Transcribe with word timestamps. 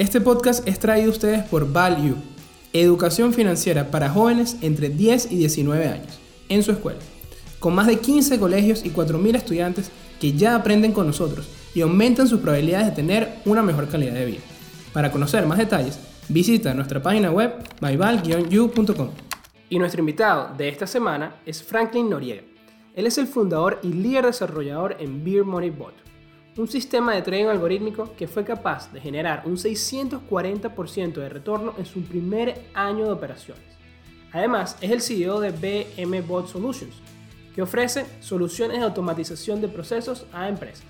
Este 0.00 0.20
podcast 0.20 0.68
es 0.68 0.78
traído 0.78 1.08
a 1.08 1.10
ustedes 1.10 1.42
por 1.42 1.72
Value, 1.72 2.14
educación 2.72 3.34
financiera 3.34 3.90
para 3.90 4.08
jóvenes 4.08 4.56
entre 4.60 4.90
10 4.90 5.32
y 5.32 5.38
19 5.38 5.88
años, 5.88 6.20
en 6.48 6.62
su 6.62 6.70
escuela, 6.70 7.00
con 7.58 7.74
más 7.74 7.88
de 7.88 7.98
15 7.98 8.38
colegios 8.38 8.84
y 8.84 8.90
4.000 8.90 9.34
estudiantes 9.34 9.90
que 10.20 10.34
ya 10.34 10.54
aprenden 10.54 10.92
con 10.92 11.08
nosotros 11.08 11.48
y 11.74 11.80
aumentan 11.80 12.28
sus 12.28 12.38
probabilidades 12.38 12.86
de 12.86 12.92
tener 12.92 13.40
una 13.44 13.60
mejor 13.60 13.88
calidad 13.88 14.14
de 14.14 14.26
vida. 14.26 14.40
Para 14.92 15.10
conocer 15.10 15.44
más 15.46 15.58
detalles, 15.58 15.98
visita 16.28 16.72
nuestra 16.74 17.02
página 17.02 17.32
web 17.32 17.54
myval-u.com. 17.80 19.10
Y 19.68 19.80
nuestro 19.80 19.98
invitado 19.98 20.54
de 20.56 20.68
esta 20.68 20.86
semana 20.86 21.40
es 21.44 21.60
Franklin 21.60 22.08
Noriega. 22.08 22.42
Él 22.94 23.08
es 23.08 23.18
el 23.18 23.26
fundador 23.26 23.80
y 23.82 23.92
líder 23.92 24.26
desarrollador 24.26 24.96
en 25.00 25.24
Beer 25.24 25.42
Money 25.42 25.70
Bot, 25.70 25.94
un 26.58 26.66
sistema 26.66 27.14
de 27.14 27.22
trading 27.22 27.46
algorítmico 27.46 28.12
que 28.18 28.26
fue 28.26 28.44
capaz 28.44 28.92
de 28.92 29.00
generar 29.00 29.42
un 29.46 29.56
640% 29.56 31.14
de 31.14 31.28
retorno 31.28 31.72
en 31.78 31.86
su 31.86 32.02
primer 32.02 32.62
año 32.74 33.04
de 33.04 33.12
operaciones. 33.12 33.62
Además, 34.32 34.76
es 34.80 34.90
el 34.90 35.00
CEO 35.00 35.38
de 35.38 35.52
BM 35.52 36.20
Bot 36.22 36.48
Solutions, 36.48 36.96
que 37.54 37.62
ofrece 37.62 38.06
soluciones 38.20 38.78
de 38.78 38.84
automatización 38.84 39.60
de 39.60 39.68
procesos 39.68 40.26
a 40.32 40.48
empresas. 40.48 40.84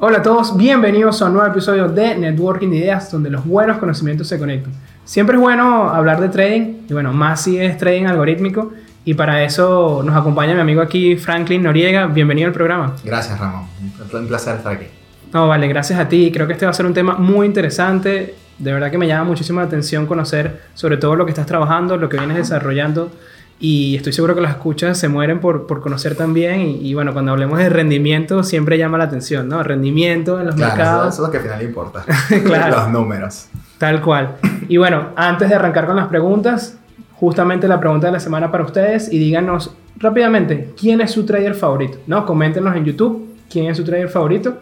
Hola 0.00 0.18
a 0.18 0.22
todos, 0.22 0.56
bienvenidos 0.56 1.22
a 1.22 1.26
un 1.26 1.34
nuevo 1.34 1.48
episodio 1.48 1.88
de 1.88 2.16
Networking 2.16 2.70
de 2.70 2.76
Ideas, 2.78 3.12
donde 3.12 3.30
los 3.30 3.46
buenos 3.46 3.78
conocimientos 3.78 4.26
se 4.26 4.40
conectan. 4.40 4.72
Siempre 5.04 5.36
es 5.36 5.40
bueno 5.40 5.88
hablar 5.88 6.20
de 6.20 6.30
trading, 6.30 6.86
y 6.88 6.92
bueno, 6.92 7.12
más 7.12 7.44
si 7.44 7.58
es 7.58 7.78
trading 7.78 8.06
algorítmico, 8.06 8.72
y 9.10 9.14
para 9.14 9.42
eso 9.42 10.02
nos 10.04 10.16
acompaña 10.16 10.54
mi 10.54 10.60
amigo 10.60 10.80
aquí, 10.80 11.16
Franklin 11.16 11.64
Noriega. 11.64 12.06
Bienvenido 12.06 12.46
al 12.46 12.52
programa. 12.52 12.94
Gracias, 13.02 13.40
Ramón. 13.40 13.66
Un 14.12 14.28
placer 14.28 14.58
estar 14.58 14.72
aquí. 14.72 14.86
No, 15.32 15.48
vale, 15.48 15.66
gracias 15.66 15.98
a 15.98 16.08
ti. 16.08 16.30
Creo 16.32 16.46
que 16.46 16.52
este 16.52 16.64
va 16.64 16.70
a 16.70 16.74
ser 16.74 16.86
un 16.86 16.94
tema 16.94 17.16
muy 17.16 17.44
interesante. 17.44 18.36
De 18.56 18.72
verdad 18.72 18.88
que 18.88 18.98
me 18.98 19.08
llama 19.08 19.24
muchísimo 19.24 19.58
la 19.58 19.66
atención 19.66 20.06
conocer 20.06 20.60
sobre 20.74 20.96
todo 20.96 21.16
lo 21.16 21.24
que 21.24 21.32
estás 21.32 21.44
trabajando, 21.44 21.96
lo 21.96 22.08
que 22.08 22.18
vienes 22.18 22.36
desarrollando. 22.36 23.10
Y 23.58 23.96
estoy 23.96 24.12
seguro 24.12 24.36
que 24.36 24.42
las 24.42 24.52
escuchas 24.52 24.96
se 24.96 25.08
mueren 25.08 25.40
por, 25.40 25.66
por 25.66 25.80
conocer 25.80 26.14
también. 26.14 26.78
Y, 26.80 26.94
bueno, 26.94 27.12
cuando 27.12 27.32
hablemos 27.32 27.58
de 27.58 27.68
rendimiento, 27.68 28.44
siempre 28.44 28.78
llama 28.78 28.96
la 28.96 29.04
atención, 29.04 29.48
¿no? 29.48 29.60
Rendimiento 29.64 30.38
en 30.38 30.46
los 30.46 30.54
mercados. 30.54 31.14
Eso 31.14 31.22
es 31.24 31.26
lo 31.26 31.32
que 31.32 31.38
al 31.38 31.42
final 31.42 31.62
importa. 31.64 32.04
claro. 32.44 32.76
Los 32.76 32.90
números. 32.90 33.48
Tal 33.76 34.00
cual. 34.00 34.36
Y 34.68 34.76
bueno, 34.76 35.08
antes 35.16 35.48
de 35.48 35.56
arrancar 35.56 35.86
con 35.86 35.96
las 35.96 36.06
preguntas, 36.06 36.76
justamente 37.20 37.68
la 37.68 37.78
pregunta 37.78 38.06
de 38.06 38.14
la 38.14 38.20
semana 38.20 38.50
para 38.50 38.64
ustedes 38.64 39.12
y 39.12 39.18
díganos 39.18 39.76
rápidamente 39.98 40.70
quién 40.78 41.02
es 41.02 41.10
su 41.10 41.26
trader 41.26 41.54
favorito, 41.54 41.98
¿no? 42.06 42.24
Coméntenos 42.24 42.74
en 42.74 42.86
YouTube 42.86 43.28
quién 43.50 43.66
es 43.66 43.76
su 43.76 43.84
trader 43.84 44.08
favorito. 44.08 44.58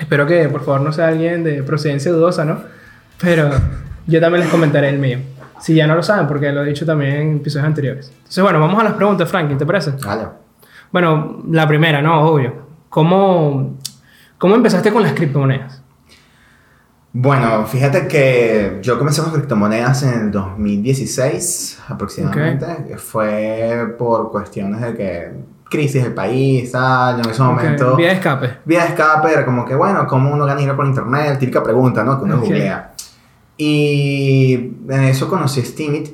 Espero 0.00 0.26
que 0.26 0.48
por 0.48 0.64
favor 0.64 0.80
no 0.80 0.92
sea 0.92 1.06
alguien 1.08 1.44
de 1.44 1.62
procedencia 1.62 2.10
dudosa, 2.10 2.44
¿no? 2.44 2.58
Pero 3.20 3.48
yo 4.08 4.20
también 4.20 4.42
les 4.42 4.50
comentaré 4.50 4.88
el 4.88 4.98
mío. 4.98 5.20
Si 5.60 5.72
ya 5.76 5.86
no 5.86 5.94
lo 5.94 6.02
saben, 6.02 6.26
porque 6.26 6.50
lo 6.50 6.64
he 6.64 6.68
dicho 6.68 6.84
también 6.84 7.12
en 7.14 7.36
episodios 7.36 7.66
anteriores. 7.68 8.12
Entonces, 8.12 8.42
bueno, 8.42 8.58
vamos 8.58 8.80
a 8.80 8.84
las 8.84 8.94
preguntas, 8.94 9.30
Franklin, 9.30 9.56
¿te 9.56 9.64
parece? 9.64 9.92
Vale. 10.04 10.24
Bueno, 10.90 11.44
la 11.48 11.68
primera, 11.68 12.02
¿no? 12.02 12.22
Obvio. 12.22 12.54
¿Cómo, 12.88 13.78
cómo 14.36 14.56
empezaste 14.56 14.92
con 14.92 15.04
las 15.04 15.12
criptomonedas? 15.12 15.83
Bueno, 17.16 17.64
fíjate 17.64 18.08
que 18.08 18.80
yo 18.82 18.98
comencé 18.98 19.22
con 19.22 19.30
criptomonedas 19.30 20.02
en 20.02 20.20
el 20.20 20.30
2016 20.32 21.78
aproximadamente. 21.88 22.98
Fue 22.98 23.94
por 23.96 24.32
cuestiones 24.32 24.80
de 24.80 24.96
que 24.96 25.32
crisis 25.70 26.02
del 26.02 26.12
país, 26.12 26.72
tal, 26.72 27.20
en 27.20 27.30
ese 27.30 27.40
momento... 27.40 27.94
Vía 27.94 28.08
de 28.08 28.14
escape. 28.14 28.58
Vía 28.64 28.82
de 28.82 28.88
escape, 28.88 29.32
era 29.32 29.44
como 29.44 29.64
que, 29.64 29.76
bueno, 29.76 30.08
¿cómo 30.08 30.32
uno 30.32 30.44
gana 30.44 30.58
dinero 30.58 30.76
por 30.76 30.86
internet? 30.86 31.38
Típica 31.38 31.62
pregunta, 31.62 32.02
¿no? 32.02 32.18
Que 32.18 32.24
uno 32.24 32.40
googlea. 32.40 32.94
Y 33.56 34.54
en 34.88 35.04
eso 35.04 35.28
conocí 35.28 35.60
a 35.60 35.64
Steemit 35.64 36.10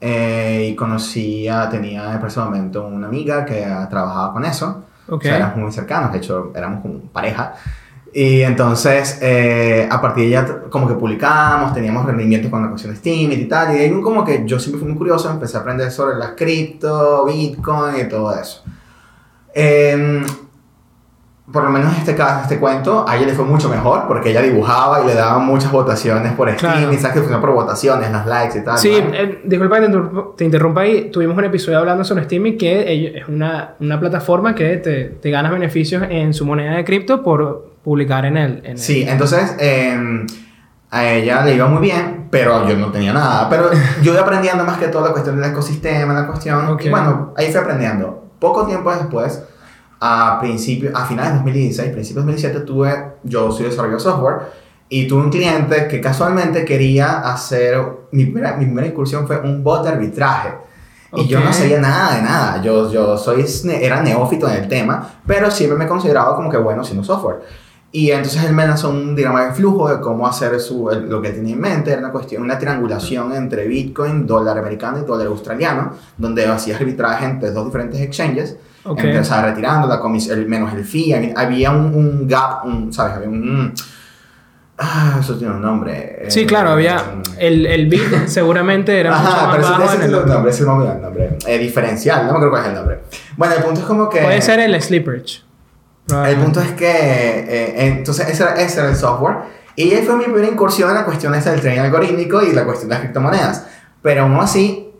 eh, 0.00 0.70
y 0.72 0.74
conocí 0.74 1.46
a, 1.46 1.68
tenía 1.68 2.12
en 2.12 2.26
ese 2.26 2.40
momento 2.40 2.84
una 2.88 3.06
amiga 3.06 3.44
que 3.44 3.64
trabajaba 3.88 4.32
con 4.32 4.44
eso. 4.44 4.82
O 5.06 5.20
sea, 5.20 5.36
éramos 5.36 5.58
muy 5.58 5.70
cercanos, 5.70 6.10
de 6.10 6.18
hecho, 6.18 6.50
éramos 6.56 6.82
como 6.82 6.98
pareja. 7.02 7.54
Y 8.16 8.42
entonces, 8.42 9.18
eh, 9.20 9.88
a 9.90 10.00
partir 10.00 10.22
de 10.22 10.28
ella, 10.28 10.60
como 10.70 10.86
que 10.86 10.94
publicamos, 10.94 11.74
teníamos 11.74 12.06
rendimientos 12.06 12.48
con 12.48 12.62
la 12.62 12.68
cuestión 12.68 12.94
de 12.94 13.00
Steam 13.00 13.32
y 13.32 13.44
tal. 13.46 13.74
Y 13.74 13.80
ahí 13.80 14.00
como 14.00 14.24
que 14.24 14.44
yo 14.46 14.60
siempre 14.60 14.78
fui 14.78 14.88
muy 14.88 14.96
curioso, 14.96 15.28
empecé 15.28 15.56
a 15.56 15.60
aprender 15.60 15.90
sobre 15.90 16.16
las 16.16 16.30
cripto, 16.30 17.24
Bitcoin 17.24 17.96
y 18.00 18.08
todo 18.08 18.32
eso. 18.38 18.62
Eh, 19.52 20.24
por 21.52 21.64
lo 21.64 21.70
menos 21.70 21.92
en 21.92 21.98
este 21.98 22.14
caso, 22.14 22.42
este 22.42 22.58
cuento, 22.60 23.04
a 23.06 23.16
ella 23.16 23.26
le 23.26 23.32
fue 23.32 23.44
mucho 23.44 23.68
mejor 23.68 24.06
porque 24.06 24.30
ella 24.30 24.42
dibujaba 24.42 25.02
y 25.02 25.08
le 25.08 25.14
daban 25.14 25.44
muchas 25.44 25.72
votaciones 25.72 26.32
por 26.34 26.48
Steam 26.52 26.92
y 26.92 26.96
sabes 26.96 27.14
que 27.14 27.18
funcionó 27.18 27.40
por 27.40 27.52
votaciones, 27.52 28.12
las 28.12 28.26
likes 28.28 28.58
y 28.60 28.62
tal. 28.62 28.78
Sí, 28.78 28.92
eh, 28.94 29.40
disculpa 29.44 29.80
que 29.80 29.88
te, 30.36 30.44
interrumpa 30.44 30.82
ahí. 30.82 31.10
Tuvimos 31.10 31.36
un 31.36 31.44
episodio 31.44 31.80
hablando 31.80 32.04
sobre 32.04 32.24
Steam 32.24 32.46
y 32.46 32.56
que 32.56 33.18
es 33.18 33.28
una, 33.28 33.74
una 33.80 33.98
plataforma 33.98 34.54
que 34.54 34.76
te, 34.76 35.04
te 35.04 35.30
ganas 35.30 35.50
beneficios 35.50 36.04
en 36.08 36.32
su 36.32 36.46
moneda 36.46 36.76
de 36.76 36.84
cripto 36.84 37.24
por 37.24 37.73
publicar 37.84 38.24
en 38.24 38.36
él. 38.36 38.72
Sí, 38.76 39.04
entonces 39.06 39.54
eh, 39.60 40.26
a 40.90 41.12
ella 41.12 41.44
le 41.44 41.54
iba 41.54 41.66
muy 41.66 41.82
bien, 41.82 42.28
pero 42.30 42.68
yo 42.68 42.76
no 42.76 42.90
tenía 42.90 43.12
nada. 43.12 43.48
Pero 43.48 43.70
yo 44.02 44.12
iba 44.12 44.22
aprendiendo 44.22 44.64
más 44.64 44.78
que 44.78 44.88
todo 44.88 45.04
la 45.04 45.12
cuestión 45.12 45.40
del 45.40 45.50
ecosistema, 45.50 46.14
la 46.14 46.26
cuestión. 46.26 46.76
Y 46.80 46.88
bueno, 46.88 47.34
ahí 47.36 47.52
fui 47.52 47.60
aprendiendo. 47.60 48.30
Poco 48.38 48.66
tiempo 48.66 48.90
después 48.92 49.42
a 50.00 50.38
principios, 50.40 50.94
a 50.94 51.06
finales 51.06 51.32
de 51.32 51.38
2016, 51.38 51.92
principios 51.92 52.26
de 52.26 52.32
2017, 52.32 52.66
tuve, 52.66 53.14
yo 53.22 53.50
soy 53.50 53.66
desarrollador 53.66 53.98
de 53.98 54.04
software, 54.04 54.36
y 54.88 55.08
tuve 55.08 55.22
un 55.22 55.30
cliente 55.30 55.88
que 55.88 56.00
casualmente 56.00 56.64
quería 56.64 57.20
hacer, 57.20 57.80
mi 58.12 58.26
primera, 58.26 58.56
mi 58.56 58.66
primera 58.66 58.86
incursión 58.86 59.26
fue 59.26 59.40
un 59.40 59.64
bot 59.64 59.82
de 59.82 59.90
arbitraje. 59.90 60.50
Y 61.16 61.26
yo 61.26 61.40
no 61.40 61.52
sabía 61.52 61.80
nada 61.80 62.16
de 62.16 62.22
nada. 62.22 62.62
Yo, 62.62 62.90
yo 62.90 63.16
soy, 63.16 63.46
era 63.80 64.02
neófito 64.02 64.48
en 64.48 64.64
el 64.64 64.68
tema, 64.68 65.08
pero 65.26 65.50
siempre 65.50 65.78
me 65.78 65.86
consideraba 65.86 66.34
como 66.34 66.50
que 66.50 66.56
bueno 66.56 66.82
haciendo 66.82 67.04
software. 67.04 67.40
Y 67.96 68.10
entonces 68.10 68.42
él 68.42 68.52
me 68.52 68.66
lanzó 68.66 68.90
un 68.90 69.14
diagrama 69.14 69.44
de 69.44 69.52
flujo 69.52 69.88
de 69.88 70.00
cómo 70.00 70.26
hacer 70.26 70.58
su, 70.58 70.90
lo 71.08 71.22
que 71.22 71.30
tenía 71.30 71.54
en 71.54 71.60
mente. 71.60 71.92
Era 71.92 72.00
una 72.00 72.10
cuestión, 72.10 72.42
una 72.42 72.58
triangulación 72.58 73.32
entre 73.32 73.68
Bitcoin, 73.68 74.26
dólar 74.26 74.58
americano 74.58 74.98
y 74.98 75.04
dólar 75.04 75.28
australiano, 75.28 75.92
donde 76.16 76.44
hacías 76.44 76.80
arbitraje 76.80 77.24
entre 77.24 77.52
dos 77.52 77.66
diferentes 77.66 78.00
exchanges. 78.00 78.56
Okay. 78.82 79.10
Empezaba 79.10 79.42
retirando 79.42 79.86
la 79.86 80.00
comisión, 80.00 80.40
el, 80.40 80.48
menos 80.48 80.74
el 80.74 80.84
fee. 80.84 81.32
Había 81.36 81.70
un, 81.70 81.94
un 81.94 82.26
gap, 82.26 82.64
un, 82.64 82.92
¿sabes? 82.92 83.14
Había 83.14 83.28
un... 83.28 83.72
Ah, 84.76 85.18
eso 85.20 85.36
tiene 85.38 85.54
un 85.54 85.62
nombre. 85.62 86.24
Sí, 86.30 86.46
claro, 86.46 86.70
había. 86.70 87.00
El, 87.38 87.64
el 87.64 87.86
bit 87.86 88.26
seguramente 88.26 88.98
era. 88.98 89.14
Ajá, 89.14 89.52
pero 89.52 89.84
ese, 89.84 89.98
es 89.98 90.02
el 90.02 90.10
nombre, 90.10 90.50
ese 90.50 90.64
es 90.64 90.68
el 90.68 91.00
nombre. 91.00 91.38
Eh, 91.46 91.58
diferencial, 91.58 92.26
no 92.26 92.32
me 92.32 92.38
acuerdo 92.38 92.50
cuál 92.50 92.62
es 92.62 92.68
el 92.70 92.74
nombre. 92.74 93.00
Bueno, 93.36 93.54
el 93.54 93.62
punto 93.62 93.80
es 93.82 93.86
como 93.86 94.08
que. 94.08 94.18
Puede 94.18 94.42
ser 94.42 94.58
el 94.58 94.74
slipperage. 96.06 96.32
El 96.32 96.38
punto 96.38 96.60
es 96.60 96.70
que. 96.72 96.86
Eh, 96.90 97.86
entonces, 97.86 98.28
ese 98.28 98.42
era, 98.42 98.54
ese 98.54 98.80
era 98.80 98.88
el 98.90 98.96
software. 98.96 99.36
Y 99.76 99.92
ahí 99.92 100.02
fue 100.04 100.16
mi 100.16 100.24
primera 100.24 100.46
incursión 100.46 100.88
en 100.90 100.94
la 100.94 101.04
cuestión 101.04 101.34
esa 101.34 101.50
del 101.50 101.60
trading 101.60 101.80
algorítmico 101.80 102.42
y 102.42 102.52
la 102.52 102.64
cuestión 102.64 102.88
de 102.88 102.94
las 102.94 103.02
criptomonedas. 103.02 103.66
Pero 104.02 104.22
aún 104.22 104.38
así, 104.38 104.92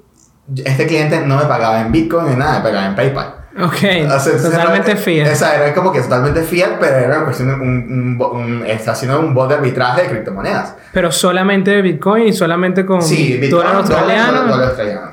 este 0.65 0.87
cliente 0.87 1.21
no 1.21 1.37
me 1.37 1.45
pagaba 1.45 1.81
en 1.81 1.93
Bitcoin 1.93 2.31
ni 2.31 2.37
nada, 2.37 2.59
me 2.59 2.65
pagaba 2.65 2.87
en 2.87 2.97
PayPal. 2.97 3.35
Ok, 3.57 3.77
totalmente 4.43 4.97
fiat. 4.97 5.29
Esa 5.29 5.55
era 5.55 5.73
como 5.73 5.93
que 5.93 6.01
totalmente 6.01 6.43
fiat, 6.43 6.79
pero 6.81 6.97
era 6.97 7.17
una 7.19 7.25
cuestión 7.25 7.49
de 7.49 7.55
un, 7.55 8.19
un, 8.21 8.65
está 8.67 8.93
haciendo 8.93 9.21
un 9.21 9.33
bot 9.33 9.49
de 9.49 9.55
arbitraje 9.55 10.03
de 10.03 10.09
criptomonedas. 10.09 10.75
Pero 10.93 11.13
solamente 11.13 11.71
de 11.71 11.83
Bitcoin 11.83 12.27
y 12.29 12.33
solamente 12.33 12.85
con 12.85 13.01
sí, 13.01 13.35
Bitcoin, 13.35 13.51
dólar 13.51 13.77
australiano. 13.77 14.43
Dólar, 14.43 14.69
australiano. 14.69 15.13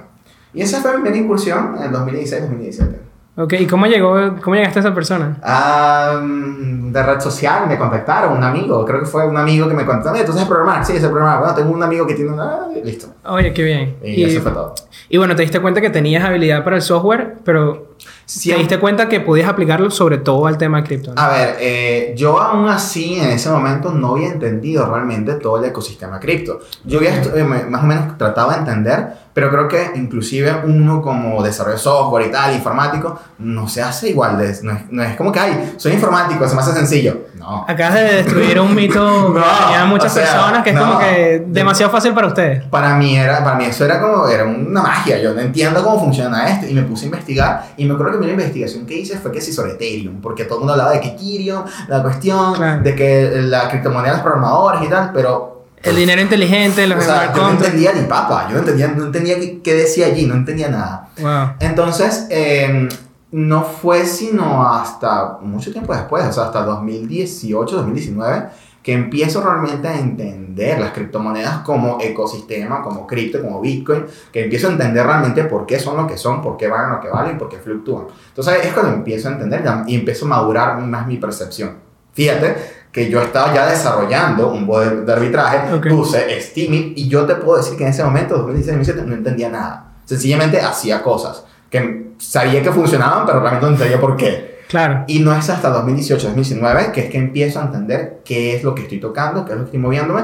Y 0.53 0.61
esa 0.61 0.81
fue 0.81 0.97
mi 0.97 1.03
primera 1.03 1.23
incursión 1.23 1.77
en 1.83 1.91
2016-2017. 1.91 3.10
Ok, 3.37 3.53
¿y 3.53 3.65
cómo, 3.65 3.85
llegó, 3.85 4.35
cómo 4.41 4.55
llegaste 4.55 4.79
a 4.79 4.81
esa 4.81 4.93
persona? 4.93 5.37
Um, 5.41 6.91
de 6.91 7.01
red 7.01 7.21
social, 7.21 7.65
me 7.67 7.77
contactaron, 7.77 8.37
un 8.37 8.43
amigo, 8.43 8.83
creo 8.85 8.99
que 8.99 9.05
fue 9.05 9.25
un 9.25 9.37
amigo 9.37 9.69
que 9.69 9.73
me 9.73 9.85
contactó, 9.85 10.19
entonces 10.19 10.45
programar, 10.45 10.85
sí, 10.85 10.97
ese 10.97 11.07
programar, 11.07 11.39
bueno, 11.39 11.55
tengo 11.55 11.71
un 11.71 11.81
amigo 11.81 12.05
que 12.05 12.15
tiene 12.15 12.31
una... 12.31 12.67
listo. 12.83 13.07
Oye, 13.23 13.53
qué 13.53 13.63
bien. 13.63 13.95
Y, 14.03 14.11
y, 14.11 14.23
eso 14.25 14.41
fue 14.41 14.51
todo. 14.51 14.75
Y 15.07 15.17
bueno, 15.17 15.35
te 15.35 15.43
diste 15.43 15.61
cuenta 15.61 15.79
que 15.79 15.89
tenías 15.89 16.25
habilidad 16.25 16.63
para 16.65 16.75
el 16.75 16.81
software, 16.81 17.37
pero 17.45 17.90
te 18.25 18.55
diste 18.55 18.79
cuenta 18.79 19.09
que 19.09 19.19
podías 19.19 19.49
aplicarlo 19.49 19.91
sobre 19.91 20.17
todo 20.17 20.47
al 20.47 20.57
tema 20.57 20.83
cripto. 20.83 21.13
A 21.15 21.29
ver, 21.29 21.57
eh, 21.59 22.13
yo 22.17 22.39
aún 22.39 22.69
así 22.69 23.15
en 23.19 23.31
ese 23.31 23.49
momento 23.49 23.91
no 23.91 24.13
había 24.13 24.29
entendido 24.29 24.85
realmente 24.85 25.33
todo 25.35 25.57
el 25.57 25.65
ecosistema 25.65 26.19
cripto. 26.19 26.59
Yo 26.85 26.99
había 26.99 27.21
eh, 27.21 27.43
más 27.43 27.83
o 27.83 27.85
menos 27.85 28.17
tratado 28.17 28.51
de 28.51 28.57
entender, 28.57 29.07
pero 29.33 29.49
creo 29.49 29.67
que 29.67 29.91
inclusive 29.95 30.53
uno 30.65 31.01
como 31.01 31.41
desarrollo 31.43 31.77
de 31.77 31.81
software 31.83 32.27
y 32.27 32.31
tal, 32.31 32.53
informático, 32.53 33.19
no 33.39 33.67
se 33.67 33.81
hace 33.81 34.09
igual. 34.09 34.37
De, 34.37 34.55
no, 34.63 34.71
es, 34.71 34.91
no 34.91 35.03
es 35.03 35.15
como 35.15 35.31
que, 35.31 35.39
ay, 35.39 35.73
soy 35.77 35.93
informático, 35.93 36.47
se 36.47 36.55
me 36.55 36.61
hace 36.61 36.73
sencillo. 36.73 37.25
No. 37.41 37.65
Acabas 37.67 37.95
de 37.95 38.03
destruir 38.17 38.59
un 38.59 38.75
mito 38.75 39.33
que 39.33 39.41
tenía 39.41 39.85
muchas 39.85 40.11
o 40.11 40.15
sea, 40.15 40.23
personas, 40.23 40.63
que 40.63 40.69
es 40.69 40.75
no, 40.75 40.85
como 40.85 40.99
que 40.99 41.43
demasiado 41.47 41.91
fácil 41.91 42.13
para 42.13 42.27
ustedes. 42.27 42.63
Para 42.65 42.95
mí, 42.95 43.17
era, 43.17 43.43
para 43.43 43.55
mí 43.55 43.65
eso 43.65 43.83
era 43.83 43.99
como, 43.99 44.27
era 44.27 44.45
una 44.45 44.83
magia. 44.83 45.19
Yo 45.19 45.33
no 45.33 45.41
entiendo 45.41 45.83
cómo 45.83 45.99
funciona 45.99 46.47
esto. 46.49 46.67
Y 46.67 46.73
me 46.73 46.83
puse 46.83 47.05
a 47.05 47.07
investigar 47.07 47.65
y 47.77 47.85
me 47.85 47.95
acuerdo 47.95 48.19
que 48.19 48.27
la 48.27 48.33
investigación 48.33 48.85
que 48.85 48.99
hice 48.99 49.17
fue 49.17 49.31
que 49.31 49.41
sí 49.41 49.51
sobre 49.51 49.71
Ethereum, 49.71 50.21
porque 50.21 50.45
todo 50.45 50.55
el 50.55 50.59
mundo 50.59 50.73
hablaba 50.73 50.91
de 50.91 51.01
que 51.01 51.09
Ethereum, 51.09 51.63
la 51.87 52.03
cuestión, 52.03 52.53
claro. 52.53 52.83
de 52.83 52.95
que 52.95 53.41
la 53.41 53.67
criptomoneda 53.69 54.11
de 54.11 54.17
los 54.17 54.23
programadores 54.23 54.83
y 54.83 54.87
tal, 54.87 55.11
pero 55.11 55.65
El 55.81 55.95
dinero 55.95 56.21
inteligente, 56.21 56.85
los 56.85 56.99
o 56.99 57.01
sea, 57.01 57.33
yo 57.33 57.41
no 57.41 57.51
entendía 57.51 57.91
ni 57.93 58.03
papa, 58.03 58.45
yo 58.49 58.53
no 58.53 58.59
entendía, 58.59 58.87
no 58.89 59.05
entendía 59.05 59.39
qué, 59.39 59.61
qué 59.63 59.73
decía 59.73 60.05
allí, 60.05 60.27
no 60.27 60.35
entendía 60.35 60.69
nada. 60.69 61.09
Wow. 61.19 61.53
Entonces, 61.59 62.27
eh, 62.29 62.87
no 63.31 63.63
fue 63.63 64.05
sino 64.05 64.67
hasta 64.67 65.37
mucho 65.41 65.71
tiempo 65.71 65.93
después, 65.93 66.25
o 66.25 66.33
sea, 66.33 66.45
hasta 66.45 66.63
2018, 66.63 67.75
2019, 67.77 68.47
que 68.83 68.93
empiezo 68.93 69.41
realmente 69.41 69.87
a 69.87 69.97
entender 69.99 70.79
las 70.79 70.91
criptomonedas 70.91 71.59
como 71.59 71.99
ecosistema, 72.01 72.81
como 72.81 73.05
cripto, 73.05 73.41
como 73.41 73.61
Bitcoin, 73.61 74.05
que 74.33 74.43
empiezo 74.43 74.67
a 74.67 74.71
entender 74.71 75.05
realmente 75.05 75.43
por 75.43 75.65
qué 75.65 75.79
son 75.79 75.97
lo 75.97 76.07
que 76.07 76.17
son, 76.17 76.41
por 76.41 76.57
qué 76.57 76.67
valen 76.67 76.91
lo 76.91 76.99
que 76.99 77.09
valen, 77.09 77.37
por 77.37 77.47
qué 77.47 77.57
fluctúan. 77.57 78.05
Entonces, 78.29 78.65
es 78.65 78.73
cuando 78.73 78.93
empiezo 78.93 79.29
a 79.29 79.33
entender 79.33 79.63
y 79.87 79.95
empiezo 79.95 80.25
a 80.25 80.29
madurar 80.29 80.79
más 80.79 81.05
mi 81.07 81.17
percepción. 81.17 81.75
Fíjate 82.13 82.55
que 82.91 83.09
yo 83.09 83.21
estaba 83.21 83.53
ya 83.53 83.67
desarrollando 83.69 84.51
un 84.51 84.65
modelo 84.65 85.05
de 85.05 85.13
arbitraje, 85.13 85.73
Ok. 85.73 85.87
puse 85.87 86.41
Steemit 86.41 86.97
y 86.97 87.07
yo 87.07 87.25
te 87.25 87.35
puedo 87.35 87.57
decir 87.57 87.77
que 87.77 87.83
en 87.83 87.91
ese 87.91 88.03
momento, 88.03 88.47
2016-2017, 88.49 89.05
no 89.05 89.13
entendía 89.13 89.49
nada. 89.49 89.93
Sencillamente 90.05 90.59
hacía 90.59 91.01
cosas 91.01 91.45
que 91.69 92.10
sabía 92.21 92.61
que 92.61 92.71
funcionaban, 92.71 93.25
pero 93.25 93.39
realmente 93.39 93.65
no 93.65 93.71
entendía 93.73 93.99
por 93.99 94.15
qué. 94.15 94.61
Claro. 94.69 95.03
Y 95.07 95.19
no 95.19 95.35
es 95.35 95.49
hasta 95.49 95.73
2018-2019 95.85 96.91
que 96.91 97.01
es 97.01 97.09
que 97.09 97.17
empiezo 97.17 97.59
a 97.59 97.65
entender 97.65 98.21
qué 98.23 98.55
es 98.55 98.63
lo 98.63 98.73
que 98.73 98.83
estoy 98.83 98.99
tocando, 98.99 99.43
qué 99.43 99.51
es 99.51 99.57
lo 99.57 99.63
que 99.63 99.67
estoy 99.67 99.79
moviéndome, 99.79 100.21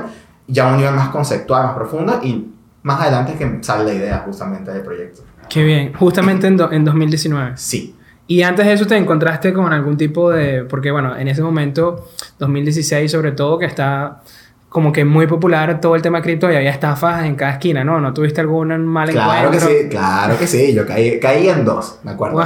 ya 0.47 0.69
a 0.69 0.71
un 0.71 0.77
nivel 0.77 0.94
más 0.94 1.09
conceptual, 1.09 1.65
más 1.65 1.75
profundo 1.75 2.19
y 2.23 2.47
más 2.83 3.01
adelante 3.01 3.33
es 3.33 3.38
que 3.38 3.57
sale 3.61 3.83
la 3.83 3.94
idea 3.94 4.23
justamente 4.25 4.71
del 4.71 4.83
proyecto. 4.83 5.23
Qué 5.49 5.63
bien. 5.63 5.94
Justamente 5.94 6.47
en, 6.47 6.57
en 6.71 6.85
2019. 6.85 7.57
Sí. 7.57 7.95
Y 8.27 8.41
antes 8.43 8.65
de 8.65 8.73
eso 8.73 8.85
te 8.85 8.95
encontraste 8.95 9.53
con 9.53 9.73
algún 9.73 9.97
tipo 9.97 10.31
de... 10.31 10.63
Porque 10.63 10.91
bueno, 10.91 11.15
en 11.17 11.27
ese 11.27 11.41
momento, 11.41 12.09
2016 12.39 13.11
sobre 13.11 13.31
todo, 13.31 13.57
que 13.57 13.65
está 13.65 14.21
como 14.69 14.91
que 14.91 15.05
muy 15.05 15.27
popular 15.27 15.79
todo 15.79 15.95
el 15.95 16.01
tema 16.01 16.21
cripto 16.21 16.51
y 16.51 16.55
había 16.55 16.71
estafas 16.71 17.23
en 17.25 17.35
cada 17.35 17.53
esquina, 17.53 17.83
¿no? 17.83 17.99
¿No 17.99 18.13
tuviste 18.13 18.41
algún 18.41 18.85
mal 18.85 19.09
Claro 19.09 19.49
que 19.49 19.57
encuentro? 19.57 19.69
sí, 19.81 19.89
claro 19.89 20.37
que 20.37 20.47
sí. 20.47 20.73
Yo 20.73 20.85
caí, 20.85 21.19
caí 21.19 21.49
en 21.49 21.63
dos, 21.65 21.99
me 22.03 22.11
acuerdo. 22.11 22.37
Wow. 22.37 22.45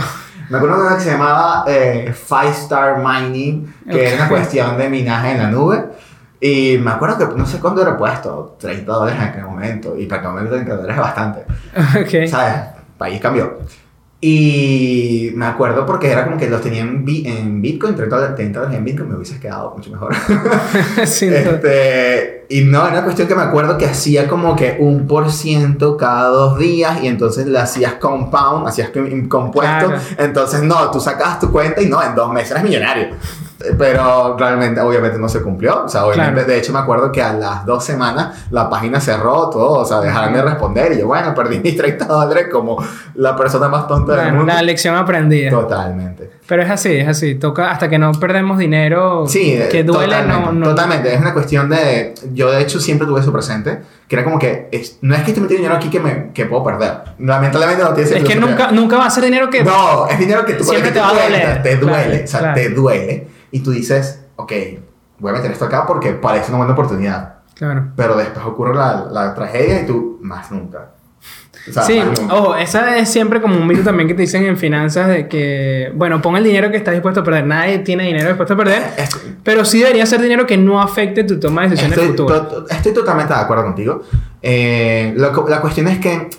Me 0.50 0.58
acuerdo 0.58 0.82
de 0.82 0.88
una 0.88 0.98
que 0.98 1.04
se 1.04 1.12
llamaba 1.12 1.64
eh, 1.68 2.14
Five 2.14 2.50
Star 2.50 2.98
Mining, 2.98 3.74
que 3.90 4.06
era 4.08 4.16
una 4.18 4.26
Ok. 4.26 4.30
cuestión 4.32 4.78
de 4.78 4.90
minaje 4.90 5.32
en 5.32 5.38
la 5.38 5.50
nube. 5.50 5.86
Y 6.42 6.78
me 6.80 6.92
acuerdo 6.92 7.18
que 7.30 7.36
no 7.38 7.46
sé 7.46 7.60
cuánto 7.60 7.82
era 7.82 7.96
puesto, 7.98 8.58
30 8.60 8.92
dólares 8.92 9.22
en 9.22 9.28
aquel 9.30 9.46
momento. 9.46 9.96
Y 9.98 10.08
para 10.08 10.22
aquel 10.22 10.32
momento 10.34 10.56
30 10.56 10.76
dólares 10.76 10.96
es 10.98 11.02
bastante. 11.02 11.46
ok. 12.26 12.28
¿Sabes? 12.30 12.56
País 12.98 13.22
cambió. 13.22 13.60
Y 14.24 15.32
me 15.36 15.48
acuerdo 15.48 15.84
porque 15.86 16.12
era 16.12 16.24
como 16.26 16.38
que 16.38 16.48
los 16.48 16.62
tenía 16.62 16.82
en, 16.82 17.04
bi- 17.04 17.24
en 17.28 17.60
Bitcoin, 17.60 17.96
30 17.96 18.16
dólares 18.16 18.36
30 18.36 18.60
dólares 18.60 18.78
en 18.78 18.86
Bitcoin, 18.86 19.10
me 19.10 19.16
hubieses 19.16 19.40
quedado 19.40 19.74
mucho 19.76 19.90
mejor. 19.90 20.14
Este, 21.56 22.46
y 22.50 22.62
no, 22.66 22.82
era 22.84 22.92
una 22.92 23.04
cuestión 23.04 23.28
que 23.28 23.34
me 23.36 23.42
acuerdo 23.42 23.78
que 23.78 23.86
hacía 23.86 24.28
como 24.28 24.56
que 24.56 24.78
un 24.80 25.08
por 25.08 25.32
ciento 25.32 25.98
cada 25.98 26.28
dos 26.30 26.60
días 26.60 27.02
y 27.02 27.08
entonces 27.08 27.48
le 27.48 27.58
hacías 27.58 27.94
compound, 27.96 28.68
hacías 28.68 28.90
com- 28.90 29.28
compuesto. 29.28 29.88
Claro. 29.88 30.02
Entonces, 30.18 30.62
no, 30.62 30.92
tú 30.92 31.00
sacabas 31.00 31.40
tu 31.40 31.52
cuenta 31.52 31.82
y 31.82 31.88
no, 31.88 32.02
en 32.04 32.14
dos 32.14 32.32
meses 32.32 32.52
eres 32.52 32.64
millonario. 32.64 33.08
Pero 33.78 34.36
realmente, 34.38 34.80
obviamente 34.82 35.18
no 35.20 35.30
se 35.30 35.42
cumplió. 35.42 35.86
O 35.86 35.90
sea, 35.90 36.06
obviamente, 36.06 36.34
Claro. 36.34 36.48
de 36.48 36.58
hecho, 36.58 36.74
me 36.74 36.80
acuerdo 36.80 37.12
que 37.12 37.22
a 37.22 37.34
las 37.34 37.66
dos 37.66 37.84
semanas 37.84 38.46
la 38.52 38.70
página 38.70 39.00
cerró 39.00 39.50
todo, 39.50 39.80
o 39.80 39.86
sea, 39.86 40.00
dejaron 40.00 40.34
de 40.34 40.42
responder 40.42 40.94
y 40.94 41.00
yo, 41.00 41.08
bueno, 41.08 41.34
perdí 41.34 41.60
mis 41.60 41.76
30 41.78 42.06
dólares 42.06 42.48
como 42.52 42.78
la 43.16 43.36
persona 43.36 43.68
más 43.68 43.88
tonta 43.88 44.14
del 44.14 44.22
Bueno, 44.24 44.38
mundo. 44.40 44.54
la 44.54 44.62
lección 44.62 44.96
aprendida. 44.96 45.50
Totalmente. 45.50 46.30
Pero 46.48 46.64
es 46.64 46.70
así, 46.70 46.94
es 46.96 47.08
así. 47.08 47.36
Toca 47.36 47.72
hasta 47.72 47.90
que 47.90 47.98
no 47.98 48.12
perdemos 48.14 48.58
dinero. 48.58 49.26
Sí, 49.28 49.54
eh, 49.54 49.70
que 49.72 49.84
duele, 49.84 50.16
totalmente, 50.18 50.46
no, 50.46 50.52
no. 50.52 50.66
Totalmente, 50.70 51.14
es 51.14 51.22
una 51.22 51.34
cuestión 51.34 51.70
de... 51.70 52.14
Yo 52.34 52.52
de 52.52 52.62
hecho 52.62 52.80
siempre 52.80 53.08
tuve 53.08 53.22
eso 53.22 53.32
presente, 53.32 53.80
que 54.10 54.16
era 54.18 54.26
como 54.26 54.38
que 54.38 54.68
es- 54.72 54.98
no 55.02 55.16
es 55.16 55.22
que 55.22 55.32
estoy 55.32 55.44
metiendo 55.44 55.64
dinero 55.64 55.76
aquí 55.78 55.90
que, 55.90 56.00
me, 56.02 56.32
que 56.34 56.46
puedo 56.46 56.62
perder. 56.64 56.92
Lamentablemente 57.20 57.82
no 57.84 57.94
tiene 57.94 58.18
Es 58.18 58.24
que 58.26 58.36
nunca, 58.36 58.72
nunca 58.72 58.98
va 58.98 59.06
a 59.06 59.10
ser 59.10 59.24
dinero 59.24 59.50
que. 59.50 59.64
No, 59.64 60.08
es 60.10 60.20
dinero 60.20 60.44
que 60.44 60.54
tú 60.56 60.64
Siempre 60.66 60.90
que 60.90 60.94
te 60.94 61.00
tú 61.00 61.06
va 61.06 61.12
a 61.12 61.24
doler. 61.24 61.64
Te 61.64 61.78
duele, 61.78 62.04
Claro, 62.10 62.24
o 62.24 62.28
sea, 62.28 62.40
claro. 62.42 62.56
te 62.56 62.70
duele. 62.70 63.28
Y 63.52 63.60
tú 63.62 63.72
dices, 63.72 64.26
ok, 64.38 64.52
voy 65.20 65.32
a 65.32 65.34
meter 65.34 65.52
esto 65.52 65.66
acá 65.66 65.86
porque 65.86 66.12
parece 66.14 66.50
una 66.50 66.58
buena 66.60 66.74
oportunidad. 66.74 67.36
Claro. 67.56 67.90
Pero 67.96 68.16
después 68.18 68.46
ocurre 68.46 68.74
la, 68.76 69.06
la 69.12 69.34
tragedia 69.36 69.82
y 69.82 69.86
tú, 69.86 70.18
más 70.22 70.52
nunca. 70.52 70.92
O 71.70 71.72
sea, 71.74 71.84
Sí, 71.84 72.02
ojo, 72.32 72.56
esa 72.56 72.98
es 72.98 73.08
siempre 73.10 73.40
como 73.40 73.56
un 73.56 73.68
mito 73.68 73.84
también 73.84 74.08
que 74.08 74.16
te 74.16 74.22
dicen 74.22 74.44
en 74.46 74.58
finanzas 74.58 75.08
de 75.10 75.28
que, 75.28 75.92
bueno, 75.96 76.20
pon 76.20 76.36
el 76.38 76.44
dinero 76.44 76.72
que 76.72 76.78
estás 76.78 76.94
dispuesto 76.96 77.20
a 77.20 77.24
perder. 77.24 77.46
Nadie 77.46 77.80
tiene 77.80 78.06
dinero 78.06 78.30
dispuesto 78.30 78.56
a 78.56 78.58
perder, 78.58 78.84
pero 79.44 79.64
sí 79.64 79.80
debería 79.80 80.06
ser 80.08 80.22
dinero 80.22 80.48
que 80.48 80.58
no 80.58 80.82
afecte 80.82 81.24
tu 81.24 81.40
toma 81.40 81.62
de 81.64 81.70
decisiones 81.70 82.00
Estoy, 82.00 82.12
futuras. 82.18 82.50
to- 82.50 82.64
to- 82.64 82.70
estoy 82.70 82.94
totalmente 82.94 83.34
de 83.36 83.40
acuerdo 83.40 83.64
contigo. 83.66 84.02
Eh, 84.42 85.14
la, 85.18 85.32
co- 85.32 85.48
la 85.48 85.62
cuestión 85.62 85.88
es 85.90 86.00
que, 86.00 86.30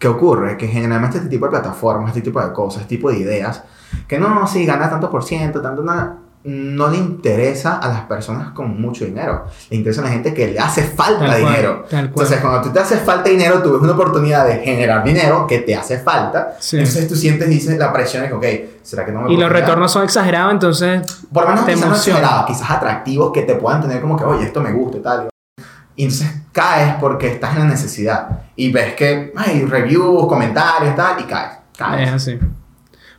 ¿qué 0.00 0.08
ocurre? 0.08 0.56
Que 0.56 0.66
generalmente 0.66 1.18
este 1.18 1.28
tipo 1.30 1.44
de 1.46 1.50
plataformas, 1.50 2.08
este 2.08 2.22
tipo 2.22 2.42
de 2.44 2.52
cosas, 2.52 2.82
este 2.82 2.96
tipo 2.96 3.10
de 3.12 3.18
ideas, 3.18 3.62
que 4.08 4.18
no, 4.18 4.30
no, 4.30 4.48
sí, 4.48 4.66
gana 4.66 4.90
tanto 4.90 5.08
por 5.10 5.22
ciento, 5.22 5.60
tanto 5.62 5.82
nada, 5.84 6.16
no 6.46 6.88
le 6.88 6.96
interesa 6.98 7.78
a 7.78 7.88
las 7.88 8.00
personas 8.02 8.50
con 8.52 8.80
mucho 8.80 9.04
dinero. 9.04 9.46
Le 9.68 9.76
interesa 9.76 10.00
a 10.00 10.04
la 10.04 10.10
gente 10.10 10.32
que 10.32 10.46
le 10.48 10.58
hace 10.58 10.84
falta 10.84 11.26
Tal 11.26 11.40
cual, 11.40 11.52
dinero. 11.52 11.72
tal 11.90 12.10
cual. 12.10 12.24
Entonces, 12.26 12.40
cuando 12.40 12.62
tú 12.62 12.70
te 12.70 12.80
hace 12.80 12.96
falta 12.98 13.28
dinero, 13.30 13.62
tú 13.62 13.72
ves 13.72 13.82
una 13.82 13.92
oportunidad 13.92 14.46
de 14.46 14.58
generar 14.58 15.02
dinero 15.02 15.46
que 15.46 15.58
te 15.60 15.74
hace 15.74 15.98
falta. 15.98 16.56
Sí. 16.60 16.78
Entonces 16.78 17.08
tú 17.08 17.16
sientes, 17.16 17.48
dices, 17.48 17.76
la 17.78 17.92
presión 17.92 18.22
de 18.22 18.28
que, 18.28 18.34
ok, 18.34 18.44
¿será 18.82 19.04
que 19.04 19.12
no 19.12 19.22
me 19.22 19.32
Y 19.32 19.36
los 19.36 19.50
retornos 19.50 19.90
son 19.90 20.04
exagerados, 20.04 20.52
entonces 20.52 21.02
por 21.32 21.42
lo 21.44 21.50
menos 21.50 21.66
te 21.66 21.72
quizás 21.72 21.86
no 21.86 21.92
emociona. 21.94 22.18
exagerado, 22.20 22.46
quizás 22.46 22.70
atractivos 22.70 23.32
que 23.32 23.42
te 23.42 23.54
puedan 23.56 23.80
tener 23.82 24.00
como 24.00 24.16
que, 24.16 24.24
oye, 24.24 24.44
esto 24.44 24.60
me 24.60 24.72
gusta 24.72 24.98
y 24.98 25.00
tal. 25.00 25.28
Y 25.96 26.04
entonces 26.04 26.30
caes 26.52 26.94
porque 27.00 27.28
estás 27.28 27.54
en 27.54 27.60
la 27.60 27.64
necesidad 27.66 28.28
y 28.54 28.70
ves 28.70 28.94
que 28.94 29.32
hay 29.36 29.64
reviews, 29.64 30.26
comentarios, 30.26 30.94
tal, 30.94 31.18
y 31.20 31.24
caes. 31.24 31.52
es 31.72 31.78
caes. 31.78 32.12
así. 32.12 32.38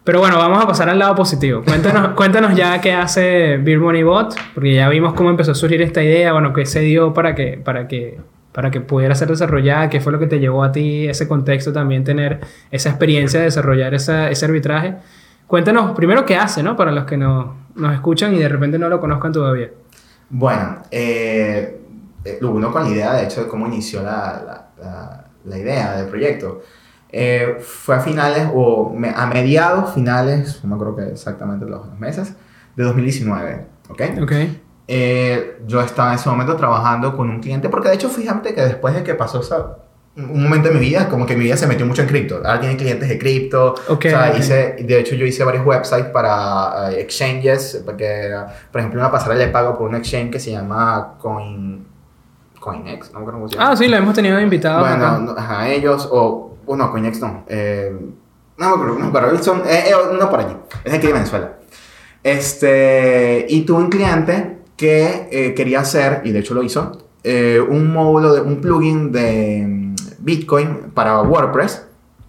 Pero 0.08 0.20
bueno, 0.22 0.38
vamos 0.38 0.64
a 0.64 0.66
pasar 0.66 0.88
al 0.90 0.98
lado 1.00 1.16
positivo. 1.16 1.64
Cuéntanos, 1.66 2.10
cuéntanos 2.16 2.56
ya 2.56 2.80
qué 2.80 2.94
hace 2.94 3.58
Beer 3.58 3.78
Money 3.80 4.04
Bot, 4.04 4.34
porque 4.54 4.74
ya 4.74 4.88
vimos 4.88 5.14
cómo 5.14 5.30
empezó 5.30 5.52
a 5.52 5.56
surgir 5.56 5.82
esta 5.82 6.02
idea, 6.02 6.32
bueno, 6.32 6.54
qué 6.54 6.66
se 6.66 6.80
dio 6.80 7.14
para 7.14 7.36
que, 7.36 7.60
para 7.62 7.90
que, 7.90 8.18
para 8.54 8.72
que 8.72 8.80
pudiera 8.80 9.14
ser 9.16 9.28
desarrollada, 9.28 9.90
qué 9.90 10.00
fue 10.00 10.14
lo 10.14 10.20
que 10.20 10.28
te 10.28 10.40
llevó 10.40 10.64
a 10.64 10.72
ti, 10.72 11.10
ese 11.10 11.28
contexto 11.28 11.74
también, 11.74 12.06
tener 12.06 12.40
esa 12.72 12.88
experiencia 12.88 13.40
de 13.42 13.48
desarrollar 13.48 13.94
esa, 13.94 14.30
ese 14.32 14.46
arbitraje. 14.46 14.96
Cuéntanos 15.46 15.92
primero 15.94 16.26
qué 16.26 16.38
hace, 16.38 16.64
¿no? 16.64 16.78
Para 16.78 16.94
los 16.94 17.04
que 17.04 17.18
no, 17.18 17.58
nos 17.76 17.94
escuchan 17.94 18.34
y 18.34 18.38
de 18.40 18.48
repente 18.48 18.80
no 18.80 18.88
lo 18.88 19.02
conozcan 19.02 19.34
todavía. 19.34 19.72
Bueno, 20.30 20.84
eh, 20.90 21.82
eh, 22.24 22.40
uno 22.44 22.72
con 22.72 22.84
la 22.86 22.90
idea, 22.90 23.14
de 23.14 23.26
hecho, 23.26 23.42
de 23.44 23.48
cómo 23.50 23.68
inició 23.68 24.02
la, 24.04 24.42
la, 24.46 24.68
la- 24.82 25.24
la 25.44 25.58
idea 25.58 25.98
del 25.98 26.08
proyecto, 26.08 26.62
eh, 27.12 27.58
fue 27.62 27.96
a 27.96 28.00
finales, 28.00 28.50
o 28.54 28.94
me- 28.96 29.14
a 29.16 29.26
mediados, 29.28 29.94
finales, 29.94 30.60
no 30.64 30.70
me 30.70 30.76
acuerdo 30.76 30.96
que 30.98 31.12
exactamente 31.14 31.66
los, 31.66 31.98
meses, 32.00 32.34
de 32.76 32.84
2019, 32.84 33.66
¿ok? 33.90 34.02
Ok. 34.24 34.32
Eh, 34.90 35.62
yo 35.66 35.82
estaba 35.82 36.10
en 36.14 36.16
ese 36.20 36.30
momento 36.30 36.56
trabajando 36.56 37.16
con 37.16 37.30
un 37.30 37.40
cliente, 37.42 37.70
porque 37.70 37.90
de 37.90 37.96
hecho, 37.96 38.10
fíjate 38.10 38.54
que 38.54 38.62
después 38.62 38.94
de 38.94 39.04
que 39.04 39.16
pasó 39.16 39.42
esa, 39.42 39.78
un 40.16 40.42
momento 40.42 40.70
en 40.70 40.76
mi 40.76 40.80
vida, 40.80 41.10
como 41.10 41.26
que 41.26 41.36
mi 41.36 41.44
vida 41.44 41.58
se 41.58 41.68
metió 41.68 41.86
mucho 41.86 42.02
en 42.02 42.08
cripto. 42.08 42.38
Ahora 42.38 42.60
tiene 42.60 42.76
clientes 42.78 43.08
de 43.08 43.20
cripto. 43.20 43.76
Ok, 43.88 44.06
o 44.06 44.10
sea, 44.10 44.36
hice, 44.38 44.76
de 44.80 45.00
hecho, 45.00 45.14
yo 45.16 45.26
hice 45.26 45.44
varios 45.44 45.66
websites 45.66 46.08
para 46.08 46.92
eh, 46.92 47.02
exchanges, 47.02 47.82
porque, 47.86 48.34
por 48.72 48.80
ejemplo, 48.80 49.00
una 49.00 49.12
pasarela 49.12 49.46
de 49.46 49.52
pago 49.52 49.78
por 49.78 49.88
un 49.90 49.96
exchange 49.96 50.32
que 50.32 50.40
se 50.40 50.52
llama 50.52 51.16
Coin, 51.20 51.86
CoinEx, 52.60 53.12
no 53.14 53.20
me 53.20 53.24
acuerdo 53.24 53.40
cómo 53.40 53.48
se 53.50 53.56
llama. 53.58 53.72
Ah, 53.72 53.76
sí, 53.76 53.88
lo 53.88 53.98
hemos 53.98 54.16
tenido 54.16 54.40
invitado 54.40 54.80
Bueno, 54.80 55.06
acá. 55.06 55.34
ajá, 55.38 55.70
ellos, 55.70 56.08
o, 56.12 56.47
bueno, 56.68 56.92
CoinEx 56.92 57.20
no, 57.22 57.46
eh, 57.48 57.96
no 58.58 58.66
acuerdo, 58.66 58.94
no 58.96 59.00
me 59.00 59.08
acuerdo, 59.08 59.42
son, 59.44 59.60
eh, 59.66 59.86
eh, 59.88 59.94
no 60.20 60.30
por 60.30 60.40
allí, 60.42 60.56
es 60.84 60.94
aquí 60.94 61.08
de 61.08 61.14
Venezuela. 61.14 61.54
Este, 62.24 63.46
y 63.50 63.62
tuve 63.62 63.84
un 63.84 63.90
cliente 63.90 64.58
que 64.76 65.28
eh, 65.32 65.54
quería 65.54 65.80
hacer, 65.80 66.22
y 66.24 66.32
de 66.32 66.40
hecho 66.40 66.54
lo 66.54 66.64
hizo, 66.64 67.06
eh, 67.24 67.60
un 67.60 67.92
módulo, 67.92 68.34
de, 68.34 68.42
un 68.42 68.62
plugin 68.62 69.12
de 69.12 69.64
mm, 69.68 69.96
Bitcoin 70.20 70.92
para 70.94 71.22
WordPress, 71.22 71.84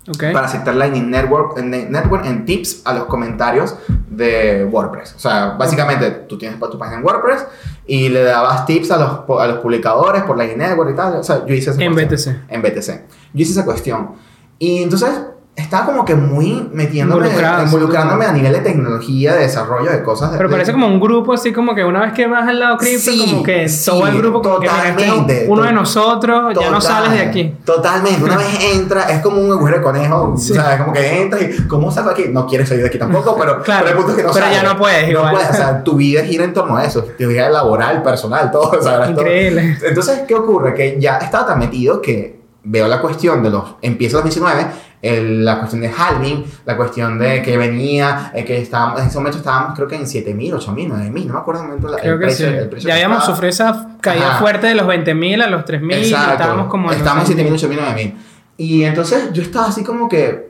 Ok. 0.09 0.33
para 0.33 0.47
aceptar 0.47 0.75
Lightning 0.75 1.11
Network, 1.11 1.59
en, 1.59 1.71
Network 1.71 2.25
en 2.25 2.47
tips 2.47 2.83
a 2.87 2.95
los 2.95 3.05
comentarios 3.05 3.77
de 4.09 4.65
WordPress. 4.65 5.15
O 5.17 5.19
sea, 5.19 5.57
básicamente 5.59 6.11
tú 6.27 6.39
tienes 6.39 6.59
tu 6.59 6.79
página 6.79 6.99
en 6.99 7.05
WordPress 7.05 7.45
y 7.87 8.09
le 8.09 8.23
dabas 8.23 8.65
tips 8.65 8.91
a 8.91 8.97
los, 8.97 9.41
a 9.41 9.47
los 9.47 9.59
publicadores 9.59 10.23
por 10.23 10.39
Lightning 10.39 10.67
Network 10.67 10.93
y 10.93 10.97
tal. 10.97 11.17
O 11.17 11.23
sea, 11.23 11.45
yo 11.45 11.53
hice 11.53 11.71
esa 11.71 11.83
En 11.83 11.93
cuestión. 11.93 12.37
BTC. 12.37 12.53
En 12.53 12.63
BTC. 12.63 12.89
Yo 13.35 13.43
hice 13.43 13.53
esa 13.53 13.67
cuestión. 13.67 14.13
Y 14.59 14.83
entonces 14.83 15.11
estaba 15.55 15.87
como 15.87 16.05
que 16.05 16.15
muy 16.15 16.69
metiéndome, 16.73 17.29
involucrándome 17.65 18.25
a 18.27 18.31
nivel 18.33 18.53
de 18.53 18.61
tecnología, 18.61 19.35
de 19.35 19.41
desarrollo 19.41 19.91
de 19.91 20.05
cosas. 20.05 20.31
de- 20.31 20.37
Pero 20.37 20.49
de- 20.49 20.55
parece 20.55 20.71
como 20.71 20.87
un 20.87 21.01
grupo 21.01 21.33
así 21.33 21.53
como 21.53 21.75
que 21.75 21.85
una 21.85 22.01
vez 22.03 22.13
que 22.13 22.29
vas 22.29 22.47
al 22.47 22.61
lado 22.61 22.77
cripto, 22.77 23.11
Sí, 23.11 23.27
como 23.29 23.43
que 23.43 23.69
sí, 23.69 23.91
todo 23.91 24.07
el 24.07 24.19
grupo 24.19 24.41
como 24.41 24.61
que 24.61 24.69
mira, 24.69 24.89
este 24.91 25.03
totalmente, 25.05 25.47
uno 25.49 25.63
de 25.65 25.73
nosotros, 25.73 26.55
ya 26.55 26.71
no 26.71 26.79
Total, 26.79 26.83
sales 26.83 27.13
de 27.13 27.21
aquí. 27.27 27.55
Totalmente. 27.65 28.23
Una 28.23 28.37
vez 28.37 28.57
entra, 28.73 29.11
es 29.11 29.21
como 29.21 29.41
un 29.41 29.51
agujero 29.51 29.79
de 29.79 29.83
conejo. 29.83 30.35
Sí. 30.37 30.53
O 30.53 30.55
sea, 30.55 30.75
es 30.75 30.81
como 30.81 30.93
que 30.93 31.23
entras 31.23 31.43
y, 31.43 31.63
¿cómo 31.67 31.91
salgo 31.91 32.11
aquí? 32.11 32.27
No 32.31 32.47
quieres 32.47 32.69
salir 32.69 32.85
de 32.85 32.89
aquí 32.91 32.99
tampoco, 32.99 33.35
pero, 33.37 33.61
Claro, 33.65 33.85
pero 33.87 33.91
el 33.91 33.97
punto 33.97 34.11
es 34.13 34.17
que 34.19 34.23
no 34.23 34.33
pero 34.33 34.47
ya 34.47 34.53
sales. 34.59 34.73
no 34.73 34.79
puedes 34.79 35.03
No 35.07 35.11
igual. 35.11 35.33
puedes. 35.33 35.51
O 35.51 35.55
sea, 35.55 35.83
tu 35.83 35.95
vida 35.97 36.23
gira 36.23 36.45
en 36.45 36.53
torno 36.53 36.77
a 36.77 36.85
eso. 36.85 37.03
Tu 37.19 37.27
vida 37.27 37.49
laboral, 37.51 38.01
personal, 38.05 38.53
todo. 38.53 38.71
O 38.79 38.81
sea, 38.83 38.99
todo. 39.07 39.11
Increíble. 39.11 39.77
Entonces, 39.85 40.21
¿qué 40.29 40.37
ocurre? 40.37 40.73
Que 40.75 41.01
ya 41.01 41.17
estaba 41.19 41.47
tan 41.49 41.59
metido 41.59 42.01
que 42.01 42.38
veo 42.71 42.87
la 42.89 43.01
cuestión 43.01 43.43
de 43.43 43.51
los. 43.51 43.77
Empieza 43.83 44.17
los 44.17 44.25
19, 44.25 44.67
el- 45.01 45.45
la 45.45 45.59
cuestión 45.59 45.81
de 45.81 45.89
halving, 45.97 46.45
la 46.67 46.77
cuestión 46.77 47.19
de 47.19 47.41
que 47.43 47.57
venía, 47.57 48.31
eh, 48.35 48.45
que 48.45 48.61
estábamos, 48.61 49.01
en 49.01 49.07
ese 49.07 49.17
momento 49.19 49.39
estábamos, 49.39 49.75
creo 49.77 49.89
que 49.89 49.97
en 49.97 50.07
7000, 50.07 50.55
8000, 50.55 50.89
9000, 50.89 51.27
no 51.29 51.35
me 51.35 51.41
acuerdo 51.41 51.63
el 51.63 51.69
momento. 51.69 51.89
Creo 52.01 52.15
el 52.15 52.21
que 52.21 52.27
precio, 52.27 52.49
sí. 52.49 52.55
el 52.55 52.69
precio 52.69 52.89
Ya 52.89 52.95
habíamos 52.95 53.19
estaba. 53.19 53.35
sufrido 53.37 53.51
esa 53.51 53.89
caída 54.01 54.29
Ajá. 54.31 54.39
fuerte 54.41 54.67
de 54.67 54.75
los 54.75 54.87
20.000 54.87 55.41
a 55.43 55.47
los 55.49 55.65
3.000 55.65 55.99
y 55.99 56.09
Exacto. 56.11 56.33
estábamos 56.33 56.67
como 56.69 56.91
en 56.93 56.99
Estábamos 56.99 57.25
en 57.25 57.37
7000, 57.37 57.55
8000, 57.55 57.81
9000. 57.81 58.15
Y 58.57 58.83
entonces 58.85 59.33
yo 59.33 59.43
estaba 59.43 59.69
así 59.69 59.85
como 59.85 60.09
que 60.09 60.49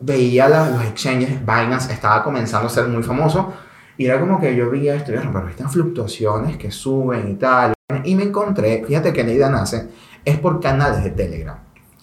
veía 0.00 0.48
la- 0.48 0.70
los 0.70 0.82
exchanges, 0.84 1.40
Binance 1.40 1.92
estaba 1.92 2.22
comenzando 2.22 2.66
a 2.68 2.70
ser 2.70 2.86
muy 2.86 3.02
famoso. 3.02 3.52
Y 3.96 4.06
era 4.06 4.20
como 4.20 4.40
que 4.40 4.54
yo 4.54 4.70
veía 4.70 4.94
esto, 4.94 5.10
pero 5.12 5.48
estas 5.48 5.72
fluctuaciones 5.72 6.56
que 6.56 6.70
suben 6.70 7.28
y 7.30 7.34
tal. 7.34 7.72
Y 8.04 8.14
me 8.14 8.22
encontré, 8.22 8.84
fíjate 8.86 9.12
que 9.12 9.24
la 9.24 9.32
idea 9.32 9.48
nace, 9.50 9.88
es 10.28 10.38
por 10.38 10.60
canales 10.60 11.02
de 11.04 11.10
Telegram. 11.10 11.56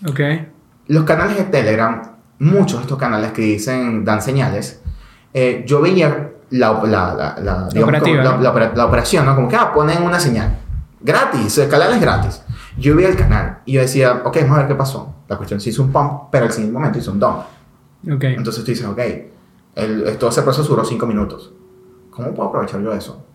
Ok. 0.07 0.19
Los 0.87 1.03
canales 1.03 1.37
de 1.37 1.43
Telegram, 1.45 2.01
muchos 2.39 2.77
de 2.79 2.83
estos 2.83 2.97
canales 2.97 3.31
que 3.31 3.41
dicen, 3.41 4.03
dan 4.05 4.21
señales, 4.21 4.81
eh, 5.33 5.63
yo 5.67 5.81
veía 5.81 6.31
la, 6.51 6.73
la, 6.83 7.13
la, 7.15 7.35
digamos, 7.73 7.73
como 7.73 7.87
¿no? 8.23 8.41
la 8.43 8.49
opera- 8.51 8.71
la 8.75 8.85
operación, 8.85 9.25
¿no? 9.25 9.35
Como 9.35 9.47
que 9.47 9.55
ah, 9.55 9.73
ponen 9.73 10.03
una 10.03 10.19
señal. 10.19 10.57
Gratis, 11.01 11.57
el 11.57 11.69
canal 11.69 11.93
es 11.93 12.01
gratis. 12.01 12.41
Yo 12.77 12.95
vi 12.95 13.03
el 13.05 13.15
canal 13.15 13.59
y 13.65 13.73
yo 13.73 13.81
decía, 13.81 14.21
ok, 14.23 14.37
vamos 14.41 14.57
a 14.57 14.59
ver 14.59 14.67
qué 14.67 14.75
pasó. 14.75 15.15
La 15.27 15.37
cuestión 15.37 15.59
se 15.59 15.69
hizo 15.69 15.81
un 15.83 15.91
pump, 15.91 16.23
pero 16.31 16.45
al 16.45 16.51
siguiente 16.51 16.73
momento 16.77 16.99
hizo 16.99 17.11
un 17.11 17.19
dump. 17.19 17.37
Ok. 18.11 18.23
Entonces 18.25 18.63
tú 18.63 18.71
dices, 18.71 18.85
ok, 18.85 18.99
el, 19.75 20.17
todo 20.17 20.29
ese 20.29 20.41
proceso 20.43 20.67
duró 20.67 20.83
5 20.85 21.05
minutos. 21.05 21.53
¿Cómo 22.11 22.33
puedo 22.33 22.49
aprovechar 22.49 22.81
yo 22.81 22.93
eso? 22.93 23.25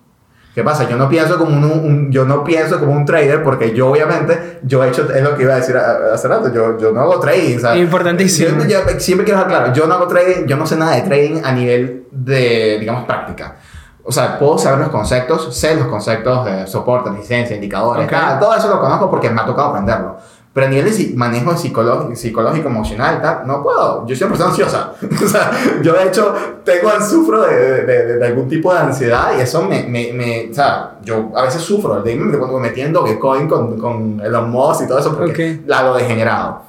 ¿Qué 0.54 0.64
pasa? 0.64 0.88
Yo 0.88 0.96
no 0.96 1.08
pienso 1.08 1.38
como 1.38 1.56
un, 1.56 1.64
un- 1.64 2.10
yo 2.12 2.24
no 2.24 2.42
pienso 2.42 2.80
como 2.80 2.92
un 2.92 3.04
trader 3.04 3.42
porque 3.44 3.72
yo 3.72 3.88
obviamente, 3.88 4.58
yo 4.64 4.82
he 4.82 4.88
hecho, 4.88 5.08
es 5.14 5.22
lo 5.22 5.36
que 5.36 5.44
iba 5.44 5.54
a 5.54 5.56
decir 5.56 5.76
hace 5.76 6.26
rato, 6.26 6.52
yo, 6.52 6.76
yo 6.76 6.90
no 6.90 7.00
hago 7.02 7.20
trading. 7.20 7.56
o 7.56 7.60
sea, 7.60 7.76
Importantísimo. 7.76 8.64
yo- 8.64 8.68
yo 8.68 8.78
siempre 8.98 9.24
quiero 9.24 9.38
dejar 9.40 9.46
claro, 9.48 9.72
yo 9.72 9.86
no 9.86 9.94
hago 9.94 10.08
trading, 10.08 10.46
yo 10.46 10.56
no 10.56 10.66
sé 10.66 10.76
nada 10.76 10.96
de 10.96 11.02
trading 11.02 11.42
a 11.44 11.52
nivel 11.52 12.04
de, 12.10 12.78
digamos, 12.80 13.04
práctica. 13.04 13.56
O 14.02 14.10
sea, 14.10 14.38
puedo 14.38 14.58
saber 14.58 14.80
los 14.80 14.88
conceptos, 14.88 15.54
sé 15.56 15.76
los 15.76 15.86
conceptos 15.86 16.44
de 16.44 16.66
soporte, 16.66 17.10
licencia, 17.10 17.54
indicadores, 17.54 18.06
Ok. 18.06 18.10
tal, 18.10 18.40
todo 18.40 18.56
eso 18.56 18.68
lo 18.68 18.80
conozco 18.80 19.08
porque 19.08 19.30
me 19.30 19.40
ha 19.40 19.44
tocado 19.46 19.68
aprenderlo. 19.68 20.16
Pero 20.52 20.66
a 20.66 20.68
nivel 20.70 20.96
de 20.96 21.12
manejo 21.16 21.56
psicológico, 21.56 22.16
psicológico, 22.16 22.68
emocional, 22.68 23.22
tal, 23.22 23.46
no 23.46 23.62
puedo. 23.62 24.04
Yo 24.06 24.16
soy 24.16 24.26
una 24.26 24.36
persona 24.36 24.50
ansiosa. 24.50 24.92
o 25.24 25.28
sea, 25.28 25.52
yo 25.80 25.92
de 25.92 26.08
hecho 26.08 26.34
tengo, 26.64 26.90
sufro 27.00 27.42
de, 27.42 27.54
de, 27.56 28.06
de- 28.06 28.16
de 28.18 28.26
algún 28.26 28.48
tipo 28.48 28.72
de 28.74 28.80
ansiedad 28.80 29.32
y 29.38 29.42
eso 29.42 29.62
me, 29.62 29.84
me, 29.84 30.12
me 30.12 30.50
o 30.50 30.54
sea, 30.54 30.98
yo 31.04 31.30
a 31.36 31.42
veces 31.42 31.62
sufro 31.62 32.02
de 32.02 32.18
cuando 32.36 32.58
me 32.58 32.68
metí 32.68 32.80
en 32.80 32.92
Dogecoin 32.92 33.46
con, 33.46 33.78
con 33.78 34.20
Elon 34.20 34.50
Musk 34.50 34.82
y 34.82 34.88
todo 34.88 34.98
eso 34.98 35.16
porque 35.16 35.52
Ok. 35.60 35.68
la 35.68 35.84
lo 35.84 35.94
degenerado. 35.94 36.62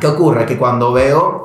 ¿Qué 0.00 0.08
ocurre? 0.08 0.44
Que 0.44 0.58
cuando 0.58 0.92
veo 0.92 1.44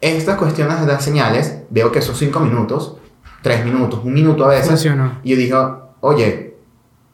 estas 0.00 0.38
cuestiones 0.38 0.80
de 0.80 0.86
las 0.86 1.04
señales, 1.04 1.64
veo 1.68 1.92
que 1.92 2.00
son 2.00 2.14
5 2.14 2.40
minutos, 2.40 2.96
3 3.42 3.62
minutos, 3.66 4.00
un 4.04 4.14
minuto 4.14 4.46
a 4.46 4.48
veces. 4.48 4.68
Funcionó. 4.68 5.18
Y 5.22 5.32
yo 5.32 5.36
dije, 5.36 5.54
oye, 6.00 6.56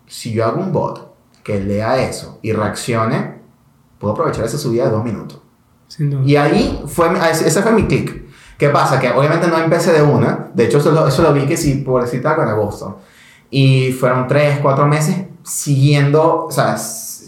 si 0.06 0.32
yo 0.32 0.44
hago 0.44 0.60
un 0.60 0.72
bot 0.72 1.12
que 1.42 1.58
lea 1.58 2.00
eso 2.08 2.38
y 2.42 2.52
reaccione, 2.52 3.35
puedo 4.14 4.28
aprovechar 4.28 4.44
esa 4.44 4.58
subida 4.58 4.84
de 4.84 4.90
2 4.90 5.04
minutos. 5.04 5.40
Sin 5.88 6.10
duda. 6.10 6.22
Y 6.24 6.36
ahí 6.36 6.82
fue, 6.86 7.10
mi- 7.10 7.18
ese 7.20 7.62
fue 7.62 7.72
mi 7.72 7.86
click. 7.86 8.24
¿Qué 8.58 8.68
pasa? 8.70 8.98
Que 8.98 9.10
obviamente 9.10 9.46
no 9.48 9.58
empecé 9.58 9.92
de 9.92 10.02
una. 10.02 10.48
De 10.54 10.64
hecho, 10.64 10.78
eso 10.78 10.90
lo, 10.90 11.06
eso 11.06 11.22
lo 11.22 11.32
vi 11.32 11.46
que 11.46 11.56
sí, 11.56 11.74
por 11.76 12.06
cita 12.08 12.34
con 12.34 12.48
agosto. 12.48 13.00
Y 13.50 13.92
fueron 13.92 14.26
3, 14.26 14.60
4 14.62 14.86
meses 14.86 15.16
siguiendo, 15.42 16.46
o 16.46 16.50
sea, 16.50 16.76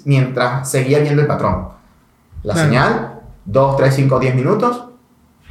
mientras 0.04 0.70
seguía 0.70 0.99
viendo 1.00 1.20
el 1.23 1.28
patrón. 1.28 1.68
La 2.42 2.54
Claro. 2.54 2.68
señal, 2.68 3.20
2, 3.44 3.76
3, 3.76 3.94
5, 3.94 4.18
10 4.18 4.35
minutos, 4.35 4.85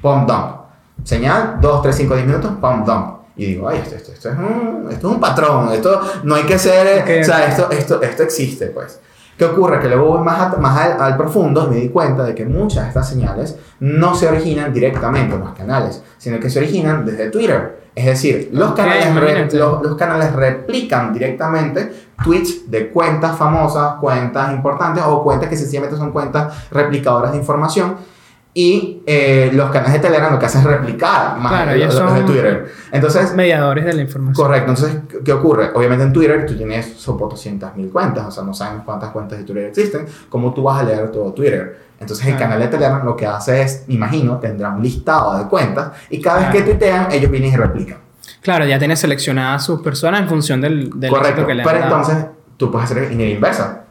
pump 0.01 0.27
dump. 0.27 0.55
Señal, 1.03 1.57
2, 1.61 1.81
3, 1.83 1.95
5, 1.95 2.15
10 2.15 2.27
minutos, 2.27 2.51
pump 2.59 2.85
dump. 2.85 3.17
Y 3.35 3.45
digo, 3.45 3.69
ay, 3.69 3.79
esto, 3.83 3.95
esto, 3.95 4.11
esto, 4.13 4.29
es 4.31 4.37
un, 4.37 4.87
esto 4.91 5.07
es 5.09 5.13
un 5.13 5.19
patrón, 5.19 5.71
esto 5.71 6.01
no 6.23 6.33
hay 6.35 6.43
que 6.43 6.57
ser, 6.57 7.03
Ok, 7.03 7.09
o 7.21 7.23
sea, 7.23 7.37
ok. 7.37 7.47
esto, 7.49 7.71
esto, 7.71 8.01
esto 8.01 8.23
existe, 8.23 8.67
pues. 8.67 8.99
¿Qué 9.37 9.45
ocurre? 9.45 9.79
Que 9.79 9.87
luego 9.87 10.05
voy 10.17 10.23
más, 10.23 10.53
a- 10.53 10.57
más 10.57 10.77
al, 10.79 10.99
al 11.01 11.15
profundo 11.17 11.67
y 11.67 11.69
me 11.69 11.75
di 11.81 11.89
cuenta 11.89 12.23
de 12.23 12.33
que 12.33 12.45
muchas 12.45 12.83
de 12.83 12.87
estas 12.89 13.07
señales 13.09 13.55
no 13.79 14.15
se 14.15 14.27
originan 14.27 14.73
directamente 14.73 15.35
en 15.35 15.41
los 15.41 15.51
canales, 15.53 16.01
sino 16.17 16.39
que 16.39 16.49
se 16.49 16.57
originan 16.59 17.05
desde 17.05 17.29
Twitter. 17.29 17.85
Es 17.93 18.05
decir, 18.05 18.49
los, 18.53 18.73
canales, 18.73 19.05
re- 19.15 19.49
los, 19.57 19.81
los 19.83 19.95
canales 19.95 20.31
replican 20.33 21.13
directamente 21.13 21.91
tweets 22.23 22.69
de 22.69 22.89
cuentas 22.89 23.37
famosas, 23.37 23.95
cuentas 23.99 24.51
importantes 24.53 25.03
o 25.05 25.23
cuentas 25.23 25.49
que 25.49 25.57
sencillamente 25.57 25.97
son 25.97 26.11
cuentas 26.11 26.69
replicadoras 26.71 27.31
de 27.31 27.37
información. 27.37 27.95
Y 28.53 29.03
eh, 29.05 29.51
los 29.53 29.69
canales 29.69 29.93
de 29.93 29.99
Telegram 29.99 30.33
lo 30.33 30.39
que 30.39 30.47
hacen 30.47 30.61
es 30.61 30.67
replicar 30.67 31.37
más 31.37 31.51
Claro, 31.63 31.77
los, 31.77 31.93
los 31.93 32.13
de 32.15 32.21
Twitter. 32.21 32.65
Entonces, 32.91 33.33
Mediadores 33.35 33.85
de 33.85 33.93
la 33.93 34.01
información. 34.01 34.33
Correcto, 34.45 34.71
entonces, 34.71 34.97
¿qué 35.23 35.31
ocurre? 35.31 35.69
Obviamente 35.75 36.05
en 36.05 36.11
Twitter 36.13 36.43
tú 36.47 36.55
tienes 36.57 36.93
sopo 36.97 37.29
200.000 37.29 37.91
cuentas, 37.91 38.25
o 38.25 38.31
sea, 38.31 38.43
no 38.43 38.55
sabemos 38.55 38.83
cuántas 38.83 39.11
cuentas 39.11 39.37
de 39.37 39.43
Twitter 39.43 39.65
existen, 39.65 40.07
¿cómo 40.29 40.53
tú 40.55 40.63
vas 40.63 40.81
a 40.81 40.83
leer 40.85 41.11
todo 41.11 41.31
Twitter? 41.33 41.85
Entonces 41.99 42.25
el 42.25 42.31
Claro. 42.35 42.45
canal 42.53 42.59
de 42.61 42.67
Telegram 42.77 43.05
lo 43.05 43.15
que 43.15 43.27
hace 43.27 43.61
es, 43.61 43.83
me 43.87 43.93
imagino, 43.93 44.37
tendrá 44.39 44.69
un 44.69 44.81
listado 44.81 45.37
de 45.37 45.45
cuentas 45.47 45.91
y 46.09 46.19
cada 46.19 46.37
vez 46.39 46.49
Claro. 46.49 46.65
que 46.65 46.71
tuitean, 46.71 47.11
ellos 47.11 47.29
vienen 47.29 47.53
y 47.53 47.55
replican. 47.57 47.97
Claro, 48.41 48.65
ya 48.65 48.79
tienes 48.79 48.99
seleccionadas 48.99 49.65
sus 49.65 49.81
personas 49.81 50.21
en 50.21 50.29
función 50.29 50.61
del, 50.61 50.89
del 50.99 51.09
Correcto, 51.11 51.45
que 51.45 51.53
le 51.53 51.61
han 51.61 51.67
pero 51.67 51.79
dado. 51.79 51.97
entonces 51.97 52.25
tú 52.55 52.71
puedes 52.71 52.89
hacer 52.89 53.03
ingeniería 53.03 53.35
inversa. 53.35 53.83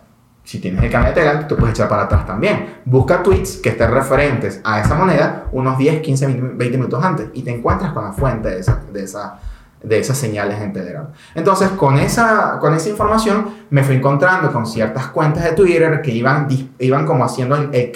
Si 0.47 0.61
tienes 0.61 0.81
el 0.85 0.91
canal 0.93 1.09
de 1.13 1.21
Telegram, 1.21 1.49
tú 1.49 1.57
puedes 1.57 1.75
echar 1.75 1.89
para 1.89 2.03
atrás 2.05 2.25
también. 2.25 2.77
Busca 2.85 3.21
tweets 3.21 3.57
que 3.57 3.71
estén 3.71 3.91
referentes 3.91 4.61
a 4.63 4.81
esa 4.81 4.95
moneda 4.95 5.47
unos 5.51 5.77
10, 5.77 6.01
15, 6.03 6.27
20 6.55 6.79
minutos 6.79 7.03
antes 7.05 7.27
y 7.35 7.43
te 7.43 7.51
encuentras 7.51 7.93
con 7.93 8.05
la 8.05 8.13
fuente 8.13 8.51
de, 8.51 8.61
esa, 8.61 8.81
de, 8.93 9.03
esa, 9.03 9.41
de 9.83 9.99
esas 9.99 10.17
señales 10.17 10.61
en 10.61 10.73
Telegram. 10.73 11.09
Entonces, 11.35 11.71
con 11.71 11.99
esa, 11.99 12.59
con 12.61 12.75
esa 12.75 12.89
información 12.89 13.49
me 13.71 13.83
fui 13.83 13.97
encontrando 13.97 14.53
con 14.53 14.67
ciertas 14.67 15.09
cuentas 15.09 15.43
de 15.43 15.51
Twitter 15.51 16.01
que 16.01 16.13
iban, 16.13 16.47
iban 16.79 17.05
como 17.07 17.25
haciendo 17.25 17.57
el, 17.57 17.71
el 17.75 17.91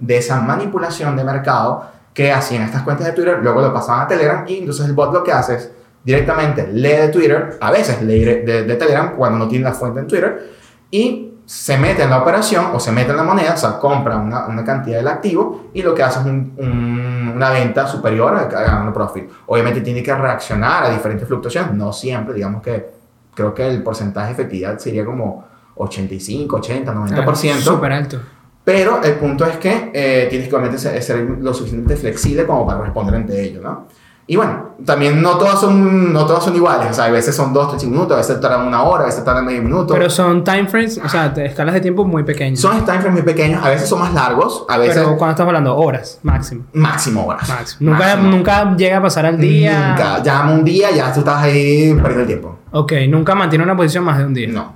de 0.00 0.16
esa 0.16 0.40
manipulación 0.40 1.14
de 1.16 1.22
mercado 1.22 1.84
que 2.12 2.32
hacían 2.32 2.62
estas 2.64 2.82
cuentas 2.82 3.06
de 3.06 3.12
Twitter, 3.12 3.38
luego 3.40 3.60
lo 3.60 3.72
pasaban 3.72 4.02
a 4.02 4.06
Telegram 4.08 4.44
y 4.48 4.58
entonces 4.58 4.86
el 4.86 4.92
bot 4.92 5.12
lo 5.12 5.22
que 5.22 5.30
hace 5.30 5.54
es 5.54 5.70
directamente 6.04 6.66
lee 6.72 6.88
de 6.96 7.08
Twitter, 7.10 7.58
a 7.60 7.70
veces 7.70 8.02
lee 8.02 8.24
de- 8.24 8.64
de 8.64 8.74
Telegram 8.74 9.14
cuando 9.16 9.38
no 9.38 9.46
tiene 9.48 9.64
la 9.64 9.72
fuente 9.72 10.00
en 10.00 10.08
Twitter 10.08 10.50
y 10.90 11.30
se 11.46 11.76
mete 11.76 12.02
en 12.02 12.10
la 12.10 12.18
operación 12.22 12.66
o 12.72 12.80
se 12.80 12.90
mete 12.92 13.10
en 13.10 13.16
la 13.18 13.22
moneda, 13.22 13.54
o 13.54 13.56
sea, 13.56 13.78
compra 13.78 14.16
una, 14.16 14.46
una 14.46 14.64
cantidad 14.64 14.96
del 14.98 15.08
activo 15.08 15.66
y 15.74 15.82
lo 15.82 15.94
que 15.94 16.02
hace 16.02 16.20
es 16.20 16.26
un- 16.26 16.54
un- 16.56 17.32
una 17.36 17.50
venta 17.50 17.86
superior 17.86 18.34
a 18.36 18.44
ganando 18.44 18.92
profit. 18.92 19.28
Obviamente 19.46 19.80
tiene 19.82 20.02
que 20.02 20.14
reaccionar 20.14 20.84
a 20.84 20.90
diferentes 20.90 21.26
fluctuaciones, 21.28 21.72
no 21.74 21.92
siempre, 21.92 22.34
digamos 22.34 22.62
que 22.62 22.90
creo 23.34 23.52
que 23.52 23.66
el 23.68 23.82
porcentaje 23.82 24.28
de 24.28 24.32
efectividad 24.34 24.78
sería 24.78 25.04
como 25.04 25.44
85, 25.76 26.56
80, 26.56 26.94
90%. 26.94 27.60
Súper 27.60 27.92
alto. 27.92 28.18
Pero 28.64 29.02
el 29.02 29.14
punto 29.16 29.44
es 29.44 29.58
que 29.58 29.90
eh, 29.92 30.26
tienes 30.30 30.48
que 30.48 30.54
obviamente 30.54 30.78
ser, 30.78 31.02
ser 31.02 31.18
lo 31.18 31.52
suficientemente 31.52 32.00
flexible 32.00 32.46
como 32.46 32.66
para 32.66 32.80
responder 32.80 33.16
ante 33.16 33.42
ello, 33.42 33.60
¿no? 33.60 33.86
Y 34.26 34.36
bueno, 34.36 34.70
también 34.86 35.20
no 35.20 35.36
todas 35.36 35.60
son, 35.60 36.10
no 36.12 36.24
todas 36.24 36.42
son 36.44 36.56
iguales. 36.56 36.90
O 36.90 36.94
sea, 36.94 37.04
a 37.04 37.10
veces 37.10 37.36
son 37.36 37.52
2, 37.52 37.72
3 37.76 37.84
minutos, 37.84 38.12
a 38.12 38.16
veces 38.16 38.40
tardan 38.40 38.66
una 38.66 38.82
hora, 38.82 39.02
a 39.02 39.06
veces 39.06 39.22
tardan 39.22 39.44
medio 39.44 39.60
minuto. 39.62 39.92
Pero 39.92 40.08
son 40.08 40.42
time 40.42 40.66
frames, 40.66 40.98
o 41.04 41.08
sea, 41.10 41.28
de 41.28 41.44
escalas 41.44 41.74
de 41.74 41.82
tiempo 41.82 42.06
muy 42.06 42.22
pequeñas. 42.22 42.58
son 42.58 42.86
time 42.86 43.00
frames 43.00 43.12
muy 43.12 43.22
pequeños, 43.22 43.62
a 43.62 43.68
veces 43.68 43.86
son 43.86 44.00
más 44.00 44.14
largos, 44.14 44.64
a 44.66 44.78
veces 44.78 44.96
Pero 44.96 45.18
cuando 45.18 45.32
estamos 45.32 45.50
hablando 45.50 45.76
horas, 45.76 46.20
máximo. 46.22 46.64
máximo 46.72 47.26
horas. 47.26 47.46
máximo. 47.48 47.90
Nunca, 47.90 48.04
Máximo. 48.06 48.30
nunca 48.30 48.76
llega 48.76 48.96
a 48.96 49.02
pasar 49.02 49.26
al 49.26 49.38
día. 49.38 49.88
Nunca. 49.90 50.22
Llama 50.22 50.52
un 50.52 50.64
día, 50.64 50.90
ya 50.90 51.12
tú 51.12 51.20
estás 51.20 51.42
ahí 51.42 51.92
perdiendo 51.92 52.20
el 52.22 52.26
tiempo. 52.26 52.58
Ok, 52.70 52.92
nunca 53.10 53.34
mantiene 53.34 53.62
una 53.64 53.76
posición 53.76 54.04
más 54.04 54.16
de 54.16 54.24
un 54.24 54.32
día. 54.32 54.48
No. 54.48 54.72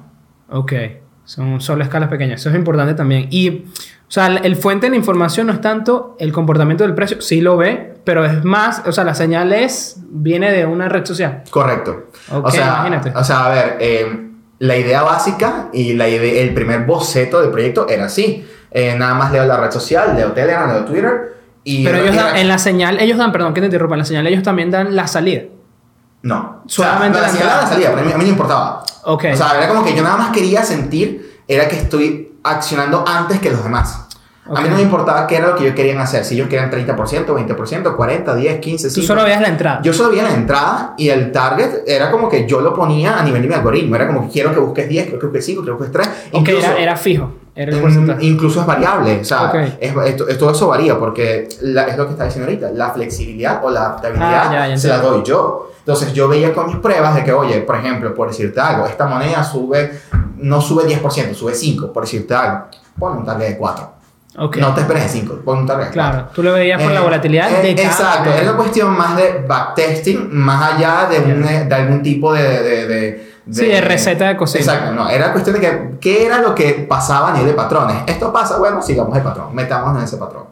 Ok, 0.50 0.72
son 1.24 1.58
solo 1.62 1.82
escalas 1.84 2.10
pequeñas. 2.10 2.40
Eso 2.40 2.50
es 2.50 2.54
importante 2.54 2.92
también. 2.94 3.28
Y, 3.30 3.64
o 4.08 4.10
sea, 4.10 4.28
el, 4.28 4.44
el 4.44 4.56
fuente 4.56 4.86
de 4.86 4.90
la 4.90 4.96
información 4.96 5.48
no 5.48 5.52
es 5.52 5.60
tanto 5.60 6.16
el 6.18 6.32
comportamiento 6.32 6.82
del 6.84 6.94
precio, 6.94 7.20
sí 7.20 7.42
lo 7.42 7.58
ve, 7.58 7.94
pero 8.04 8.24
es 8.24 8.42
más, 8.42 8.82
o 8.86 8.92
sea, 8.92 9.04
la 9.04 9.14
señal 9.14 9.52
es, 9.52 9.96
viene 10.08 10.50
de 10.50 10.64
una 10.64 10.88
red 10.88 11.04
social. 11.04 11.42
Correcto. 11.50 12.06
Ok, 12.32 12.46
o, 12.46 12.50
sea, 12.50 12.66
imagínate. 12.68 13.12
o 13.14 13.22
sea, 13.22 13.44
a 13.44 13.48
ver, 13.50 13.76
eh, 13.80 14.30
la 14.60 14.76
idea 14.78 15.02
básica 15.02 15.68
y 15.74 15.92
la 15.92 16.08
idea, 16.08 16.42
el 16.42 16.54
primer 16.54 16.86
boceto 16.86 17.42
del 17.42 17.50
proyecto 17.50 17.86
era 17.86 18.06
así. 18.06 18.48
Eh, 18.70 18.94
nada 18.96 19.12
más 19.12 19.30
leo 19.30 19.44
la 19.44 19.58
red 19.58 19.70
social, 19.70 20.16
leo 20.16 20.32
Telegram, 20.32 20.70
leo 20.70 20.84
Twitter 20.84 21.36
Y 21.64 21.84
Pero 21.84 21.98
ellos 21.98 22.16
dan, 22.16 22.36
en 22.36 22.48
la 22.48 22.58
señal, 22.58 22.98
ellos 23.00 23.18
dan, 23.18 23.30
perdón 23.30 23.52
que 23.52 23.60
te 23.60 23.66
interrumpa, 23.66 23.94
en 23.94 23.98
la 23.98 24.04
señal 24.06 24.26
ellos 24.26 24.42
también 24.42 24.70
dan 24.70 24.96
la 24.96 25.06
salida. 25.06 25.42
No. 26.22 26.62
Solamente 26.66 27.18
o 27.18 27.20
sea, 27.20 27.28
la 27.28 27.34
la 27.34 27.38
señal 27.38 27.60
la 27.60 27.66
salida, 27.66 27.88
pero 27.90 28.00
a 28.00 28.04
mí, 28.04 28.12
a 28.12 28.16
mí 28.16 28.24
no 28.24 28.30
importaba. 28.30 28.84
Ok. 29.04 29.26
O 29.34 29.36
sea, 29.36 29.58
era 29.58 29.68
como 29.68 29.84
que 29.84 29.94
yo 29.94 30.02
nada 30.02 30.16
más 30.16 30.30
quería 30.30 30.64
sentir, 30.64 31.27
era 31.48 31.66
que 31.66 31.76
estoy 31.76 32.32
accionando 32.44 33.04
antes 33.06 33.40
que 33.40 33.50
los 33.50 33.64
demás. 33.64 34.04
A 34.54 34.62
mí 34.62 34.68
no 34.70 34.76
me 34.76 34.82
importaba 34.82 35.26
qué 35.26 35.36
era 35.36 35.48
lo 35.48 35.56
que 35.56 35.64
ellos 35.64 35.74
querían 35.74 35.98
hacer. 35.98 36.24
Si 36.24 36.34
ellos 36.34 36.48
querían 36.48 36.70
30%, 36.70 37.26
20%, 37.26 37.96
40, 37.96 38.34
10, 38.34 38.60
15, 38.60 38.88
Tú 38.88 38.94
5. 38.94 39.06
solo 39.06 39.24
veías 39.24 39.42
la 39.42 39.48
entrada. 39.48 39.80
Yo 39.82 39.92
solo 39.92 40.10
veía 40.10 40.22
la 40.22 40.32
entrada 40.32 40.94
y 40.96 41.10
el 41.10 41.30
target 41.32 41.82
era 41.86 42.10
como 42.10 42.30
que 42.30 42.46
yo 42.46 42.62
lo 42.62 42.72
ponía 42.72 43.18
a 43.18 43.22
nivel 43.22 43.42
de 43.42 43.48
mi 43.48 43.54
algoritmo. 43.54 43.96
Era 43.96 44.06
como 44.06 44.22
que 44.22 44.28
quiero 44.32 44.54
que 44.54 44.60
busques 44.60 44.88
10, 44.88 45.04
quiero 45.04 45.18
que 45.18 45.26
busques 45.26 45.44
5, 45.44 45.62
quiero 45.62 45.76
que 45.78 45.84
busques 45.84 46.08
3. 46.30 46.30
Ok, 46.32 46.48
era, 46.48 46.78
era 46.78 46.96
fijo. 46.96 47.30
Era 47.60 47.72
el 47.72 47.80
porcentaje. 47.80 48.24
Incluso 48.24 48.60
es 48.60 48.66
variable, 48.66 49.18
o 49.20 49.24
sea, 49.24 49.46
Ok. 49.48 49.54
es- 49.80 49.92
esto- 50.06 50.26
todo 50.38 50.50
eso 50.52 50.68
varía 50.68 50.96
porque 50.96 51.48
la- 51.62 51.84
es 51.88 51.96
lo 51.96 52.06
que 52.06 52.12
está 52.12 52.24
diciendo 52.26 52.48
ahorita, 52.48 52.70
la 52.72 52.90
flexibilidad 52.90 53.60
o 53.64 53.70
la 53.70 53.80
adaptabilidad 53.80 54.46
Ah, 54.46 54.52
ya, 54.52 54.68
ya 54.68 54.78
se 54.78 54.88
la 54.88 54.98
doy 54.98 55.22
yo. 55.24 55.72
Entonces 55.80 56.12
yo 56.12 56.28
veía 56.28 56.54
con 56.54 56.66
mis 56.66 56.76
pruebas 56.76 57.16
de 57.16 57.24
que, 57.24 57.32
oye, 57.32 57.60
por 57.62 57.74
ejemplo, 57.76 58.14
por 58.14 58.28
decirte 58.28 58.60
algo, 58.60 58.86
esta 58.86 59.06
moneda 59.06 59.42
sube, 59.42 59.90
no 60.36 60.60
sube 60.60 60.84
10%, 60.84 61.34
sube 61.34 61.52
5, 61.54 61.92
por 61.92 62.04
decirte 62.04 62.32
algo, 62.34 62.66
pon 62.98 63.16
un 63.18 63.24
target 63.24 63.48
de 63.48 63.56
4. 63.56 63.90
Ok. 64.40 64.58
No 64.58 64.72
te 64.72 64.82
esperes 64.82 65.02
de 65.04 65.08
5, 65.08 65.40
pon 65.44 65.58
un 65.58 65.66
target 65.66 65.86
de 65.88 65.92
4. 65.94 66.12
Claro, 66.12 66.28
tú 66.32 66.42
lo 66.44 66.52
veías 66.52 66.80
por 66.80 66.92
la 66.92 67.00
Eh, 67.00 67.02
volatilidad 67.02 67.50
eh, 67.50 67.62
de 67.68 67.74
cada... 67.74 67.88
Exacto, 67.88 68.30
era 68.30 68.42
una 68.50 68.56
cuestión 68.56 68.96
más 68.96 69.16
de 69.16 69.44
backtesting, 69.48 70.28
más 70.32 70.74
allá 70.74 71.08
de, 71.10 71.18
un, 71.32 71.42
Ya. 71.42 71.64
de 71.64 71.74
algún 71.74 72.02
tipo 72.02 72.32
de, 72.32 72.42
de, 72.62 72.86
de- 72.86 73.27
Sí, 73.50 73.66
de 73.66 73.80
receta 73.80 74.28
de 74.28 74.36
cocina. 74.36 74.60
Exacto, 74.64 74.92
no, 74.92 75.08
era 75.08 75.32
cuestión 75.32 75.54
de 75.54 75.60
que, 75.60 75.90
qué 76.00 76.26
era 76.26 76.38
lo 76.40 76.54
que 76.54 76.86
pasaba 76.88 77.30
a 77.30 77.32
nivel 77.32 77.48
de 77.48 77.54
patrones. 77.54 77.96
Esto 78.06 78.32
pasa, 78.32 78.58
bueno, 78.58 78.82
sigamos 78.82 79.16
el 79.16 79.22
patrón, 79.22 79.54
metamos 79.54 79.96
en 79.96 80.04
ese 80.04 80.16
patrón. 80.16 80.44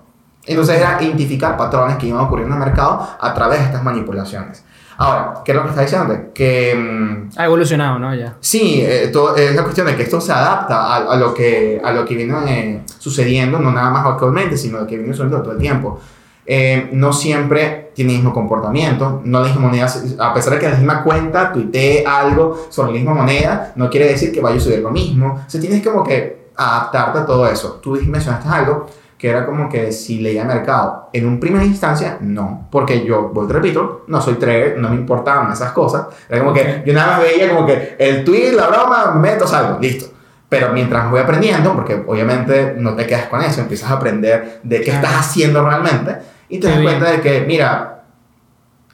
Entonces 0.46 0.78
era 0.78 1.02
identificar 1.02 1.56
patrones 1.56 1.96
que 1.96 2.06
iban 2.06 2.20
a 2.20 2.24
ocurrir 2.24 2.46
en 2.46 2.52
el 2.52 2.58
mercado 2.58 3.06
a 3.20 3.34
través 3.34 3.58
de 3.58 3.64
estas 3.66 3.82
manipulaciones. 3.82 4.64
Ahora, 4.98 5.34
¿qué 5.44 5.52
es 5.52 5.56
lo 5.56 5.62
que 5.64 5.68
está 5.70 5.82
diciendo? 5.82 6.16
Que 6.32 6.74
mm, 6.74 7.38
Ha 7.38 7.44
evolucionado, 7.44 7.98
¿no? 7.98 8.14
Ya. 8.14 8.34
Sí, 8.40 8.80
eh, 8.82 9.08
todo- 9.12 9.36
es 9.36 9.54
la 9.54 9.62
cuestión 9.62 9.86
de 9.88 9.94
que 9.96 10.04
esto 10.04 10.20
se 10.20 10.32
adapta 10.32 10.78
a, 10.86 10.96
a 11.12 11.16
lo, 11.16 11.34
que, 11.34 11.78
a 11.84 11.92
lo 11.92 12.04
que 12.06 12.14
viene 12.14 12.34
eh, 12.48 12.82
sucediendo, 12.98 13.58
no 13.58 13.70
nada 13.72 13.90
más 13.90 14.06
actualmente, 14.06 14.56
sino 14.56 14.78
lo 14.78 14.86
que 14.86 14.96
viene 14.96 15.12
sucediendo 15.12 15.42
todo 15.42 15.52
el 15.52 15.58
tiempo. 15.58 16.00
Eh, 16.48 16.90
no 16.92 17.12
siempre 17.12 17.90
tiene 17.92 18.12
el 18.12 18.18
mismo 18.18 18.32
comportamiento, 18.32 19.20
no 19.24 19.40
la 19.40 19.46
misma 19.46 19.62
moneda, 19.62 19.88
a 20.18 20.32
pesar 20.32 20.52
de 20.52 20.58
que 20.60 20.68
la 20.68 20.76
misma 20.76 21.02
cuenta 21.02 21.52
tuitee 21.52 22.04
algo 22.06 22.66
sobre 22.68 22.92
la 22.92 22.98
misma 22.98 23.14
moneda, 23.14 23.72
no 23.74 23.90
quiere 23.90 24.06
decir 24.08 24.30
que 24.30 24.40
vaya 24.40 24.56
a 24.56 24.60
subir 24.60 24.78
lo 24.78 24.90
mismo. 24.90 25.42
O 25.46 25.50
sea, 25.50 25.60
tienes 25.60 25.84
como 25.84 26.04
que 26.04 26.50
adaptarte 26.54 27.20
a 27.20 27.26
todo 27.26 27.48
eso. 27.48 27.80
Tú 27.82 27.98
mencionaste 28.06 28.48
algo 28.48 28.86
que 29.18 29.30
era 29.30 29.46
como 29.46 29.68
que 29.68 29.90
si 29.92 30.20
leía 30.20 30.44
mercado. 30.44 31.08
En 31.12 31.26
un 31.26 31.40
primera 31.40 31.64
instancia, 31.64 32.18
no, 32.20 32.68
porque 32.70 33.04
yo, 33.04 33.30
vuelvo 33.30 33.52
repito, 33.54 34.04
no 34.06 34.20
soy 34.20 34.34
trader, 34.34 34.78
no 34.78 34.90
me 34.90 34.96
importaban 34.96 35.50
esas 35.50 35.72
cosas. 35.72 36.06
Era 36.28 36.40
como 36.40 36.52
que 36.52 36.82
yo 36.86 36.92
nada 36.92 37.12
más 37.12 37.20
veía 37.22 37.48
como 37.48 37.66
que 37.66 37.96
el 37.98 38.24
tweet, 38.24 38.52
la 38.52 38.68
broma, 38.68 39.12
meto, 39.12 39.46
salgo, 39.46 39.78
listo. 39.80 40.12
Pero 40.48 40.72
mientras 40.72 41.10
voy 41.10 41.20
aprendiendo, 41.20 41.74
porque 41.74 42.04
obviamente 42.06 42.74
no 42.76 42.94
te 42.94 43.06
quedas 43.06 43.26
con 43.26 43.42
eso, 43.42 43.62
empiezas 43.62 43.90
a 43.90 43.94
aprender 43.94 44.60
de 44.62 44.80
qué 44.82 44.90
estás 44.92 45.14
haciendo 45.14 45.66
realmente 45.66 46.35
y 46.48 46.58
te 46.58 46.66
Qué 46.66 46.72
das 46.72 46.80
bien. 46.80 46.92
cuenta 46.98 47.10
de 47.12 47.20
que, 47.20 47.44
mira, 47.46 47.92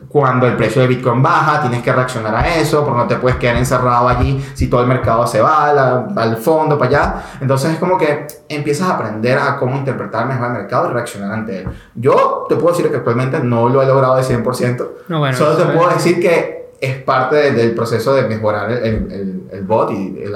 cuando 0.09 0.47
el 0.49 0.56
precio 0.56 0.82
de 0.82 0.88
Bitcoin 0.88 1.23
baja, 1.23 1.61
tienes 1.61 1.80
que 1.80 1.92
reaccionar 1.92 2.35
a 2.35 2.56
eso, 2.56 2.85
porque 2.85 2.99
no 2.99 3.06
te 3.06 3.16
puedes 3.16 3.38
quedar 3.38 3.56
encerrado 3.56 4.09
allí 4.09 4.44
si 4.54 4.66
todo 4.68 4.80
el 4.80 4.88
mercado 4.88 5.25
se 5.28 5.40
va 5.40 5.66
al, 5.71 6.18
al 6.18 6.37
fondo, 6.38 6.76
para 6.76 6.88
allá. 6.90 7.14
Entonces 7.40 7.73
es 7.75 7.78
como 7.78 7.97
que 7.97 8.26
empiezas 8.49 8.88
a 8.90 8.94
aprender 8.97 9.38
a 9.38 9.56
cómo 9.59 9.76
interpretar 9.76 10.26
mejor 10.26 10.47
el 10.49 10.52
mercado 10.54 10.90
y 10.90 10.92
reaccionar 10.92 11.30
ante 11.32 11.59
él. 11.61 11.68
Yo 11.94 12.47
te 12.49 12.56
puedo 12.56 12.75
decir 12.75 12.90
que 12.90 12.97
actualmente 12.97 13.38
no 13.40 13.68
lo 13.68 13.80
he 13.80 13.87
logrado 13.87 14.16
de 14.16 14.25
100%, 14.25 14.88
No, 15.06 15.21
bueno. 15.21 15.37
solo 15.37 15.56
te 15.56 15.64
puedo 15.66 15.88
decir 15.90 16.21
que 16.21 16.73
es 16.80 16.97
parte 17.02 17.37
de- 17.37 17.52
del 17.52 17.73
proceso 17.76 18.12
de 18.12 18.23
mejorar 18.23 18.73
el, 18.73 18.78
el- 18.78 19.12
el- 19.12 19.42
el 19.52 19.62
bot 19.62 19.92
y 19.92 20.21
el 20.21 20.35